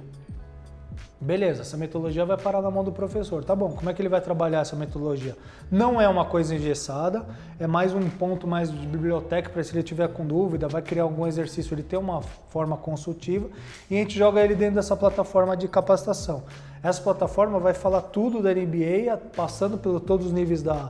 Beleza, 1.20 1.62
essa 1.62 1.78
metodologia 1.78 2.26
vai 2.26 2.36
parar 2.36 2.64
na 2.64 2.72
mão 2.72 2.84
do 2.84 2.92
professor. 2.92 3.44
Tá 3.44 3.56
bom, 3.56 3.70
como 3.74 3.88
é 3.90 3.94
que 3.94 4.02
ele 4.02 4.10
vai 4.10 4.20
trabalhar 4.22 4.62
essa 4.62 4.76
metodologia? 4.76 5.38
Não 5.70 6.02
é 6.02 6.08
uma 6.08 6.26
coisa 6.26 6.56
engessada, 6.56 7.24
é 7.60 7.68
mais 7.68 7.94
um 7.94 8.10
ponto 8.10 8.48
mais 8.48 8.72
de 8.72 8.88
biblioteca 8.88 9.48
para 9.48 9.64
se 9.64 9.72
ele 9.72 9.84
tiver 9.84 10.08
com 10.08 10.26
dúvida, 10.26 10.68
vai 10.68 10.82
criar 10.82 11.04
algum 11.04 11.28
exercício, 11.28 11.76
ele 11.76 11.84
ter 11.84 11.98
uma 11.98 12.24
forma 12.50 12.76
consultiva 12.76 13.48
e 13.88 13.98
a 13.98 14.00
gente 14.00 14.18
joga 14.18 14.42
ele 14.42 14.56
dentro 14.56 14.76
dessa 14.76 14.96
plataforma 14.96 15.56
de 15.56 15.68
capacitação. 15.68 16.44
Essa 16.84 17.02
plataforma 17.02 17.60
vai 17.60 17.74
falar 17.74 18.02
tudo 18.02 18.42
da 18.42 18.54
NBA, 18.54 19.16
passando 19.36 19.78
por 19.78 20.00
todos 20.00 20.28
os 20.28 20.32
níveis 20.32 20.64
da, 20.64 20.90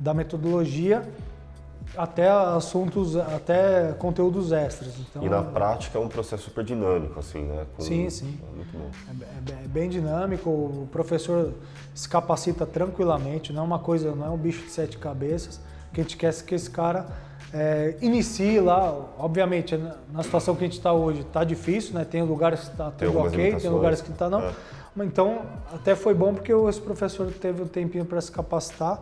da 0.00 0.14
metodologia, 0.14 1.02
até 1.96 2.30
assuntos, 2.30 3.16
até 3.16 3.92
conteúdos 3.98 4.52
extras. 4.52 4.94
Então, 4.98 5.22
e 5.22 5.28
na 5.28 5.42
prática 5.42 5.98
é 5.98 6.00
um 6.00 6.08
processo 6.08 6.44
super 6.44 6.64
dinâmico, 6.64 7.20
assim, 7.20 7.42
né? 7.42 7.66
Com... 7.76 7.82
Sim, 7.82 8.08
sim. 8.08 8.38
É 8.50 8.56
muito 8.56 8.72
bom. 8.72 8.90
É, 9.20 9.52
é, 9.52 9.64
é, 9.64 9.68
bem 9.68 9.90
dinâmico, 9.90 10.48
o 10.48 10.88
professor 10.90 11.52
se 11.94 12.08
capacita 12.08 12.64
tranquilamente, 12.64 13.52
não 13.52 13.62
é 13.62 13.66
uma 13.66 13.78
coisa, 13.78 14.14
não 14.14 14.26
é 14.26 14.30
um 14.30 14.38
bicho 14.38 14.64
de 14.64 14.70
sete 14.70 14.96
cabeças, 14.96 15.60
que 15.92 16.00
a 16.00 16.04
gente 16.04 16.16
quer 16.16 16.32
que 16.42 16.54
esse 16.54 16.70
cara 16.70 17.06
é, 17.52 17.96
inicie 18.00 18.58
lá, 18.60 18.90
obviamente, 19.18 19.78
na 20.10 20.22
situação 20.22 20.54
que 20.54 20.64
a 20.64 20.66
gente 20.66 20.78
está 20.78 20.94
hoje, 20.94 21.20
está 21.20 21.44
difícil, 21.44 21.92
né? 21.92 22.04
Tem 22.04 22.22
lugares 22.22 22.60
que 22.60 22.70
está 22.70 22.90
tudo 22.90 23.18
ok, 23.18 23.56
tem 23.56 23.70
lugares 23.70 24.00
que 24.00 24.10
está 24.10 24.30
não. 24.30 24.40
É. 24.40 24.52
Então, 24.96 25.42
até 25.72 25.94
foi 25.94 26.12
bom 26.12 26.34
porque 26.34 26.52
esse 26.52 26.80
professor 26.80 27.30
teve 27.32 27.62
um 27.62 27.66
tempinho 27.66 28.04
para 28.04 28.20
se 28.20 28.30
capacitar 28.30 29.00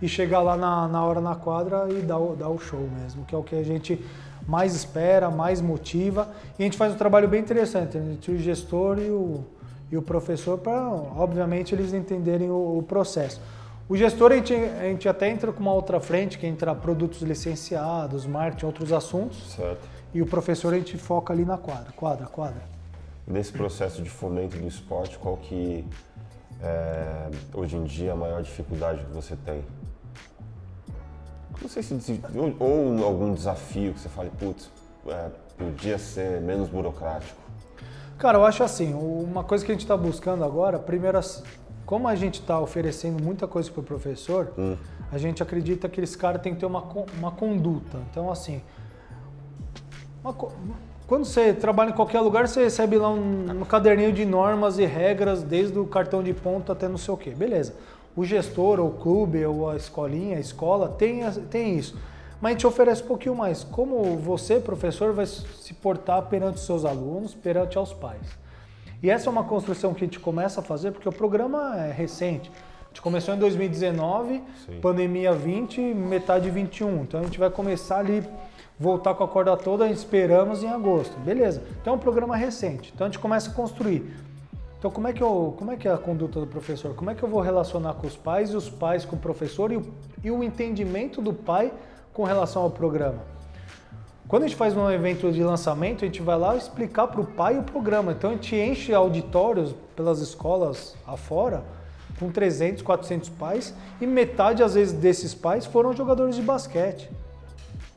e 0.00 0.08
chegar 0.08 0.40
lá 0.40 0.56
na, 0.56 0.88
na 0.88 1.04
hora 1.04 1.20
na 1.20 1.34
quadra 1.34 1.86
e 1.90 2.02
dar 2.02 2.18
o, 2.18 2.36
dar 2.36 2.48
o 2.48 2.58
show 2.58 2.86
mesmo, 3.00 3.24
que 3.24 3.34
é 3.34 3.38
o 3.38 3.42
que 3.42 3.54
a 3.54 3.62
gente 3.62 4.04
mais 4.46 4.74
espera, 4.74 5.30
mais 5.30 5.60
motiva. 5.60 6.28
E 6.58 6.62
a 6.62 6.64
gente 6.64 6.76
faz 6.76 6.92
um 6.92 6.96
trabalho 6.96 7.28
bem 7.28 7.40
interessante 7.40 7.96
entre 7.96 8.32
o 8.32 8.38
gestor 8.38 8.98
e 8.98 9.10
o, 9.10 9.44
e 9.90 9.96
o 9.96 10.02
professor 10.02 10.58
para, 10.58 10.88
obviamente, 10.90 11.74
eles 11.74 11.94
entenderem 11.94 12.50
o, 12.50 12.78
o, 12.78 12.82
processo. 12.82 13.40
O 13.88 13.96
gestor, 13.96 14.32
a 14.32 14.36
gente, 14.36 14.54
a 14.54 14.84
gente 14.84 15.08
até 15.08 15.30
entra 15.30 15.52
com 15.52 15.60
uma 15.60 15.72
outra 15.72 16.00
frente, 16.00 16.38
que 16.38 16.46
entra 16.46 16.74
produtos 16.74 17.22
licenciados, 17.22 18.26
marketing, 18.26 18.66
outros 18.66 18.92
assuntos. 18.92 19.52
Certo. 19.54 19.88
E 20.12 20.20
o 20.20 20.26
professor, 20.26 20.74
a 20.74 20.76
gente 20.76 20.98
foca 20.98 21.32
ali 21.32 21.44
na 21.44 21.56
quadra, 21.56 21.92
quadra, 21.92 22.26
quadra. 22.26 22.62
Nesse 23.26 23.52
processo 23.52 24.02
de 24.02 24.10
fomento 24.10 24.56
do 24.56 24.66
esporte, 24.66 25.18
qual 25.18 25.36
que 25.36 25.84
é, 26.60 27.30
hoje 27.54 27.76
em 27.76 27.84
dia 27.84 28.12
a 28.12 28.16
maior 28.16 28.42
dificuldade 28.42 29.04
que 29.04 29.12
você 29.12 29.36
tem? 29.36 29.64
Não 31.60 31.68
sei 31.68 31.82
se 31.82 32.20
ou, 32.34 32.56
ou 32.58 33.04
algum 33.04 33.32
desafio 33.32 33.92
que 33.92 34.00
você 34.00 34.08
fale, 34.08 34.30
putz, 34.30 34.70
é, 35.06 35.30
podia 35.56 35.98
ser 35.98 36.40
menos 36.40 36.68
burocrático. 36.68 37.40
Cara, 38.18 38.38
eu 38.38 38.44
acho 38.44 38.62
assim, 38.62 38.94
uma 38.94 39.42
coisa 39.42 39.64
que 39.64 39.70
a 39.70 39.74
gente 39.74 39.82
está 39.82 39.96
buscando 39.96 40.44
agora, 40.44 40.78
primeiro, 40.78 41.18
como 41.84 42.08
a 42.08 42.14
gente 42.14 42.40
está 42.40 42.60
oferecendo 42.60 43.22
muita 43.22 43.46
coisa 43.46 43.70
para 43.70 43.80
o 43.80 43.84
professor, 43.84 44.52
hum. 44.56 44.76
a 45.10 45.18
gente 45.18 45.42
acredita 45.42 45.88
que 45.88 46.00
esse 46.00 46.16
cara 46.16 46.38
tem 46.38 46.54
que 46.54 46.60
ter 46.60 46.66
uma, 46.66 46.82
uma 47.18 47.32
conduta. 47.32 47.98
Então, 48.10 48.30
assim, 48.30 48.62
uma, 50.22 50.34
quando 51.06 51.24
você 51.24 51.52
trabalha 51.52 51.90
em 51.90 51.94
qualquer 51.94 52.20
lugar, 52.20 52.48
você 52.48 52.64
recebe 52.64 52.96
lá 52.96 53.10
um, 53.10 53.60
um 53.60 53.64
caderninho 53.64 54.12
de 54.12 54.24
normas 54.24 54.78
e 54.78 54.84
regras, 54.84 55.42
desde 55.42 55.78
o 55.78 55.86
cartão 55.86 56.22
de 56.22 56.32
ponto 56.32 56.72
até 56.72 56.88
não 56.88 56.98
sei 56.98 57.12
o 57.12 57.16
quê. 57.16 57.30
Beleza. 57.30 57.74
O 58.16 58.24
gestor, 58.24 58.78
ou 58.78 58.88
o 58.88 58.92
clube, 58.92 59.44
ou 59.44 59.68
a 59.68 59.76
escolinha, 59.76 60.36
a 60.36 60.40
escola, 60.40 60.88
tem, 60.88 61.22
tem 61.50 61.78
isso. 61.78 61.96
Mas 62.40 62.50
a 62.50 62.52
gente 62.54 62.66
oferece 62.66 63.02
um 63.02 63.06
pouquinho 63.06 63.34
mais. 63.34 63.62
Como 63.62 64.16
você, 64.16 64.58
professor, 64.58 65.12
vai 65.12 65.26
se 65.26 65.72
portar 65.74 66.22
perante 66.22 66.56
os 66.56 66.66
seus 66.66 66.84
alunos, 66.84 67.34
perante 67.34 67.78
aos 67.78 67.92
pais. 67.92 68.26
E 69.02 69.10
essa 69.10 69.28
é 69.28 69.30
uma 69.30 69.44
construção 69.44 69.94
que 69.94 70.04
a 70.04 70.06
gente 70.06 70.20
começa 70.20 70.60
a 70.60 70.62
fazer, 70.62 70.92
porque 70.92 71.08
o 71.08 71.12
programa 71.12 71.76
é 71.78 71.92
recente. 71.92 72.50
A 72.84 72.88
gente 72.88 73.00
começou 73.00 73.34
em 73.34 73.38
2019, 73.38 74.42
Sim. 74.66 74.80
pandemia 74.80 75.32
20, 75.32 75.80
metade 75.80 76.50
21. 76.50 77.02
Então 77.02 77.20
a 77.20 77.22
gente 77.22 77.38
vai 77.38 77.48
começar 77.48 77.98
ali 77.98 78.22
voltar 78.82 79.14
com 79.14 79.22
a 79.22 79.28
corda 79.28 79.56
toda, 79.56 79.88
esperamos 79.88 80.64
em 80.64 80.68
agosto. 80.68 81.16
Beleza. 81.20 81.62
Então 81.80 81.94
é 81.94 81.96
um 81.96 82.00
programa 82.00 82.36
recente. 82.36 82.90
Então 82.92 83.06
a 83.06 83.10
gente 83.10 83.20
começa 83.20 83.48
a 83.48 83.54
construir. 83.54 84.12
Então 84.76 84.90
como 84.90 85.06
é 85.06 85.12
que 85.12 85.22
eu, 85.22 85.54
como 85.56 85.70
é 85.70 85.76
que 85.76 85.86
é 85.86 85.92
a 85.92 85.96
conduta 85.96 86.40
do 86.40 86.46
professor? 86.48 86.92
Como 86.94 87.08
é 87.08 87.14
que 87.14 87.22
eu 87.22 87.28
vou 87.28 87.40
relacionar 87.40 87.94
com 87.94 88.08
os 88.08 88.16
pais 88.16 88.50
e 88.50 88.56
os 88.56 88.68
pais 88.68 89.04
com 89.04 89.14
o 89.14 89.18
professor 89.18 89.70
e 89.70 89.76
o, 89.76 89.92
e 90.24 90.30
o 90.32 90.42
entendimento 90.42 91.22
do 91.22 91.32
pai 91.32 91.72
com 92.12 92.24
relação 92.24 92.62
ao 92.62 92.70
programa? 92.70 93.20
Quando 94.26 94.42
a 94.42 94.46
gente 94.48 94.56
faz 94.56 94.76
um 94.76 94.90
evento 94.90 95.30
de 95.30 95.44
lançamento, 95.44 96.04
a 96.04 96.06
gente 96.06 96.20
vai 96.20 96.36
lá 96.36 96.56
explicar 96.56 97.06
para 97.06 97.20
o 97.20 97.24
pai 97.24 97.58
o 97.58 97.62
programa. 97.62 98.10
Então 98.10 98.30
a 98.30 98.32
gente 98.32 98.56
enche 98.56 98.92
auditórios 98.92 99.72
pelas 99.94 100.18
escolas 100.18 100.96
afora 101.06 101.62
com 102.18 102.32
300, 102.32 102.82
400 102.82 103.28
pais 103.28 103.72
e 104.00 104.06
metade 104.06 104.62
às 104.62 104.74
vezes 104.74 104.92
desses 104.92 105.32
pais 105.34 105.66
foram 105.66 105.92
jogadores 105.92 106.34
de 106.34 106.42
basquete. 106.42 107.08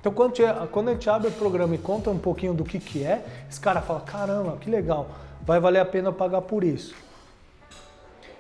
Então, 0.06 0.14
quando, 0.14 0.34
quando 0.70 0.90
a 0.90 0.92
gente 0.92 1.10
abre 1.10 1.30
o 1.30 1.32
programa 1.32 1.74
e 1.74 1.80
conta 1.80 2.12
um 2.12 2.20
pouquinho 2.20 2.54
do 2.54 2.64
que, 2.64 2.78
que 2.78 3.04
é, 3.04 3.26
esse 3.50 3.60
cara 3.60 3.82
fala: 3.82 4.02
caramba, 4.02 4.56
que 4.58 4.70
legal, 4.70 5.10
vai 5.42 5.60
valer 5.60 5.80
a 5.80 5.86
pena 5.86 6.12
pagar 6.12 6.42
por 6.42 6.64
isso. 6.64 6.94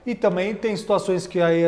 E 0.06 0.14
também 0.14 0.54
tem 0.54 0.78
situações 0.78 1.26
que 1.26 1.42
aí 1.42 1.64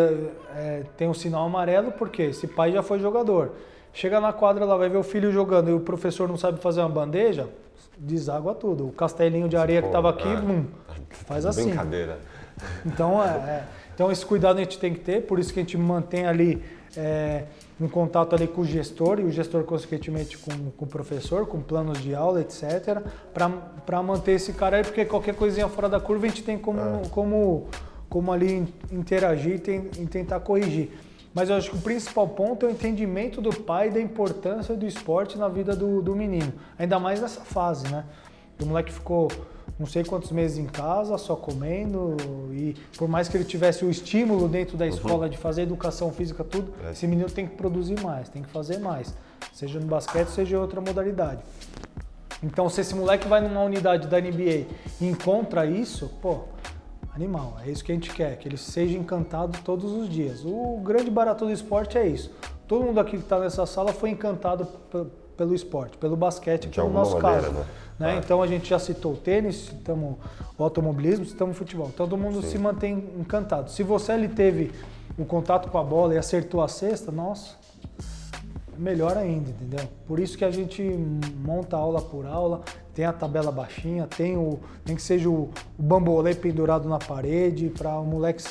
é, 0.55 0.83
tem 0.95 1.07
um 1.07 1.15
sinal 1.15 1.47
amarelo, 1.47 1.91
porque 1.91 2.21
esse 2.21 2.45
pai 2.45 2.71
já 2.71 2.83
foi 2.83 2.99
jogador. 2.99 3.53
Chega 3.91 4.21
na 4.21 4.31
quadra, 4.31 4.65
lá 4.65 4.77
vai 4.77 4.88
ver 4.88 4.97
o 4.97 5.03
filho 5.03 5.31
jogando 5.31 5.71
e 5.71 5.73
o 5.73 5.79
professor 5.79 6.29
não 6.29 6.38
sabe 6.38 6.60
fazer 6.60 6.81
uma 6.81 6.89
bandeja, 6.89 7.49
deságua 7.97 8.53
tudo. 8.53 8.88
O 8.88 8.91
castelinho 8.91 9.49
de 9.49 9.57
areia 9.57 9.81
Pô, 9.81 9.88
que 9.88 9.89
estava 9.89 10.12
aqui, 10.12 10.27
é, 10.29 11.15
faz 11.25 11.43
assim. 11.43 11.69
Brincadeira. 11.69 12.19
Então, 12.86 13.19
é, 13.23 13.25
é, 13.25 13.63
então, 13.95 14.12
esse 14.12 14.23
cuidado 14.23 14.57
a 14.57 14.62
gente 14.62 14.77
tem 14.77 14.93
que 14.93 14.99
ter, 14.99 15.23
por 15.23 15.39
isso 15.39 15.51
que 15.51 15.60
a 15.60 15.63
gente 15.63 15.75
mantém 15.75 16.27
ali 16.27 16.63
é, 16.95 17.45
um 17.80 17.88
contato 17.88 18.36
ali 18.36 18.48
com 18.48 18.62
o 18.62 18.66
gestor 18.66 19.20
e 19.20 19.24
o 19.24 19.32
gestor, 19.32 19.63
consequentemente, 19.63 20.38
com, 20.38 20.72
com 20.72 20.86
o 20.86 20.88
professor, 20.88 21.46
com 21.46 21.62
planos 21.62 22.02
de 22.02 22.16
aula, 22.16 22.42
etc., 22.42 23.04
para 23.34 24.02
manter 24.02 24.34
esse 24.34 24.54
cara 24.54 24.78
aí, 24.78 24.84
porque 24.84 25.06
qualquer 25.06 25.36
coisinha 25.36 25.68
fora 25.68 25.88
da 25.88 26.00
curva 26.00 26.26
a 26.26 26.30
gente 26.30 26.44
tem 26.44 26.58
como, 26.58 26.80
é. 26.80 27.08
como, 27.12 27.68
como 28.10 28.32
ali 28.32 28.68
interagir 28.92 29.56
e, 29.56 29.60
tem, 29.60 29.90
e 30.00 30.06
tentar 30.08 30.40
corrigir. 30.40 30.92
Mas 31.34 31.50
eu 31.50 31.56
acho 31.56 31.70
que 31.70 31.78
o 31.78 31.82
principal 31.82 32.28
ponto 32.28 32.66
é 32.66 32.70
o 32.70 32.72
entendimento 32.72 33.40
do 33.40 33.54
pai 33.54 33.92
da 33.92 34.02
importância 34.02 34.76
do 34.76 34.88
esporte 34.88 35.38
na 35.38 35.48
vida 35.48 35.76
do, 35.76 36.02
do 36.02 36.16
menino, 36.16 36.52
ainda 36.80 37.00
mais 37.00 37.22
nessa 37.22 37.42
fase, 37.42 37.88
né? 37.90 38.06
O 38.60 38.66
moleque 38.66 38.92
ficou 38.92 39.28
não 39.80 39.86
sei 39.86 40.04
quantos 40.04 40.32
meses 40.32 40.58
em 40.58 40.66
casa, 40.66 41.18
só 41.18 41.36
comendo, 41.36 42.18
e 42.52 42.76
por 42.98 43.08
mais 43.08 43.28
que 43.28 43.38
ele 43.38 43.44
tivesse 43.44 43.86
o 43.86 43.90
estímulo 43.90 44.48
dentro 44.48 44.76
da 44.76 44.86
uhum. 44.86 44.92
escola 44.92 45.24
uhum. 45.26 45.30
de 45.30 45.38
fazer 45.38 45.63
educação 45.63 46.12
física, 46.12 46.44
tudo, 46.44 46.74
é. 46.86 46.92
esse 46.92 47.06
menino 47.06 47.30
tem 47.30 47.46
que 47.48 47.56
produzir 47.56 48.00
mais, 48.02 48.28
tem 48.30 48.42
que 48.42 48.50
fazer 48.50 48.80
mais, 48.80 49.13
seja 49.54 49.80
no 49.80 49.86
basquete, 49.86 50.30
seja 50.30 50.56
em 50.56 50.60
outra 50.60 50.82
modalidade. 50.82 51.42
Então, 52.44 52.70
se 52.70 52.82
esse 52.82 52.96
moleque 52.96 53.28
vai 53.28 53.42
numa 53.42 53.63
unidade 53.63 54.08
da 54.08 54.20
NBA 54.20 54.66
e 55.02 55.08
encontra 55.08 55.65
isso, 55.65 56.10
pô, 56.21 56.42
animal, 57.15 57.58
é 57.65 57.69
isso 57.69 57.84
que 57.84 57.92
a 57.92 57.96
gente 57.96 58.13
quer, 58.13 58.38
que 58.38 58.48
ele 58.48 58.58
seja 58.58 58.96
encantado 58.98 59.58
todos 59.63 59.92
os 59.92 60.08
dias. 60.08 60.44
O 60.46 60.80
grande 60.84 61.10
barato 61.10 61.46
do 61.46 61.52
esporte 61.52 61.98
é 61.98 62.08
isso. 62.08 62.32
Todo 62.67 62.84
mundo 62.84 63.00
aqui 63.00 63.12
que 63.12 63.23
está 63.23 63.40
nessa 63.40 63.65
sala 63.65 63.92
foi 63.92 64.12
encantado 64.12 64.67
pelo 65.38 65.54
esporte, 65.54 65.98
pelo 65.98 66.17
basquete, 66.17 66.67
que 66.67 66.79
é 66.79 66.83
o 66.83 66.90
nosso 66.90 67.19
maneira, 67.19 67.44
caso. 67.44 67.54
Né? 67.54 67.65
Né? 68.00 68.12
Ah. 68.12 68.15
Então 68.17 68.42
a 68.42 68.48
gente 68.48 68.69
já 68.69 68.79
citou 68.79 69.13
o 69.13 69.17
tênis, 69.17 69.67
citamos 69.67 70.15
o 70.58 70.63
automobilismo, 70.63 71.25
citamos 71.25 71.56
o 71.56 71.58
futebol. 71.58 71.92
Todo 71.96 72.17
mundo 72.17 72.42
Sim. 72.42 72.50
se 72.50 72.58
mantém 72.58 73.10
encantado. 73.19 73.71
Se 73.71 73.83
você 73.83 74.12
ali 74.12 74.27
teve 74.27 74.71
o 75.17 75.25
contato 75.25 75.69
com 75.69 75.77
a 75.77 75.83
bola 75.83 76.15
e 76.15 76.17
acertou 76.17 76.62
a 76.62 76.67
cesta, 76.67 77.12
nossa, 77.12 77.56
melhor 78.77 79.17
ainda, 79.17 79.50
entendeu? 79.50 79.88
Por 80.06 80.19
isso 80.19 80.38
que 80.38 80.46
a 80.46 80.52
gente 80.52 80.81
monta 81.44 81.75
aula 81.75 82.02
por 82.02 82.25
aula, 82.25 82.62
tem 82.94 83.06
a 83.06 83.13
tabela 83.13 83.52
baixinha, 83.52 84.08
tem 84.08 84.38
o 84.38 84.60
tem 84.85 84.96
que 84.96 85.02
seja 85.02 85.29
o, 85.29 85.50
o 85.77 85.83
bambolê 85.83 86.35
pendurado 86.35 86.88
na 86.88 87.00
parede 87.00 87.69
para 87.69 88.00
o 88.00 88.06
moleque 88.06 88.44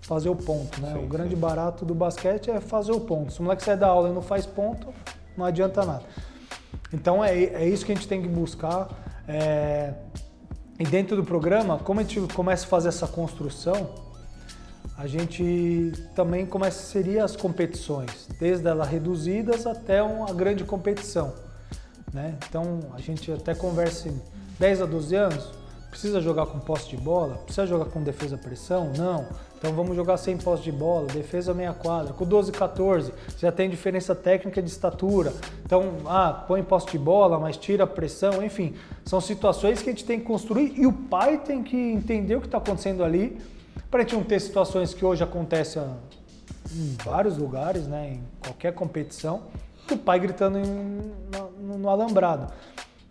fazer 0.00 0.28
o 0.28 0.36
ponto, 0.36 0.80
né? 0.80 0.94
Sim, 0.94 1.04
o 1.04 1.06
grande 1.06 1.34
sim. 1.34 1.40
barato 1.40 1.84
do 1.84 1.94
basquete 1.94 2.50
é 2.50 2.60
fazer 2.60 2.92
o 2.92 3.00
ponto. 3.00 3.32
Se 3.32 3.40
o 3.40 3.42
moleque 3.42 3.62
sai 3.62 3.76
da 3.76 3.86
aula 3.86 4.08
e 4.08 4.12
não 4.12 4.22
faz 4.22 4.46
ponto, 4.46 4.88
não 5.40 5.46
adianta 5.46 5.84
nada. 5.84 6.04
Então 6.92 7.24
é, 7.24 7.34
é 7.34 7.68
isso 7.68 7.84
que 7.84 7.92
a 7.92 7.94
gente 7.94 8.06
tem 8.06 8.22
que 8.22 8.28
buscar. 8.28 8.88
É, 9.26 9.94
e 10.78 10.84
dentro 10.84 11.16
do 11.16 11.24
programa, 11.24 11.78
como 11.78 12.00
a 12.00 12.02
gente 12.02 12.20
começa 12.32 12.64
a 12.64 12.68
fazer 12.68 12.88
essa 12.88 13.06
construção, 13.06 14.08
a 14.96 15.06
gente 15.06 15.92
também 16.14 16.44
começa 16.44 16.78
a 16.78 16.82
inserir 16.82 17.20
as 17.20 17.34
competições, 17.34 18.28
desde 18.38 18.66
elas 18.66 18.88
reduzidas 18.88 19.66
até 19.66 20.02
uma 20.02 20.32
grande 20.32 20.64
competição. 20.64 21.32
Né? 22.12 22.36
Então 22.48 22.80
a 22.94 23.00
gente 23.00 23.32
até 23.32 23.54
conversa 23.54 24.08
em 24.08 24.20
10 24.58 24.82
a 24.82 24.86
12 24.86 25.14
anos, 25.14 25.50
precisa 25.88 26.20
jogar 26.20 26.46
com 26.46 26.58
posse 26.58 26.88
de 26.88 26.96
bola? 26.96 27.36
Precisa 27.38 27.66
jogar 27.66 27.86
com 27.86 28.02
defesa 28.02 28.36
pressão? 28.36 28.92
Não. 28.96 29.26
Então 29.60 29.74
vamos 29.74 29.94
jogar 29.94 30.16
sem 30.16 30.38
posse 30.38 30.62
de 30.62 30.72
bola, 30.72 31.06
defesa 31.08 31.52
meia 31.52 31.74
quadra. 31.74 32.14
Com 32.14 32.24
12 32.24 32.50
14, 32.50 33.12
já 33.36 33.52
tem 33.52 33.68
diferença 33.68 34.14
técnica 34.14 34.62
de 34.62 34.70
estatura. 34.70 35.34
Então, 35.66 35.96
ah, 36.06 36.32
põe 36.48 36.62
posse 36.62 36.86
de 36.86 36.98
bola, 36.98 37.38
mas 37.38 37.58
tira 37.58 37.84
a 37.84 37.86
pressão, 37.86 38.42
enfim. 38.42 38.74
São 39.04 39.20
situações 39.20 39.82
que 39.82 39.90
a 39.90 39.92
gente 39.92 40.06
tem 40.06 40.18
que 40.18 40.24
construir 40.24 40.72
e 40.78 40.86
o 40.86 40.92
pai 40.92 41.36
tem 41.36 41.62
que 41.62 41.76
entender 41.76 42.36
o 42.36 42.40
que 42.40 42.46
está 42.46 42.56
acontecendo 42.56 43.04
ali 43.04 43.38
para 43.90 44.00
a 44.00 44.02
gente 44.02 44.14
não 44.14 44.24
ter 44.24 44.40
situações 44.40 44.94
que 44.94 45.04
hoje 45.04 45.22
acontecem 45.22 45.82
em 46.72 46.96
vários 47.04 47.36
lugares, 47.36 47.86
né, 47.86 48.14
em 48.14 48.22
qualquer 48.40 48.72
competição, 48.72 49.42
o 49.90 49.96
pai 49.96 50.20
gritando 50.20 50.58
em, 50.58 51.12
no, 51.60 51.78
no, 51.78 51.88
alambrado. 51.90 52.50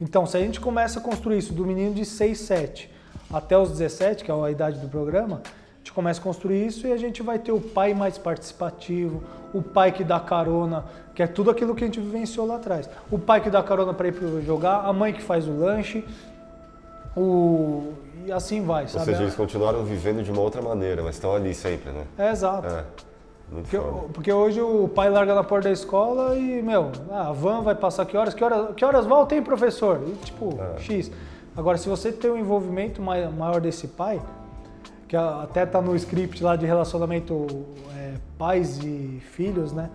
Então, 0.01 0.25
se 0.25 0.35
a 0.35 0.39
gente 0.39 0.59
começa 0.59 0.97
a 0.99 1.01
construir 1.01 1.37
isso 1.37 1.53
do 1.53 1.63
menino 1.63 1.93
de 1.93 2.05
6, 2.05 2.39
7 2.39 2.89
até 3.31 3.55
os 3.55 3.69
17, 3.69 4.23
que 4.23 4.31
é 4.31 4.33
a 4.33 4.49
idade 4.49 4.79
do 4.79 4.87
programa, 4.87 5.43
a 5.79 5.81
gente 5.81 5.93
começa 5.93 6.19
a 6.19 6.23
construir 6.23 6.65
isso 6.65 6.85
e 6.85 6.91
a 6.91 6.97
gente 6.97 7.23
vai 7.23 7.39
ter 7.39 7.53
o 7.53 7.61
pai 7.61 7.93
mais 7.93 8.17
participativo, 8.17 9.23
o 9.53 9.61
pai 9.61 9.91
que 9.93 10.03
dá 10.03 10.19
carona, 10.19 10.83
que 11.15 11.23
é 11.23 11.27
tudo 11.27 11.49
aquilo 11.49 11.73
que 11.73 11.83
a 11.83 11.87
gente 11.87 11.99
vivenciou 11.99 12.45
lá 12.45 12.57
atrás. 12.57 12.89
O 13.09 13.17
pai 13.17 13.41
que 13.41 13.49
dá 13.49 13.63
carona 13.63 13.93
para 13.93 14.09
ir 14.09 14.43
jogar, 14.45 14.85
a 14.85 14.91
mãe 14.91 15.13
que 15.13 15.21
faz 15.21 15.47
o 15.47 15.57
lanche, 15.57 16.05
o... 17.15 17.93
e 18.25 18.31
assim 18.31 18.63
vai, 18.63 18.87
sabe? 18.87 18.99
Ou 18.99 19.05
seja, 19.05 19.23
eles 19.23 19.35
continuaram 19.35 19.83
vivendo 19.83 20.21
de 20.21 20.31
uma 20.31 20.41
outra 20.41 20.61
maneira, 20.61 21.01
mas 21.01 21.15
estão 21.15 21.33
ali 21.33 21.53
sempre, 21.53 21.91
né? 21.91 22.03
É, 22.17 22.31
exato. 22.31 22.67
É. 22.67 22.83
Porque, 23.49 23.77
porque, 24.13 24.31
hoje 24.31 24.61
o 24.61 24.87
pai 24.87 25.09
larga 25.09 25.33
na 25.33 25.43
porta 25.43 25.69
da 25.69 25.73
escola 25.73 26.35
e, 26.35 26.61
meu, 26.61 26.91
ah, 27.09 27.29
a 27.29 27.31
van 27.31 27.61
vai 27.61 27.73
passar 27.73 28.05
que 28.05 28.15
horas? 28.15 28.33
Que 28.33 28.43
horas, 28.43 28.75
que 28.75 28.85
horas 28.85 29.07
volta, 29.07 29.33
hein, 29.33 29.41
professor? 29.41 30.01
E, 30.05 30.11
tipo, 30.25 30.55
é. 30.75 30.79
X. 30.79 31.11
Agora, 31.57 31.77
se 31.77 31.89
você 31.89 32.11
tem 32.11 32.29
um 32.29 32.37
envolvimento 32.37 33.01
maior 33.01 33.59
desse 33.59 33.87
pai, 33.87 34.21
que 35.09 35.17
até 35.17 35.65
tá 35.65 35.81
no 35.81 35.95
script 35.95 36.43
lá 36.43 36.55
de 36.55 36.67
relacionamento 36.67 37.47
é, 37.97 38.13
pais 38.37 38.77
e 38.83 39.19
filhos, 39.31 39.73
né? 39.73 39.89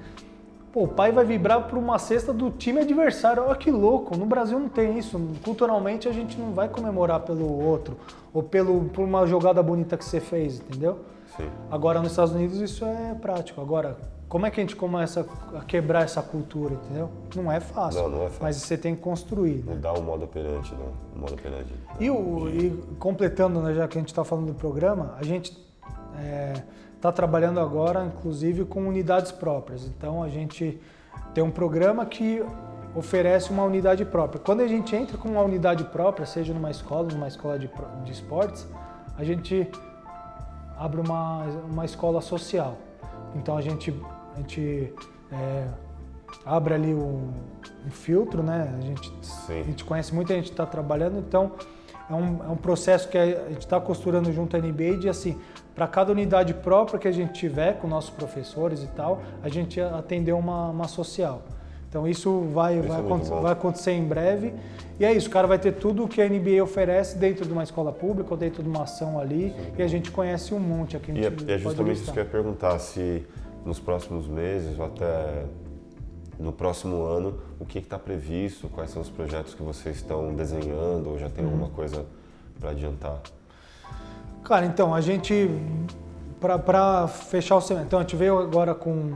Pô, 0.73 0.83
o 0.83 0.89
pai 0.89 1.12
vai 1.12 1.25
vibrar 1.25 1.69
por 1.69 1.79
uma 1.79 2.01
cesta 2.01 2.33
do 2.33 2.51
time 2.51 2.81
adversário. 2.81 3.45
Olha 3.45 3.55
que 3.55 3.71
louco, 3.71 4.17
no 4.17 4.27
Brasil 4.27 4.59
não 4.59 4.69
tem 4.69 4.99
isso. 4.99 5.17
Culturalmente 5.45 6.09
a 6.09 6.12
gente 6.12 6.37
não 6.37 6.53
vai 6.53 6.69
comemorar 6.69 7.21
pelo 7.21 7.49
outro 7.65 7.97
ou 8.33 8.43
pelo, 8.43 8.87
por 8.87 9.05
uma 9.05 9.25
jogada 9.25 9.62
bonita 9.62 9.97
que 9.97 10.05
você 10.05 10.19
fez, 10.19 10.59
entendeu? 10.59 10.99
Sim. 11.37 11.49
Agora 11.71 12.01
nos 12.01 12.11
Estados 12.11 12.35
Unidos 12.35 12.59
isso 12.61 12.85
é 12.85 13.15
prático. 13.15 13.61
Agora, 13.61 13.97
como 14.35 14.47
é 14.47 14.51
que 14.51 14.59
a 14.61 14.64
gente 14.64 14.74
começa 14.74 15.24
a 15.57 15.61
quebrar 15.61 16.03
essa 16.03 16.20
cultura, 16.20 16.74
entendeu? 16.74 17.09
Não 17.37 17.53
é 17.53 17.61
fácil. 17.61 18.03
Não, 18.03 18.09
não 18.09 18.22
é 18.22 18.24
fácil. 18.24 18.43
Mas 18.43 18.57
você 18.57 18.76
tem 18.76 18.97
que 18.97 19.01
construir. 19.01 19.62
Né? 19.64 19.74
Mudar 19.74 19.93
o 19.93 20.03
modo 20.03 20.24
operante, 20.24 20.74
né? 20.74 20.87
O 21.14 21.20
modo 21.20 21.35
operante. 21.35 21.72
E, 22.01 22.11
o, 22.11 22.49
e 22.49 22.70
completando, 22.99 23.62
né, 23.62 23.72
já 23.74 23.87
que 23.87 23.97
a 23.97 24.01
gente 24.01 24.09
está 24.09 24.24
falando 24.24 24.47
do 24.47 24.55
programa, 24.55 25.14
a 25.16 25.22
gente 25.22 25.57
está 26.97 27.11
é, 27.11 27.12
trabalhando 27.12 27.61
agora, 27.61 28.05
inclusive, 28.07 28.64
com 28.64 28.89
unidades 28.89 29.30
próprias. 29.30 29.87
Então 29.87 30.20
a 30.20 30.28
gente 30.28 30.80
tem 31.32 31.45
um 31.45 31.53
programa 31.53 32.05
que 32.05 32.45
oferece 32.93 33.53
uma 33.53 33.62
unidade 33.62 34.05
própria. 34.05 34.41
Quando 34.41 34.62
a 34.62 34.66
gente 34.66 34.97
entra 34.97 35.16
com 35.16 35.28
uma 35.28 35.43
unidade 35.43 35.85
própria, 35.85 36.26
seja 36.26 36.53
numa 36.53 36.72
escola, 36.72 37.07
numa 37.12 37.28
escola 37.28 37.57
de, 37.57 37.70
de 38.05 38.11
esportes, 38.11 38.66
a 39.16 39.22
gente 39.22 39.70
abre 40.76 41.01
uma, 41.01 41.45
uma 41.70 41.85
escola 41.85 42.20
social. 42.20 42.76
Então 43.37 43.57
a 43.57 43.61
gente 43.61 43.93
a 44.35 44.37
gente 44.39 44.93
é, 45.32 45.66
abre 46.45 46.74
ali 46.74 46.95
um, 46.95 47.30
um, 47.87 47.91
filtro, 47.91 48.43
né? 48.43 48.74
A 48.76 48.80
gente, 48.80 49.12
a 49.49 49.62
gente 49.62 49.85
conhece 49.85 50.14
muita 50.14 50.35
gente 50.35 50.47
que 50.47 50.51
está 50.51 50.66
trabalhando, 50.66 51.18
então 51.18 51.53
é 52.11 52.14
um, 52.14 52.45
é 52.45 52.49
um 52.49 52.57
processo 52.57 53.09
que 53.09 53.16
a 53.16 53.49
gente 53.49 53.61
está 53.61 53.80
costurando 53.80 54.32
junto 54.32 54.57
à 54.57 54.61
NBA 54.61 54.99
de 54.99 55.09
assim, 55.09 55.39
para 55.74 55.87
cada 55.87 56.12
unidade 56.12 56.55
própria 56.55 56.99
que 56.99 57.09
a 57.09 57.12
gente 57.12 57.32
tiver 57.32 57.78
com 57.78 57.89
nossos 57.89 58.11
professores 58.11 58.82
e 58.82 58.89
tal, 58.89 59.22
a 59.43 59.49
gente 59.49 59.80
atender 59.80 60.32
uma, 60.32 60.70
uma 60.70 60.89
social. 60.89 61.43
Então 61.89 62.09
isso 62.09 62.41
vai, 62.53 62.80
isso 62.80 62.89
vai, 62.89 62.97
é 62.97 63.01
acontecer, 63.01 63.35
vai, 63.35 63.53
acontecer, 63.53 63.93
em 63.93 64.05
breve. 64.05 64.53
E 64.99 65.05
é 65.05 65.12
isso, 65.12 65.28
o 65.28 65.30
cara 65.30 65.47
vai 65.47 65.61
ter 65.61 65.72
tudo 65.72 66.05
o 66.05 66.09
que 66.09 66.20
a 66.20 66.28
NBA 66.28 66.61
oferece 66.61 67.16
dentro 67.16 67.47
de 67.47 67.53
uma 67.53 67.62
escola 67.62 67.93
pública 67.93 68.32
ou 68.32 68.37
dentro 68.37 68.64
de 68.64 68.68
uma 68.68 68.82
ação 68.82 69.18
ali. 69.18 69.51
Sim. 69.51 69.72
E 69.78 69.82
a 69.82 69.87
gente 69.87 70.11
conhece 70.11 70.53
um 70.53 70.59
monte 70.59 70.97
aqui. 70.97 71.12
E 71.12 71.24
é, 71.24 71.55
é 71.55 71.59
justamente 71.59 72.03
isso 72.03 72.12
que 72.12 72.18
eu 72.18 72.24
ia 72.24 72.28
perguntar, 72.28 72.80
se 72.80 73.24
nos 73.65 73.81
próximos 73.81 74.27
meses 74.27 74.79
ou 74.79 74.87
até 74.87 75.45
no 76.39 76.53
próximo 76.53 77.05
ano, 77.05 77.39
o 77.59 77.65
que 77.65 77.79
está 77.79 77.99
previsto, 77.99 78.69
quais 78.69 78.91
são 78.91 79.01
os 79.01 79.09
projetos 79.09 79.55
que 79.55 79.62
vocês 79.62 79.97
estão 79.97 80.35
desenhando 80.35 81.11
ou 81.11 81.19
já 81.19 81.29
tem 81.29 81.45
uhum. 81.45 81.53
alguma 81.53 81.71
coisa 81.71 82.05
para 82.59 82.71
adiantar? 82.71 83.21
Cara, 84.43 84.67
então, 84.67 84.95
a 84.95 85.01
gente, 85.01 85.49
para 86.41 87.09
fechar 87.09 87.57
o 87.57 87.61
semestre, 87.61 87.87
então 87.87 87.99
a 87.99 88.03
gente 88.03 88.17
veio 88.17 88.39
agora 88.39 88.75
com, 88.75 89.12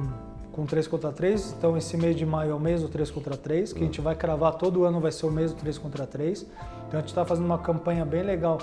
com 0.53 0.65
3 0.65 0.87
contra 0.87 1.13
3, 1.13 1.55
então 1.59 1.77
esse 1.77 1.97
mês 1.97 2.17
de 2.17 2.25
maio 2.25 2.53
é 2.53 2.55
o 2.55 2.61
mês 2.61 2.81
do 2.81 2.89
3 2.89 3.11
contra 3.11 3.37
3, 3.37 3.73
que 3.73 3.79
uhum. 3.79 3.85
a 3.85 3.87
gente 3.87 4.01
vai 4.01 4.15
cravar 4.15 4.55
todo 4.55 4.85
ano 4.85 5.01
vai 5.01 5.13
ser 5.13 5.27
o 5.27 5.31
mês 5.31 5.53
do 5.53 5.59
3 5.59 5.77
contra 5.77 6.07
3. 6.07 6.43
Então 6.87 6.99
a 6.99 7.01
gente 7.01 7.11
está 7.11 7.25
fazendo 7.25 7.45
uma 7.45 7.59
campanha 7.59 8.05
bem 8.05 8.23
legal 8.23 8.59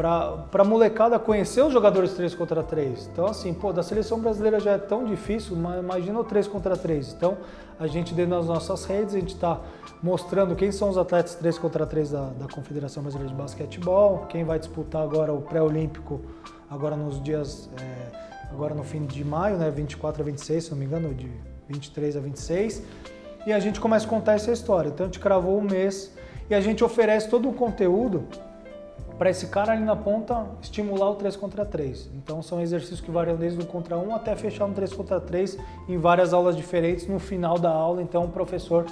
para 0.00 0.62
a 0.62 0.64
molecada 0.64 1.18
conhecer 1.18 1.62
os 1.62 1.74
jogadores 1.74 2.14
3 2.14 2.34
contra 2.34 2.62
3. 2.62 3.10
Então, 3.12 3.26
assim, 3.26 3.52
pô, 3.52 3.70
da 3.70 3.82
seleção 3.82 4.18
brasileira 4.18 4.58
já 4.58 4.72
é 4.72 4.78
tão 4.78 5.04
difícil, 5.04 5.54
imagina 5.54 6.18
o 6.18 6.24
3 6.24 6.48
contra 6.48 6.74
3. 6.74 7.12
Então, 7.12 7.36
a 7.78 7.86
gente, 7.86 8.14
dentro 8.14 8.30
das 8.30 8.46
nossas 8.46 8.86
redes, 8.86 9.14
a 9.14 9.18
gente 9.18 9.34
está 9.34 9.60
mostrando 10.02 10.56
quem 10.56 10.72
são 10.72 10.88
os 10.88 10.96
atletas 10.96 11.34
3 11.34 11.58
contra 11.58 11.86
3 11.86 12.12
da, 12.12 12.30
da 12.30 12.48
Confederação 12.48 13.02
Brasileira 13.02 13.30
de 13.30 13.38
Basquetebol, 13.38 14.24
quem 14.30 14.42
vai 14.42 14.58
disputar 14.58 15.02
agora 15.02 15.34
o 15.34 15.42
pré-olímpico, 15.42 16.22
agora 16.70 16.96
nos 16.96 17.22
dias, 17.22 17.68
é, 17.78 18.50
agora 18.50 18.74
no 18.74 18.82
fim 18.82 19.04
de 19.04 19.22
maio, 19.22 19.58
né, 19.58 19.70
24 19.70 20.22
a 20.22 20.24
26, 20.24 20.64
se 20.64 20.70
não 20.70 20.78
me 20.78 20.86
engano, 20.86 21.14
de 21.14 21.30
23 21.68 22.16
a 22.16 22.20
26. 22.20 22.82
E 23.46 23.52
a 23.52 23.60
gente 23.60 23.78
começa 23.78 24.06
a 24.06 24.08
contar 24.08 24.32
essa 24.32 24.50
história. 24.50 24.88
Então, 24.88 25.04
a 25.04 25.08
gente 25.08 25.20
cravou 25.20 25.58
um 25.58 25.62
mês 25.62 26.14
e 26.48 26.54
a 26.54 26.60
gente 26.62 26.82
oferece 26.82 27.28
todo 27.28 27.50
o 27.50 27.52
conteúdo 27.52 28.24
para 29.20 29.28
esse 29.28 29.48
cara 29.48 29.72
ali 29.72 29.84
na 29.84 29.94
ponta 29.94 30.46
estimular 30.62 31.10
o 31.10 31.14
3 31.14 31.36
contra 31.36 31.66
3. 31.66 32.08
Então 32.14 32.42
são 32.42 32.58
exercícios 32.58 33.02
que 33.02 33.10
variam 33.10 33.36
desde 33.36 33.60
o 33.60 33.66
contra 33.66 33.98
1 33.98 34.14
até 34.14 34.34
fechar 34.34 34.64
um 34.64 34.72
3 34.72 34.94
contra 34.94 35.20
3 35.20 35.58
em 35.86 35.98
várias 35.98 36.32
aulas 36.32 36.56
diferentes 36.56 37.06
no 37.06 37.18
final 37.18 37.58
da 37.58 37.68
aula. 37.68 38.00
Então 38.00 38.24
o 38.24 38.28
professor 38.30 38.86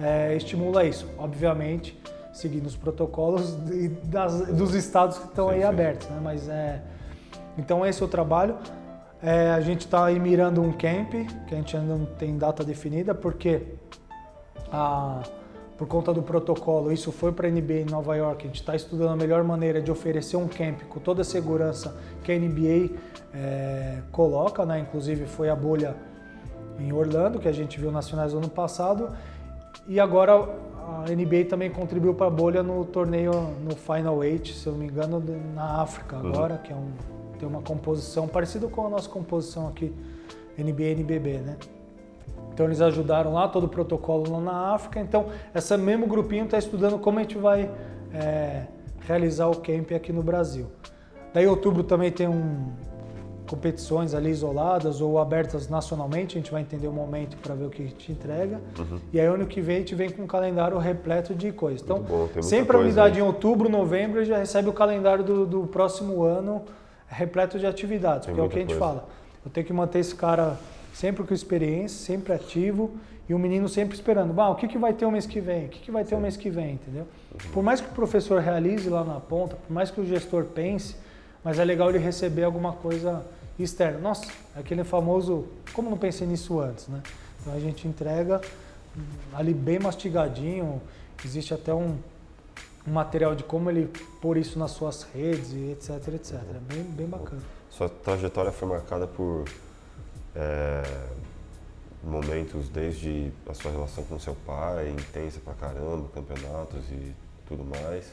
é, 0.00 0.36
estimula 0.36 0.84
isso, 0.84 1.10
obviamente 1.18 2.00
seguindo 2.32 2.66
os 2.66 2.76
protocolos 2.76 3.56
de, 3.64 3.88
das, 3.88 4.46
dos 4.46 4.74
estados 4.76 5.18
que 5.18 5.26
estão 5.26 5.48
sim, 5.48 5.54
aí 5.54 5.60
sim. 5.62 5.66
abertos. 5.66 6.08
Né? 6.08 6.20
Mas 6.22 6.48
é, 6.48 6.80
então 7.58 7.84
esse 7.84 8.00
é 8.00 8.06
o 8.06 8.08
trabalho. 8.08 8.56
É, 9.20 9.50
a 9.50 9.60
gente 9.60 9.86
está 9.86 10.04
aí 10.04 10.20
mirando 10.20 10.62
um 10.62 10.70
camp, 10.70 11.14
que 11.48 11.52
a 11.52 11.56
gente 11.56 11.76
ainda 11.76 11.96
não 11.96 12.06
tem 12.06 12.38
data 12.38 12.62
definida, 12.62 13.12
porque 13.12 13.62
a 14.70 15.20
por 15.76 15.88
conta 15.88 16.12
do 16.12 16.22
protocolo, 16.22 16.92
isso 16.92 17.10
foi 17.10 17.32
para 17.32 17.48
a 17.48 17.50
NBA 17.50 17.80
em 17.80 17.84
Nova 17.84 18.14
York. 18.16 18.44
A 18.44 18.46
gente 18.46 18.60
está 18.60 18.76
estudando 18.76 19.10
a 19.10 19.16
melhor 19.16 19.42
maneira 19.42 19.82
de 19.82 19.90
oferecer 19.90 20.36
um 20.36 20.46
camp 20.46 20.82
com 20.88 21.00
toda 21.00 21.22
a 21.22 21.24
segurança 21.24 21.96
que 22.22 22.30
a 22.30 22.38
NBA 22.38 22.94
é, 23.32 23.98
coloca, 24.12 24.64
né? 24.64 24.78
Inclusive 24.78 25.26
foi 25.26 25.48
a 25.48 25.56
bolha 25.56 25.96
em 26.78 26.92
Orlando 26.92 27.38
que 27.38 27.48
a 27.48 27.52
gente 27.52 27.80
viu 27.80 27.90
nas 27.90 28.08
finais 28.08 28.32
do 28.32 28.38
ano 28.38 28.48
passado 28.48 29.08
e 29.86 29.98
agora 29.98 30.32
a 30.34 31.10
NBA 31.10 31.46
também 31.48 31.70
contribuiu 31.70 32.14
para 32.14 32.26
a 32.26 32.30
bolha 32.30 32.62
no 32.62 32.84
torneio 32.84 33.32
no 33.62 33.74
Final 33.74 34.22
Eight, 34.22 34.54
se 34.54 34.66
eu 34.66 34.72
não 34.72 34.80
me 34.80 34.86
engano, 34.86 35.22
na 35.54 35.82
África 35.82 36.16
uhum. 36.16 36.28
agora, 36.28 36.54
uhum. 36.54 36.62
que 36.62 36.72
é 36.72 36.76
um, 36.76 36.92
tem 37.38 37.48
uma 37.48 37.62
composição 37.62 38.28
parecida 38.28 38.68
com 38.68 38.86
a 38.86 38.90
nossa 38.90 39.08
composição 39.08 39.66
aqui 39.68 39.92
NBA 40.56 40.84
NBB, 40.84 41.38
né? 41.38 41.56
Então 42.54 42.66
eles 42.66 42.80
ajudaram 42.80 43.34
lá 43.34 43.48
todo 43.48 43.64
o 43.64 43.68
protocolo 43.68 44.32
lá 44.32 44.40
na 44.40 44.74
África. 44.74 45.00
Então 45.00 45.26
esse 45.52 45.76
mesmo 45.76 46.06
grupinho 46.06 46.44
está 46.44 46.56
estudando 46.56 46.98
como 46.98 47.18
a 47.18 47.22
gente 47.22 47.36
vai 47.36 47.68
é, 48.14 48.62
realizar 49.00 49.48
o 49.48 49.56
camp 49.56 49.90
aqui 49.92 50.12
no 50.12 50.22
Brasil. 50.22 50.66
Daí 51.34 51.48
outubro 51.48 51.82
também 51.82 52.12
tem 52.12 52.28
um, 52.28 52.72
competições 53.48 54.14
ali 54.14 54.30
isoladas 54.30 55.00
ou 55.00 55.18
abertas 55.18 55.68
nacionalmente. 55.68 56.38
A 56.38 56.40
gente 56.40 56.52
vai 56.52 56.62
entender 56.62 56.86
o 56.86 56.92
momento 56.92 57.36
para 57.38 57.56
ver 57.56 57.64
o 57.64 57.70
que 57.70 57.82
a 57.82 57.86
gente 57.86 58.12
entrega. 58.12 58.60
Uhum. 58.78 59.00
E 59.12 59.18
aí 59.18 59.26
ano 59.26 59.46
que 59.46 59.60
vem 59.60 59.76
a 59.76 59.78
gente 59.80 59.96
vem 59.96 60.10
com 60.10 60.22
um 60.22 60.26
calendário 60.28 60.78
repleto 60.78 61.34
de 61.34 61.50
coisas. 61.50 61.82
Então 61.82 62.02
bom, 62.02 62.28
sempre 62.40 62.76
a 62.76 62.80
unidade 62.80 63.18
em 63.18 63.22
outubro, 63.22 63.68
novembro 63.68 64.24
já 64.24 64.38
recebe 64.38 64.68
o 64.68 64.72
calendário 64.72 65.24
do, 65.24 65.44
do 65.44 65.66
próximo 65.66 66.22
ano 66.22 66.62
repleto 67.08 67.58
de 67.58 67.66
atividades, 67.66 68.26
tem 68.26 68.34
porque 68.34 68.40
é 68.40 68.44
o 68.44 68.48
que 68.48 68.56
a 68.56 68.60
gente 68.60 68.78
coisa. 68.78 68.80
fala. 68.80 69.08
Eu 69.44 69.50
tenho 69.50 69.66
que 69.66 69.72
manter 69.72 69.98
esse 69.98 70.14
cara 70.14 70.56
sempre 70.94 71.24
com 71.24 71.34
experiência, 71.34 71.98
sempre 72.06 72.32
ativo 72.32 72.92
e 73.28 73.34
o 73.34 73.38
menino 73.38 73.68
sempre 73.68 73.94
esperando. 73.94 74.32
Bah, 74.32 74.48
o 74.48 74.54
que, 74.54 74.68
que 74.68 74.78
vai 74.78 74.92
ter 74.92 75.04
o 75.04 75.10
mês 75.10 75.26
que 75.26 75.40
vem? 75.40 75.66
O 75.66 75.68
que, 75.68 75.80
que 75.80 75.90
vai 75.90 76.04
ter 76.04 76.14
o 76.14 76.20
mês 76.20 76.36
que 76.36 76.48
vem? 76.48 76.74
Entendeu? 76.74 77.06
Por 77.52 77.62
mais 77.62 77.80
que 77.80 77.88
o 77.88 77.92
professor 77.92 78.40
realize 78.40 78.88
lá 78.88 79.02
na 79.02 79.18
ponta, 79.18 79.56
por 79.56 79.72
mais 79.72 79.90
que 79.90 80.00
o 80.00 80.06
gestor 80.06 80.44
pense, 80.44 80.96
mas 81.42 81.58
é 81.58 81.64
legal 81.64 81.90
ele 81.90 81.98
receber 81.98 82.44
alguma 82.44 82.72
coisa 82.72 83.26
externa. 83.58 83.98
Nossa, 83.98 84.26
aquele 84.54 84.84
famoso, 84.84 85.46
como 85.72 85.90
não 85.90 85.98
pensei 85.98 86.26
nisso 86.26 86.60
antes, 86.60 86.86
né? 86.86 87.02
Então 87.40 87.52
a 87.52 87.60
gente 87.60 87.86
entrega 87.88 88.40
ali 89.34 89.52
bem 89.52 89.80
mastigadinho, 89.80 90.80
existe 91.24 91.52
até 91.52 91.74
um, 91.74 91.96
um 92.86 92.92
material 92.92 93.34
de 93.34 93.42
como 93.42 93.68
ele 93.68 93.90
pôr 94.20 94.36
isso 94.36 94.58
nas 94.58 94.70
suas 94.70 95.02
redes 95.02 95.52
e 95.52 95.72
etc, 95.72 96.14
etc. 96.14 96.34
É 96.34 96.74
bem, 96.74 96.82
bem 96.84 97.06
bacana. 97.06 97.42
Sua 97.68 97.88
trajetória 97.88 98.52
foi 98.52 98.68
marcada 98.68 99.06
por 99.06 99.44
é, 100.34 100.82
momentos 102.02 102.68
desde 102.68 103.32
a 103.48 103.54
sua 103.54 103.70
relação 103.70 104.04
com 104.04 104.18
seu 104.18 104.34
pai, 104.46 104.90
intensa 104.90 105.40
pra 105.40 105.54
caramba, 105.54 106.08
campeonatos 106.14 106.84
e 106.90 107.14
tudo 107.46 107.64
mais, 107.64 108.06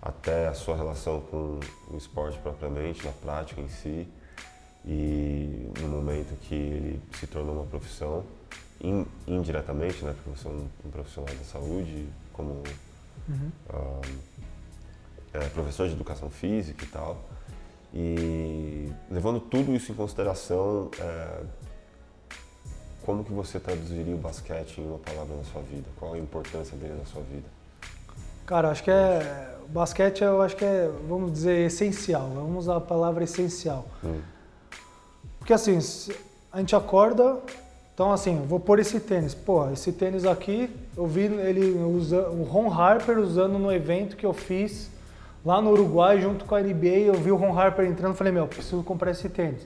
até 0.00 0.48
a 0.48 0.54
sua 0.54 0.76
relação 0.76 1.20
com 1.20 1.60
o 1.90 1.96
esporte 1.96 2.38
propriamente, 2.38 3.04
na 3.04 3.12
prática 3.12 3.60
em 3.60 3.68
si, 3.68 4.06
e 4.84 5.72
no 5.80 5.88
momento 5.88 6.38
que 6.42 6.54
ele 6.54 7.02
se 7.18 7.26
tornou 7.26 7.56
uma 7.56 7.66
profissão, 7.66 8.24
in, 8.80 9.04
indiretamente, 9.26 10.04
né, 10.04 10.14
porque 10.14 10.38
você 10.38 10.46
é 10.46 10.50
um, 10.50 10.68
um 10.84 10.90
profissional 10.90 11.34
da 11.34 11.44
saúde, 11.44 12.08
como 12.32 12.62
uhum. 13.28 13.50
uh, 13.70 14.00
é, 15.32 15.48
professor 15.48 15.88
de 15.88 15.94
educação 15.94 16.30
física 16.30 16.84
e 16.84 16.88
tal, 16.88 17.24
e 17.98 18.92
levando 19.10 19.40
tudo 19.40 19.74
isso 19.74 19.90
em 19.90 19.94
consideração, 19.94 20.90
é, 21.00 21.40
como 23.06 23.24
que 23.24 23.32
você 23.32 23.58
traduziria 23.58 24.14
o 24.14 24.18
basquete 24.18 24.82
em 24.82 24.86
uma 24.86 24.98
palavra 24.98 25.34
na 25.34 25.44
sua 25.44 25.62
vida? 25.62 25.86
Qual 25.98 26.12
a 26.12 26.18
importância 26.18 26.76
dele 26.76 26.92
na 26.98 27.06
sua 27.06 27.22
vida? 27.22 27.46
Cara, 28.44 28.70
acho 28.70 28.84
que 28.84 28.90
é. 28.90 29.56
O 29.64 29.68
basquete 29.68 30.22
eu 30.22 30.42
acho 30.42 30.54
que 30.54 30.64
é, 30.64 30.90
vamos 31.08 31.32
dizer, 31.32 31.64
essencial. 31.64 32.28
Vamos 32.34 32.64
usar 32.64 32.76
a 32.76 32.80
palavra 32.82 33.24
essencial. 33.24 33.86
Hum. 34.04 34.20
Porque 35.38 35.54
assim, 35.54 35.78
a 36.52 36.58
gente 36.58 36.76
acorda, 36.76 37.38
então 37.94 38.12
assim, 38.12 38.44
vou 38.46 38.60
pôr 38.60 38.78
esse 38.78 39.00
tênis. 39.00 39.34
Pô, 39.34 39.70
esse 39.70 39.90
tênis 39.90 40.26
aqui, 40.26 40.68
eu 40.94 41.06
vi 41.06 41.22
ele 41.22 41.82
usa, 41.82 42.28
o 42.28 42.42
Ron 42.42 42.70
Harper 42.70 43.18
usando 43.18 43.58
no 43.58 43.72
evento 43.72 44.16
que 44.16 44.26
eu 44.26 44.34
fiz 44.34 44.90
lá 45.46 45.62
no 45.62 45.70
Uruguai 45.70 46.20
junto 46.20 46.44
com 46.44 46.56
a 46.56 46.60
NBA. 46.60 47.06
Eu 47.06 47.14
vi 47.14 47.30
o 47.30 47.36
Ron 47.36 47.56
Harper 47.56 47.86
entrando 47.86 48.14
e 48.14 48.16
falei, 48.16 48.32
meu, 48.32 48.48
preciso 48.48 48.82
comprar 48.82 49.12
esse 49.12 49.28
tênis. 49.28 49.64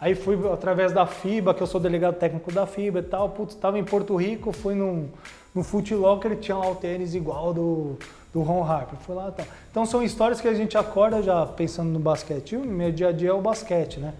Aí 0.00 0.16
fui 0.16 0.36
através 0.52 0.92
da 0.92 1.06
FIBA, 1.06 1.54
que 1.54 1.62
eu 1.62 1.66
sou 1.68 1.80
delegado 1.80 2.16
técnico 2.16 2.50
da 2.50 2.66
FIBA 2.66 2.98
e 2.98 3.02
tal. 3.02 3.28
Putz, 3.28 3.54
estava 3.54 3.78
em 3.78 3.84
Porto 3.84 4.16
Rico, 4.16 4.50
fui 4.50 4.74
num, 4.74 5.08
no 5.54 5.62
Foot 5.62 5.94
Locker, 5.94 6.36
tinha 6.36 6.56
lá 6.56 6.68
o 6.68 6.74
tênis 6.74 7.14
igual 7.14 7.54
do, 7.54 7.96
do 8.32 8.42
Ron 8.42 8.64
Harper. 8.64 8.98
Fui 8.98 9.14
lá 9.14 9.28
e 9.28 9.32
tal. 9.32 9.46
Então 9.70 9.86
são 9.86 10.02
histórias 10.02 10.40
que 10.40 10.48
a 10.48 10.54
gente 10.54 10.76
acorda 10.76 11.22
já 11.22 11.46
pensando 11.46 11.90
no 11.90 12.00
basquete. 12.00 12.52
E 12.52 12.56
o 12.56 12.64
meu 12.64 12.90
dia 12.90 13.08
a 13.08 13.12
dia 13.12 13.28
é 13.28 13.32
o 13.32 13.40
basquete, 13.40 14.00
né? 14.00 14.14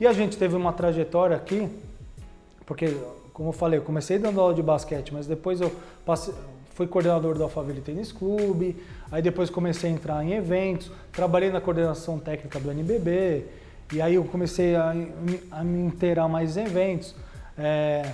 E 0.00 0.06
a 0.06 0.12
gente 0.12 0.36
teve 0.36 0.56
uma 0.56 0.72
trajetória 0.72 1.36
aqui, 1.36 1.68
porque, 2.66 2.96
como 3.32 3.50
eu 3.50 3.52
falei, 3.52 3.78
eu 3.78 3.84
comecei 3.84 4.18
dando 4.18 4.40
aula 4.40 4.54
de 4.54 4.62
basquete, 4.62 5.12
mas 5.12 5.26
depois 5.26 5.60
eu 5.60 5.70
passei, 6.04 6.34
fui 6.80 6.86
coordenador 6.86 7.36
do 7.36 7.42
Alphaville 7.42 7.82
Tênis 7.82 8.10
Clube, 8.10 8.74
aí 9.12 9.20
depois 9.20 9.50
comecei 9.50 9.90
a 9.90 9.92
entrar 9.92 10.24
em 10.24 10.32
eventos, 10.32 10.90
trabalhei 11.12 11.50
na 11.50 11.60
coordenação 11.60 12.18
técnica 12.18 12.58
do 12.58 12.70
NBB, 12.70 13.44
e 13.92 14.00
aí 14.00 14.14
eu 14.14 14.24
comecei 14.24 14.74
a, 14.74 14.94
a 15.50 15.62
me 15.62 15.78
inteirar 15.78 16.26
mais 16.26 16.56
em 16.56 16.64
eventos. 16.64 17.14
É, 17.58 18.10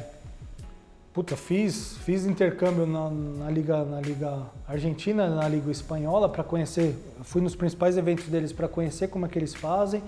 puta, 1.14 1.36
fiz, 1.36 1.96
fiz 1.98 2.26
intercâmbio 2.26 2.86
na, 2.86 3.08
na, 3.08 3.50
Liga, 3.52 3.84
na 3.84 4.00
Liga 4.00 4.42
Argentina, 4.66 5.30
na 5.30 5.46
Liga 5.46 5.70
Espanhola, 5.70 6.28
para 6.28 6.42
conhecer, 6.42 6.92
fui 7.22 7.40
nos 7.40 7.54
principais 7.54 7.96
eventos 7.96 8.26
deles 8.26 8.52
para 8.52 8.66
conhecer 8.66 9.06
como 9.06 9.26
é 9.26 9.28
que 9.28 9.38
eles 9.38 9.54
fazem. 9.54 10.02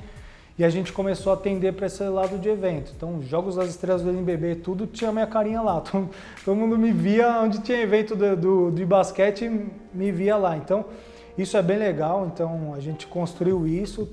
E 0.59 0.65
a 0.65 0.69
gente 0.69 0.93
começou 0.93 1.31
a 1.31 1.37
atender 1.37 1.73
para 1.73 1.87
esse 1.87 2.03
lado 2.03 2.37
de 2.37 2.49
evento. 2.49 2.93
Então, 2.97 3.23
Jogos 3.23 3.55
das 3.55 3.69
Estrelas 3.69 4.03
do 4.03 4.11
NBB, 4.11 4.57
tudo 4.57 4.89
tinha 4.89 5.13
minha 5.13 5.27
carinha 5.27 5.63
lá. 5.63 5.81
Todo, 5.89 6.11
todo 6.45 6.57
mundo 6.57 6.77
me 6.77 6.91
via 6.91 7.41
onde 7.41 7.61
tinha 7.61 7.81
evento 7.81 8.17
do, 8.17 8.37
do, 8.37 8.71
de 8.73 8.85
basquete, 8.85 9.49
me 9.95 10.11
via 10.11 10.37
lá. 10.37 10.57
Então, 10.57 10.87
isso 11.37 11.57
é 11.57 11.63
bem 11.63 11.79
legal. 11.79 12.27
Então, 12.27 12.75
a 12.75 12.81
gente 12.81 13.07
construiu 13.07 13.69
isso, 13.69 14.13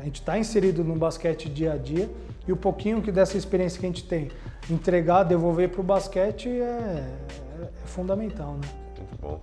a 0.00 0.04
gente 0.04 0.16
está 0.20 0.36
inserido 0.36 0.82
no 0.82 0.96
basquete 0.96 1.48
dia 1.48 1.74
a 1.74 1.76
dia 1.76 2.10
e 2.48 2.52
o 2.52 2.56
pouquinho 2.56 3.00
que 3.00 3.12
dessa 3.12 3.36
experiência 3.36 3.78
que 3.78 3.86
a 3.86 3.88
gente 3.88 4.02
tem, 4.02 4.28
entregar, 4.68 5.22
devolver 5.22 5.68
para 5.68 5.80
o 5.80 5.84
basquete 5.84 6.48
é, 6.48 6.62
é, 6.62 7.62
é, 7.62 7.68
fundamental, 7.84 8.54
né? 8.54 8.68
Muito 8.96 9.20
bom. 9.20 9.40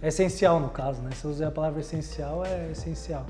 É 0.00 0.08
essencial 0.08 0.58
no 0.58 0.70
caso, 0.70 1.02
né? 1.02 1.10
Se 1.14 1.26
eu 1.26 1.30
usei 1.30 1.46
a 1.46 1.50
palavra 1.50 1.80
essencial, 1.80 2.42
é 2.42 2.70
essencial. 2.70 3.26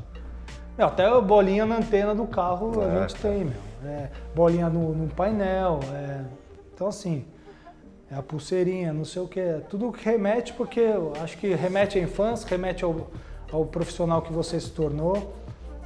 Meu, 0.76 0.86
até 0.86 1.20
bolinha 1.20 1.66
na 1.66 1.76
antena 1.76 2.14
do 2.14 2.26
carro 2.26 2.82
é, 2.82 2.96
a 2.96 3.00
gente 3.06 3.20
tem, 3.20 3.44
meu. 3.44 3.72
É, 3.84 4.08
bolinha 4.34 4.68
no, 4.68 4.94
no 4.94 5.08
painel. 5.08 5.80
É, 5.92 6.20
então 6.74 6.86
assim, 6.86 7.24
é 8.10 8.14
a 8.14 8.22
pulseirinha, 8.22 8.92
não 8.92 9.04
sei 9.04 9.22
o 9.22 9.28
que. 9.28 9.40
Tudo 9.68 9.92
que 9.92 10.04
remete, 10.04 10.52
porque 10.52 10.82
acho 11.22 11.36
que 11.38 11.54
remete 11.54 11.98
à 11.98 12.02
infância, 12.02 12.48
remete 12.48 12.84
ao, 12.84 13.08
ao 13.52 13.64
profissional 13.66 14.22
que 14.22 14.32
você 14.32 14.58
se 14.58 14.70
tornou. 14.70 15.34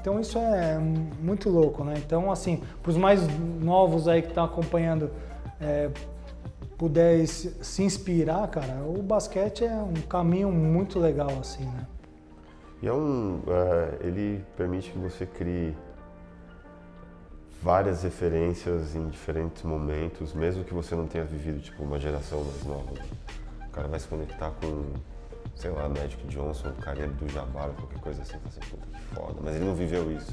Então 0.01 0.21
isso 0.21 0.39
é 0.39 0.79
muito 0.79 1.51
louco, 1.51 1.83
né? 1.83 1.95
Então, 1.97 2.31
assim, 2.31 2.63
para 2.81 2.91
os 2.91 2.97
mais 2.97 3.21
novos 3.61 4.07
aí 4.07 4.23
que 4.23 4.29
estão 4.29 4.45
acompanhando, 4.45 5.11
é, 5.61 5.91
puder 6.79 7.27
se 7.27 7.83
inspirar, 7.83 8.47
cara, 8.49 8.85
o 8.87 9.03
basquete 9.03 9.65
é 9.65 9.75
um 9.75 10.01
caminho 10.09 10.53
muito 10.53 10.99
legal, 11.01 11.31
assim, 11.41 11.65
né? 11.65 11.87
E 12.87 12.89
é 12.89 12.93
um, 12.93 13.43
é, 13.49 14.07
ele 14.07 14.45
permite 14.57 14.93
que 14.93 14.99
você 14.99 15.27
crie 15.27 15.77
várias 17.61 18.05
referências 18.05 18.95
em 18.95 19.09
diferentes 19.09 19.65
momentos, 19.65 20.33
mesmo 20.33 20.63
que 20.63 20.73
você 20.73 20.95
não 20.95 21.09
tenha 21.09 21.25
vivido 21.25 21.61
tipo 21.61 21.83
uma 21.83 21.99
geração 21.99 22.45
mais 22.45 22.65
nova. 22.65 22.93
O 23.67 23.71
cara 23.73 23.89
vai 23.89 23.99
se 23.99 24.07
conectar 24.07 24.53
com 24.61 24.93
sei 25.57 25.73
lá, 25.73 25.89
Magic 25.89 26.25
Johnson, 26.29 26.71
carinha 26.81 27.09
do 27.09 27.29
Jabbar, 27.29 27.71
qualquer 27.71 28.01
coisa 28.01 28.23
assim, 28.23 28.37
assim, 28.47 28.61
puta 28.71 28.87
que 28.87 29.15
foda. 29.17 29.35
Mas 29.43 29.57
ele 29.57 29.65
não 29.65 29.75
viveu 29.75 30.13
isso. 30.13 30.33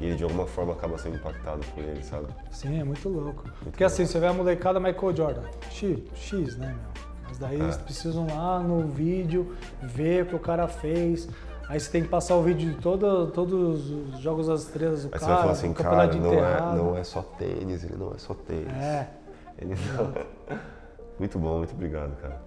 E 0.00 0.06
ele 0.06 0.16
de 0.16 0.24
alguma 0.24 0.48
forma 0.48 0.72
acaba 0.72 0.98
sendo 0.98 1.14
impactado 1.14 1.64
por 1.72 1.84
ele, 1.84 2.02
sabe? 2.02 2.26
Sim, 2.50 2.80
é 2.80 2.84
muito 2.84 3.08
louco. 3.08 3.44
Muito 3.44 3.58
Porque 3.58 3.84
louco. 3.84 3.84
assim, 3.84 4.06
você 4.06 4.18
vê 4.18 4.26
a 4.26 4.32
molecada 4.32 4.80
Michael 4.80 5.14
Jordan, 5.14 5.42
X, 5.70 6.00
X 6.16 6.56
né, 6.56 6.66
meu? 6.66 7.06
Mas 7.28 7.38
daí 7.38 7.60
é. 7.60 7.62
eles 7.62 7.76
precisam 7.76 8.26
lá 8.26 8.58
no 8.58 8.88
vídeo 8.88 9.54
ver 9.82 10.24
o 10.24 10.26
que 10.26 10.34
o 10.34 10.40
cara 10.40 10.66
fez. 10.66 11.28
Aí 11.68 11.80
você 11.80 11.90
tem 11.90 12.02
que 12.02 12.08
passar 12.08 12.36
o 12.36 12.42
vídeo 12.42 12.72
de 12.72 12.80
todo, 12.80 13.26
todos 13.28 13.90
os 13.90 14.18
jogos 14.20 14.46
das 14.46 14.62
estrelas 14.62 15.02
do 15.02 15.10
Aí 15.12 15.18
cara. 15.18 15.20
Você 15.20 15.26
vai 15.26 15.40
falar 15.40 15.52
assim, 15.52 15.72
cara, 15.72 16.06
não 16.14 16.32
é, 16.32 16.60
não 16.76 16.96
é 16.96 17.04
só 17.04 17.22
tênis, 17.22 17.82
ele 17.82 17.96
não 17.96 18.12
é 18.14 18.18
só 18.18 18.34
tênis. 18.34 18.72
É. 18.72 19.08
Ele 19.58 19.74
não... 19.74 20.58
muito 21.18 21.38
bom, 21.38 21.58
muito 21.58 21.74
obrigado, 21.74 22.14
cara. 22.20 22.40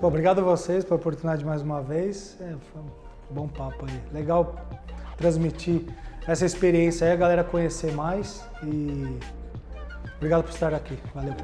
Bom, 0.00 0.08
obrigado 0.08 0.40
a 0.40 0.42
vocês 0.42 0.84
pela 0.84 0.96
oportunidade 0.96 1.44
mais 1.44 1.62
uma 1.62 1.80
vez. 1.82 2.36
É, 2.40 2.54
foi 2.72 2.82
um 2.82 3.34
bom 3.34 3.48
papo 3.48 3.86
aí. 3.86 4.02
Legal 4.12 4.54
transmitir 5.16 5.82
essa 6.26 6.44
experiência 6.44 7.06
aí, 7.06 7.12
a 7.12 7.16
galera 7.16 7.44
conhecer 7.44 7.92
mais. 7.92 8.44
E 8.62 9.18
obrigado 10.16 10.42
por 10.42 10.50
estar 10.50 10.74
aqui. 10.74 10.98
Valeu. 11.14 11.34